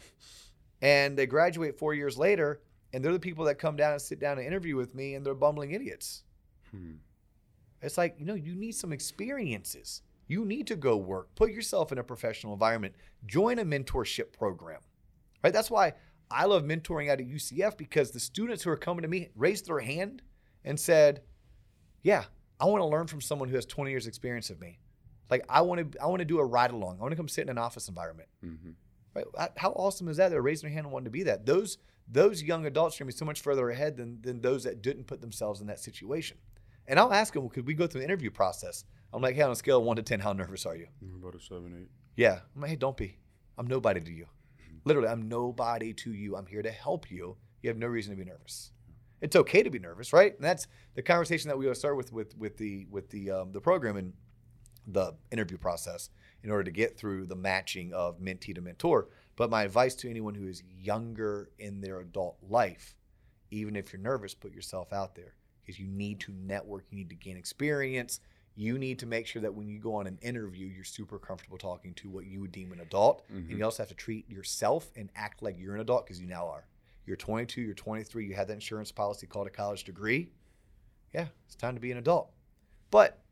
and 0.82 1.16
they 1.16 1.26
graduate 1.26 1.78
four 1.78 1.94
years 1.94 2.18
later, 2.18 2.60
and 2.92 3.02
they're 3.04 3.12
the 3.12 3.18
people 3.18 3.44
that 3.46 3.54
come 3.58 3.76
down 3.76 3.92
and 3.92 4.02
sit 4.02 4.20
down 4.20 4.36
and 4.38 4.46
interview 4.46 4.76
with 4.76 4.94
me, 4.94 5.14
and 5.14 5.24
they're 5.24 5.34
bumbling 5.34 5.70
idiots. 5.72 6.24
Hmm. 6.70 6.94
It's 7.82 7.96
like 7.96 8.16
you 8.18 8.26
know, 8.26 8.34
you 8.34 8.54
need 8.54 8.72
some 8.72 8.92
experiences. 8.92 10.02
You 10.26 10.44
need 10.44 10.66
to 10.68 10.76
go 10.76 10.96
work, 10.96 11.34
put 11.34 11.50
yourself 11.50 11.90
in 11.90 11.98
a 11.98 12.04
professional 12.04 12.52
environment, 12.52 12.94
join 13.26 13.58
a 13.58 13.64
mentorship 13.64 14.32
program, 14.32 14.80
right? 15.42 15.52
That's 15.52 15.70
why 15.70 15.94
I 16.30 16.44
love 16.44 16.62
mentoring 16.64 17.10
out 17.10 17.20
at 17.20 17.26
UCF 17.26 17.76
because 17.76 18.10
the 18.10 18.20
students 18.20 18.62
who 18.62 18.70
are 18.70 18.76
coming 18.76 19.02
to 19.02 19.08
me 19.08 19.30
raised 19.34 19.66
their 19.66 19.80
hand 19.80 20.22
and 20.64 20.78
said, 20.78 21.22
"Yeah, 22.02 22.24
I 22.60 22.66
want 22.66 22.80
to 22.82 22.86
learn 22.86 23.06
from 23.06 23.20
someone 23.20 23.48
who 23.48 23.56
has 23.56 23.66
20 23.66 23.90
years 23.90 24.06
experience 24.06 24.50
of 24.50 24.60
me. 24.60 24.78
Like 25.30 25.44
I 25.48 25.62
want 25.62 25.92
to, 25.92 26.00
I 26.02 26.06
want 26.06 26.20
to 26.20 26.24
do 26.24 26.38
a 26.38 26.44
ride 26.44 26.70
along. 26.70 26.98
I 26.98 27.02
want 27.02 27.12
to 27.12 27.16
come 27.16 27.28
sit 27.28 27.42
in 27.42 27.48
an 27.48 27.58
office 27.58 27.88
environment." 27.88 28.28
Mm-hmm. 28.44 28.70
Right? 29.14 29.24
How- 29.56 29.72
awesome 29.72 30.08
is 30.08 30.18
that? 30.18 30.28
They're 30.30 30.42
raising 30.42 30.68
their 30.68 30.74
hand 30.74 30.86
and 30.86 30.92
wanting 30.92 31.06
to 31.06 31.10
be 31.10 31.24
that. 31.24 31.46
Those 31.46 31.78
those 32.06 32.42
young 32.42 32.66
adults 32.66 32.96
are 32.96 33.04
gonna 33.04 33.12
be 33.12 33.16
so 33.16 33.24
much 33.24 33.40
further 33.40 33.70
ahead 33.70 33.96
than 33.96 34.20
than 34.22 34.40
those 34.40 34.64
that 34.64 34.82
didn't 34.82 35.04
put 35.06 35.20
themselves 35.20 35.60
in 35.60 35.66
that 35.66 35.80
situation. 35.80 36.36
And 36.86 36.98
I'll 36.98 37.12
ask 37.12 37.32
them, 37.32 37.42
well, 37.42 37.50
could 37.50 37.66
we 37.66 37.74
go 37.74 37.86
through 37.86 38.00
the 38.00 38.04
interview 38.06 38.30
process? 38.30 38.84
I'm 39.12 39.22
like, 39.22 39.36
hey, 39.36 39.42
on 39.42 39.50
a 39.52 39.56
scale 39.56 39.78
of 39.78 39.84
one 39.84 39.96
to 39.96 40.02
ten, 40.02 40.18
how 40.20 40.32
nervous 40.32 40.66
are 40.66 40.74
you? 40.76 40.88
About 41.16 41.34
a 41.36 41.40
seven, 41.40 41.76
eight. 41.80 41.88
Yeah. 42.16 42.40
I'm 42.54 42.62
like, 42.62 42.70
hey, 42.70 42.76
don't 42.76 42.96
be. 42.96 43.18
I'm 43.58 43.66
nobody 43.66 44.00
to 44.00 44.12
you. 44.12 44.26
Literally, 44.84 45.08
I'm 45.08 45.28
nobody 45.28 45.92
to 45.94 46.12
you. 46.12 46.36
I'm 46.36 46.46
here 46.46 46.62
to 46.62 46.70
help 46.70 47.10
you. 47.10 47.36
You 47.62 47.68
have 47.68 47.78
no 47.78 47.86
reason 47.86 48.12
to 48.12 48.16
be 48.16 48.28
nervous. 48.28 48.72
It's 49.20 49.36
okay 49.36 49.62
to 49.62 49.70
be 49.70 49.78
nervous, 49.78 50.12
right? 50.12 50.34
And 50.34 50.44
that's 50.44 50.66
the 50.94 51.02
conversation 51.02 51.48
that 51.48 51.58
we 51.58 51.72
start 51.74 51.96
with 51.96 52.12
with 52.12 52.36
with 52.38 52.56
the 52.56 52.86
with 52.90 53.10
the 53.10 53.30
um, 53.30 53.52
the 53.52 53.60
program 53.60 53.96
and 53.96 54.12
the 54.86 55.14
interview 55.30 55.58
process 55.58 56.08
in 56.42 56.50
order 56.50 56.64
to 56.64 56.70
get 56.70 56.96
through 56.96 57.26
the 57.26 57.36
matching 57.36 57.92
of 57.92 58.18
mentee 58.18 58.54
to 58.54 58.60
mentor. 58.60 59.08
But 59.36 59.50
my 59.50 59.62
advice 59.62 59.94
to 59.96 60.10
anyone 60.10 60.34
who 60.34 60.46
is 60.46 60.62
younger 60.68 61.50
in 61.58 61.80
their 61.80 62.00
adult 62.00 62.38
life, 62.48 62.94
even 63.50 63.76
if 63.76 63.92
you're 63.92 64.00
nervous, 64.00 64.34
put 64.34 64.52
yourself 64.52 64.92
out 64.92 65.14
there 65.14 65.34
because 65.64 65.78
you 65.78 65.86
need 65.86 66.20
to 66.20 66.32
network, 66.32 66.86
you 66.90 66.98
need 66.98 67.10
to 67.10 67.16
gain 67.16 67.36
experience. 67.36 68.20
You 68.60 68.76
need 68.76 68.98
to 68.98 69.06
make 69.06 69.26
sure 69.26 69.40
that 69.40 69.54
when 69.54 69.68
you 69.68 69.78
go 69.78 69.94
on 69.94 70.06
an 70.06 70.18
interview, 70.20 70.66
you're 70.66 70.84
super 70.84 71.18
comfortable 71.18 71.56
talking 71.56 71.94
to 71.94 72.10
what 72.10 72.26
you 72.26 72.42
would 72.42 72.52
deem 72.52 72.72
an 72.72 72.80
adult. 72.80 73.24
And 73.30 73.48
Mhm. 73.48 73.56
you 73.56 73.64
also 73.64 73.82
have 73.82 73.88
to 73.88 73.94
treat 73.94 74.28
yourself 74.28 74.92
and 74.94 75.10
act 75.16 75.40
like 75.40 75.56
you're 75.58 75.74
an 75.74 75.80
adult 75.80 76.04
because 76.04 76.20
you 76.20 76.26
now 76.26 76.46
are. 76.46 76.68
You're 77.06 77.16
22, 77.16 77.62
you're 77.62 77.72
23, 77.72 78.26
you 78.26 78.34
had 78.34 78.48
that 78.48 78.52
insurance 78.52 78.92
policy 78.92 79.26
called 79.26 79.46
a 79.46 79.50
college 79.50 79.84
degree. 79.84 80.34
Yeah, 81.14 81.28
it's 81.46 81.56
time 81.56 81.74
to 81.74 81.80
be 81.80 81.90
an 81.90 81.96
adult. 81.96 82.34
But 82.90 83.24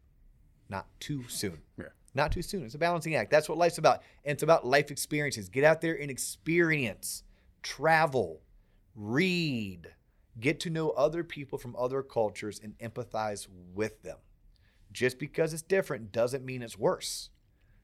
not 0.70 0.88
too 0.98 1.28
soon. 1.28 1.62
Yeah. 1.76 1.90
Not 2.14 2.32
too 2.32 2.40
soon. 2.40 2.64
It's 2.64 2.74
a 2.74 2.78
balancing 2.78 3.14
act. 3.14 3.30
That's 3.30 3.50
what 3.50 3.58
life's 3.58 3.76
about. 3.76 4.02
And 4.24 4.32
it's 4.32 4.42
about 4.42 4.64
life 4.66 4.90
experiences. 4.90 5.50
Get 5.50 5.62
out 5.62 5.82
there 5.82 6.00
and 6.00 6.10
experience, 6.10 7.22
travel, 7.62 8.40
read, 8.94 9.94
Get 10.40 10.60
to 10.60 10.70
know 10.70 10.90
other 10.90 11.24
people 11.24 11.58
from 11.58 11.74
other 11.76 12.02
cultures 12.02 12.60
and 12.60 12.78
empathize 12.78 13.46
with 13.74 14.02
them. 14.02 14.18
Just 14.92 15.18
because 15.18 15.52
it's 15.52 15.62
different 15.62 16.12
doesn't 16.12 16.44
mean 16.44 16.62
it's 16.62 16.78
worse. 16.78 17.30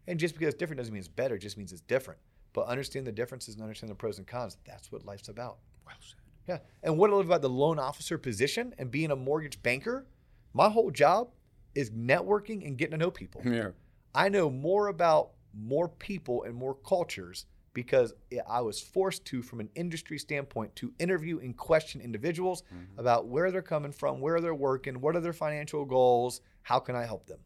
And 0.07 0.19
just 0.19 0.35
because 0.35 0.49
it's 0.49 0.59
different 0.59 0.79
doesn't 0.79 0.93
mean 0.93 1.01
it's 1.01 1.09
better, 1.09 1.37
it 1.37 1.41
just 1.41 1.57
means 1.57 1.73
it's 1.73 1.81
different. 1.83 2.21
But 2.53 2.67
understand 2.67 3.07
the 3.07 3.13
differences 3.13 3.55
and 3.55 3.63
understand 3.63 3.91
the 3.91 3.95
pros 3.95 4.19
and 4.19 4.27
cons. 4.27 4.57
That's 4.67 4.93
what 4.93 5.05
life's 5.05 5.29
about. 5.29 5.59
Well 5.87 5.97
said. 6.01 6.19
Yeah. 6.47 6.59
And 6.83 6.99
what 6.99 7.11
I 7.11 7.15
love 7.15 7.27
about 7.27 7.43
the 7.43 7.49
loan 7.49 7.79
officer 7.79 8.19
position 8.19 8.75
and 8.79 8.91
being 8.91 9.11
a 9.11 9.17
mortgage 9.17 9.63
banker, 9.63 10.07
my 10.53 10.69
whole 10.69 10.91
job 10.91 11.31
is 11.75 11.91
networking 11.91 12.67
and 12.67 12.77
getting 12.77 12.93
to 12.93 12.99
know 12.99 13.11
people. 13.11 13.43
Yeah. 13.45 13.71
I 14.15 14.29
know 14.29 14.51
more 14.51 14.89
about 14.89 15.31
more 15.53 15.89
people 15.89 16.45
and 16.45 16.55
more 16.55 16.75
cultures 16.75 17.47
because 17.75 18.15
I 18.49 18.61
was 18.63 18.81
forced 18.81 19.25
to, 19.27 19.43
from 19.43 19.61
an 19.61 19.69
industry 19.75 20.19
standpoint, 20.19 20.75
to 20.77 20.93
interview 20.99 21.41
and 21.41 21.57
question 21.57 22.01
individuals 22.01 22.63
Mm-hmm. 22.75 22.99
about 22.99 23.27
where 23.27 23.51
they're 23.51 23.61
coming 23.63 23.93
from, 23.93 24.21
where 24.21 24.41
they're 24.41 24.55
working, 24.55 25.01
what 25.01 25.15
are 25.17 25.21
their 25.21 25.33
financial 25.33 25.85
goals, 25.85 26.41
how 26.63 26.79
can 26.79 26.95
I 26.97 27.05
help 27.05 27.27
them. 27.27 27.41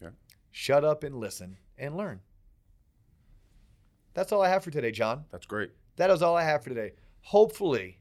Yeah. 0.00 0.10
Shut 0.52 0.84
up 0.84 1.02
and 1.04 1.16
listen 1.18 1.58
and 1.76 1.96
learn. 1.96 2.20
That's 4.14 4.30
all 4.32 4.42
I 4.42 4.48
have 4.48 4.62
for 4.64 4.70
today, 4.70 4.90
John. 4.92 5.24
That's 5.30 5.46
great. 5.46 5.70
That 5.96 6.10
is 6.10 6.22
all 6.22 6.36
I 6.36 6.44
have 6.44 6.62
for 6.62 6.68
today. 6.70 6.92
Hopefully, 7.22 7.98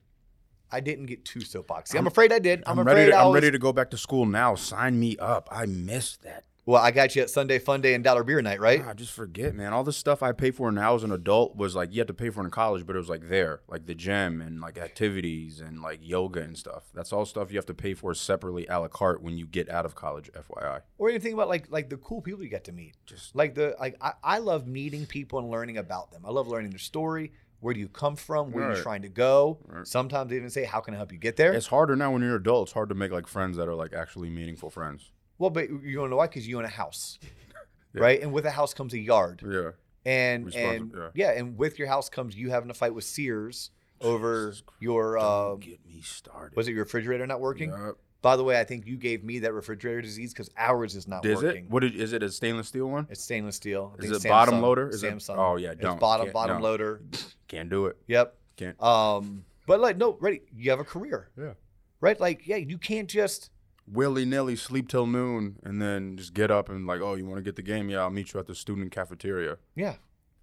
I 0.71 0.79
didn't 0.79 1.05
get 1.07 1.25
too 1.25 1.39
soapboxy. 1.39 1.91
I'm, 1.93 1.99
I'm- 1.99 2.07
afraid 2.07 2.31
I 2.31 2.39
did. 2.39 2.63
I'm, 2.65 2.79
I'm, 2.79 2.87
afraid 2.87 2.99
ready. 3.01 3.11
To, 3.11 3.17
I 3.17 3.25
I'm 3.25 3.33
ready 3.33 3.51
to 3.51 3.59
go 3.59 3.73
back 3.73 3.89
to 3.91 3.97
school 3.97 4.25
now. 4.25 4.55
Sign 4.55 4.99
me 4.99 5.17
up. 5.17 5.47
I 5.51 5.65
missed 5.65 6.21
that. 6.23 6.45
Well, 6.63 6.81
I 6.81 6.91
got 6.91 7.15
you 7.15 7.23
at 7.23 7.29
Sunday 7.31 7.57
Fun 7.57 7.81
Day 7.81 7.95
and 7.95 8.03
Dollar 8.03 8.23
Beer 8.23 8.39
Night, 8.39 8.59
right? 8.59 8.85
I 8.85 8.93
just 8.93 9.13
forget, 9.13 9.55
man. 9.55 9.73
All 9.73 9.83
the 9.83 9.91
stuff 9.91 10.21
I 10.21 10.31
pay 10.31 10.51
for 10.51 10.71
now 10.71 10.93
as 10.93 11.03
an 11.03 11.11
adult 11.11 11.55
was 11.55 11.75
like 11.75 11.91
you 11.91 11.99
had 11.99 12.07
to 12.07 12.13
pay 12.13 12.29
for 12.29 12.43
in 12.43 12.51
college, 12.51 12.85
but 12.85 12.95
it 12.95 12.99
was 12.99 13.09
like 13.09 13.29
there, 13.29 13.61
like 13.67 13.87
the 13.87 13.95
gym 13.95 14.41
and 14.41 14.61
like 14.61 14.77
activities 14.77 15.59
and 15.59 15.81
like 15.81 15.99
yoga 16.03 16.41
and 16.41 16.55
stuff. 16.55 16.83
That's 16.93 17.11
all 17.11 17.25
stuff 17.25 17.51
you 17.51 17.57
have 17.57 17.65
to 17.65 17.73
pay 17.73 17.95
for 17.95 18.13
separately 18.13 18.67
a 18.67 18.79
la 18.79 18.89
carte 18.89 19.23
when 19.23 19.37
you 19.37 19.47
get 19.47 19.69
out 19.69 19.85
of 19.85 19.95
college. 19.95 20.29
FYI. 20.33 20.81
Or 20.99 21.09
even 21.09 21.19
think 21.19 21.33
about 21.33 21.49
like 21.49 21.71
like 21.71 21.89
the 21.89 21.97
cool 21.97 22.21
people 22.21 22.43
you 22.43 22.49
get 22.49 22.65
to 22.65 22.71
meet. 22.71 22.93
Just 23.07 23.35
Like 23.35 23.55
the 23.55 23.75
like 23.79 23.95
I, 23.99 24.13
I 24.23 24.37
love 24.37 24.67
meeting 24.67 25.07
people 25.07 25.39
and 25.39 25.49
learning 25.49 25.77
about 25.77 26.11
them. 26.11 26.23
I 26.25 26.29
love 26.29 26.47
learning 26.47 26.69
their 26.69 26.79
story. 26.79 27.31
Where 27.59 27.73
do 27.73 27.79
you 27.79 27.89
come 27.89 28.15
from? 28.15 28.51
Where 28.51 28.69
are 28.69 28.75
you 28.75 28.81
trying 28.83 29.01
to 29.03 29.09
go? 29.09 29.59
Right. 29.67 29.85
Sometimes 29.85 30.29
they 30.29 30.35
even 30.35 30.49
say, 30.49 30.63
"How 30.63 30.79
can 30.79 30.93
I 30.93 30.97
help 30.97 31.11
you 31.11 31.19
get 31.19 31.37
there?" 31.37 31.53
it's 31.53 31.67
harder 31.67 31.95
now 31.95 32.11
when 32.11 32.21
you're 32.21 32.35
an 32.35 32.41
adult. 32.41 32.67
It's 32.67 32.73
hard 32.73 32.89
to 32.89 32.95
make 32.95 33.11
like 33.11 33.27
friends 33.27 33.57
that 33.57 33.67
are 33.67 33.75
like 33.75 33.93
actually 33.93 34.29
meaningful 34.29 34.69
friends. 34.69 35.11
Well, 35.41 35.49
but 35.49 35.69
you 35.69 35.97
want 35.99 36.07
to 36.07 36.09
know 36.11 36.15
why? 36.17 36.27
Because 36.27 36.47
you 36.47 36.57
own 36.59 36.65
a 36.65 36.69
house, 36.69 37.17
Yeah. 37.93 38.01
right? 38.01 38.21
And 38.21 38.31
with 38.31 38.45
a 38.45 38.51
house 38.51 38.73
comes 38.73 38.93
a 38.93 38.99
yard, 38.99 39.41
Yeah. 39.45 39.71
and 40.05 40.53
and 40.55 40.93
yeah. 40.95 41.09
yeah. 41.15 41.31
and 41.31 41.57
with 41.57 41.79
your 41.79 41.87
house 41.87 42.09
comes 42.09 42.35
you 42.35 42.49
having 42.51 42.69
a 42.69 42.73
fight 42.75 42.93
with 42.93 43.03
Sears 43.03 43.71
over 44.01 44.49
Jesus 44.51 44.63
your 44.79 45.15
Don't 45.17 45.59
get 45.59 45.85
me 45.85 46.01
started. 46.01 46.55
was 46.55 46.67
it 46.67 46.71
your 46.73 46.83
refrigerator 46.83 47.25
not 47.27 47.39
working? 47.41 47.71
Yup. 47.71 47.97
By 48.21 48.35
the 48.35 48.43
way, 48.43 48.59
I 48.59 48.63
think 48.65 48.85
you 48.85 48.97
gave 48.97 49.23
me 49.23 49.39
that 49.39 49.51
refrigerator 49.51 49.99
disease 50.01 50.31
because 50.31 50.51
ours 50.55 50.95
is 50.95 51.07
not 51.07 51.25
Is 51.25 51.41
working. 51.41 51.65
it? 51.65 51.71
What 51.71 51.83
is, 51.83 51.93
is 51.95 52.13
it? 52.13 52.21
A 52.21 52.29
stainless 52.29 52.67
steel 52.67 52.85
one? 52.87 53.07
It's 53.09 53.23
stainless 53.23 53.55
steel. 53.55 53.95
I 53.99 54.05
Is 54.05 54.11
it 54.23 54.29
bottom 54.29 54.61
loader? 54.61 54.89
Is 54.89 55.01
it- 55.03 55.11
Samsung. 55.11 55.37
oh, 55.39 55.55
yeah, 55.57 55.71
It's 55.71 55.81
don't. 55.81 55.99
bottom 55.99 56.27
Can't- 56.27 56.33
bottom 56.35 56.57
no. 56.57 56.63
loader. 56.63 57.01
Can't 57.47 57.67
do 57.69 57.87
it. 57.87 57.97
Yep. 58.05 58.37
Can't. 58.57 58.79
Um, 58.83 59.43
but 59.65 59.79
like 59.79 59.97
no, 59.97 60.17
ready. 60.21 60.43
You 60.55 60.69
have 60.69 60.79
a 60.79 60.83
career, 60.83 61.29
Yeah. 61.35 61.53
right? 61.99 62.19
Like 62.19 62.45
yeah, 62.47 62.57
you 62.57 62.77
can't 62.77 63.09
just 63.09 63.49
willy 63.91 64.25
nilly 64.25 64.55
sleep 64.55 64.87
till 64.87 65.05
noon 65.05 65.57
and 65.63 65.81
then 65.81 66.17
just 66.17 66.33
get 66.33 66.49
up 66.51 66.69
and 66.69 66.87
like, 66.87 67.01
oh, 67.01 67.15
you 67.15 67.25
want 67.25 67.37
to 67.37 67.43
get 67.43 67.55
the 67.55 67.61
game? 67.61 67.89
Yeah, 67.89 67.99
I'll 68.01 68.09
meet 68.09 68.33
you 68.33 68.39
at 68.39 68.47
the 68.47 68.55
student 68.55 68.91
cafeteria. 68.91 69.57
yeah, 69.75 69.95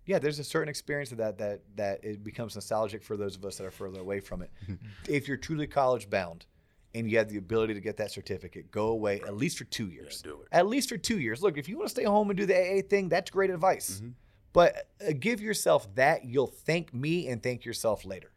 yeah. 0.06 0.18
There's 0.18 0.38
a 0.38 0.44
certain 0.44 0.68
experience 0.68 1.12
of 1.12 1.18
that 1.18 1.38
that 1.38 1.62
that 1.76 2.04
it 2.04 2.22
becomes 2.24 2.54
nostalgic 2.54 3.02
for 3.02 3.16
those 3.16 3.36
of 3.36 3.44
us 3.44 3.56
that 3.58 3.64
are 3.66 3.70
further 3.70 4.00
away 4.00 4.20
from 4.20 4.42
it. 4.42 4.50
if 5.08 5.28
you're 5.28 5.36
truly 5.36 5.66
college 5.66 6.08
bound 6.10 6.46
and 6.94 7.10
you 7.10 7.18
have 7.18 7.28
the 7.28 7.36
ability 7.36 7.74
to 7.74 7.80
get 7.80 7.96
that 7.98 8.10
certificate, 8.10 8.70
go 8.70 8.88
away 8.88 9.20
at 9.20 9.36
least 9.36 9.58
for 9.58 9.64
two 9.64 9.88
years. 9.88 10.22
do 10.22 10.40
it. 10.42 10.48
At 10.52 10.66
least 10.66 10.88
for 10.88 10.96
two 10.96 11.18
years. 11.18 11.42
Look, 11.42 11.58
if 11.58 11.68
you 11.68 11.76
want 11.76 11.88
to 11.88 11.94
stay 11.94 12.04
home 12.04 12.30
and 12.30 12.36
do 12.36 12.46
the 12.46 12.54
AA 12.56 12.82
thing, 12.88 13.08
that's 13.08 13.30
great 13.30 13.50
advice. 13.50 14.00
Mhm. 14.02 14.12
But 14.54 14.88
uh, 15.06 15.12
give 15.18 15.40
yourself 15.42 15.94
that. 15.96 16.24
You'll 16.24 16.46
thank 16.46 16.94
me 16.94 17.28
and 17.28 17.42
thank 17.42 17.64
yourself 17.66 18.04
later. 18.06 18.32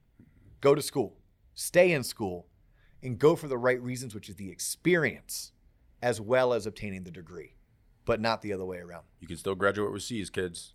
Go 0.60 0.76
to 0.76 0.82
school, 0.82 1.17
stay 1.56 1.93
in 1.93 2.04
school, 2.04 2.45
and 3.04 3.18
go 3.20 3.36
for 3.36 3.48
the 3.48 3.58
right 3.58 3.82
reasons, 3.82 4.14
which 4.16 4.30
is 4.30 4.36
the 4.36 4.50
experience 4.52 5.52
as 6.02 6.20
well 6.20 6.54
as 6.54 6.66
obtaining 6.66 7.04
the 7.04 7.12
degree, 7.12 7.56
but 8.06 8.20
not 8.20 8.42
the 8.42 8.54
other 8.54 8.66
way 8.66 8.78
around. 8.80 9.04
You 9.20 9.28
can 9.28 9.38
still 9.38 9.56
graduate 9.56 9.92
with 9.92 10.04
C's, 10.04 10.30
kids. 10.30 10.74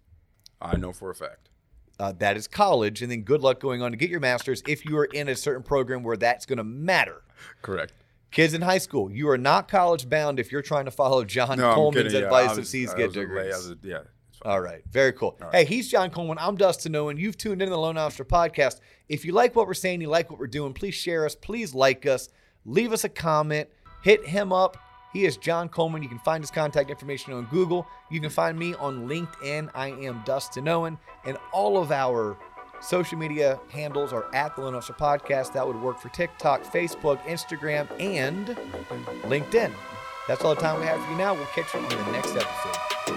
I 0.60 0.76
know 0.76 0.92
for 0.92 1.10
a 1.10 1.14
fact. 1.14 1.50
Uh, 1.98 2.12
that 2.18 2.36
is 2.36 2.46
college, 2.46 3.00
and 3.02 3.10
then 3.10 3.22
good 3.22 3.40
luck 3.40 3.58
going 3.58 3.80
on 3.82 3.90
to 3.90 3.96
get 3.96 4.10
your 4.10 4.20
master's 4.20 4.62
if 4.68 4.84
you 4.84 4.96
are 4.98 5.06
in 5.06 5.28
a 5.28 5.34
certain 5.34 5.62
program 5.62 6.02
where 6.02 6.16
that's 6.16 6.44
going 6.46 6.58
to 6.58 6.64
matter. 6.64 7.22
Correct. 7.62 7.92
Kids 8.30 8.52
in 8.54 8.60
high 8.62 8.78
school, 8.78 9.10
you 9.10 9.28
are 9.30 9.38
not 9.38 9.66
college 9.68 10.08
bound 10.08 10.38
if 10.38 10.52
you're 10.52 10.60
trying 10.62 10.84
to 10.84 10.90
follow 10.90 11.24
John 11.24 11.58
No, 11.58 11.72
Coleman's. 11.74 12.12
Yeah, 12.12 12.20
advice 12.20 12.50
I 12.50 12.58
of 12.58 12.66
C's 12.66 12.92
I 12.92 12.98
get 12.98 13.12
degrees. 13.14 13.70
a- 13.70 13.78
yeah. 13.82 14.00
All 14.44 14.60
right. 14.60 14.82
Very 14.90 15.12
cool. 15.12 15.36
Right. 15.40 15.54
Hey, 15.54 15.64
he's 15.64 15.90
John 15.90 16.10
Coleman. 16.10 16.38
I'm 16.38 16.56
Dustin 16.56 16.94
Owen. 16.94 17.16
You've 17.16 17.36
tuned 17.38 17.62
into 17.62 17.70
the 17.70 17.78
Loan 17.78 17.96
Officer 17.96 18.24
Podcast. 18.24 18.80
If 19.08 19.24
you 19.24 19.32
like 19.32 19.56
what 19.56 19.66
we're 19.66 19.74
saying, 19.74 20.00
you 20.00 20.08
like 20.08 20.30
what 20.30 20.38
we're 20.38 20.46
doing, 20.46 20.72
please 20.72 20.94
share 20.94 21.24
us. 21.24 21.34
Please 21.34 21.74
like 21.74 22.06
us. 22.06 22.28
Leave 22.64 22.92
us 22.92 23.04
a 23.04 23.08
comment. 23.08 23.68
Hit 24.02 24.26
him 24.26 24.52
up. 24.52 24.76
He 25.12 25.24
is 25.24 25.36
John 25.38 25.68
Coleman. 25.68 26.02
You 26.02 26.08
can 26.08 26.18
find 26.18 26.42
his 26.42 26.50
contact 26.50 26.90
information 26.90 27.32
on 27.32 27.46
Google. 27.46 27.86
You 28.10 28.20
can 28.20 28.28
find 28.28 28.58
me 28.58 28.74
on 28.74 29.08
LinkedIn. 29.08 29.70
I 29.74 29.88
am 29.88 30.22
Dustin 30.26 30.68
Owen. 30.68 30.98
And 31.24 31.38
all 31.52 31.78
of 31.78 31.90
our 31.90 32.36
social 32.80 33.16
media 33.16 33.58
handles 33.70 34.12
are 34.12 34.26
at 34.34 34.54
the 34.54 34.62
Loan 34.62 34.74
Officer 34.74 34.92
Podcast. 34.92 35.54
That 35.54 35.66
would 35.66 35.80
work 35.80 35.98
for 35.98 36.10
TikTok, 36.10 36.64
Facebook, 36.64 37.18
Instagram, 37.22 37.88
and 37.98 38.48
LinkedIn. 39.24 39.72
That's 40.28 40.44
all 40.44 40.54
the 40.54 40.60
time 40.60 40.80
we 40.80 40.86
have 40.86 41.02
for 41.02 41.10
you 41.10 41.16
now. 41.16 41.34
We'll 41.34 41.46
catch 41.46 41.72
you 41.72 41.80
on 41.80 41.88
the 41.88 42.12
next 42.12 42.36
episode. 42.36 43.15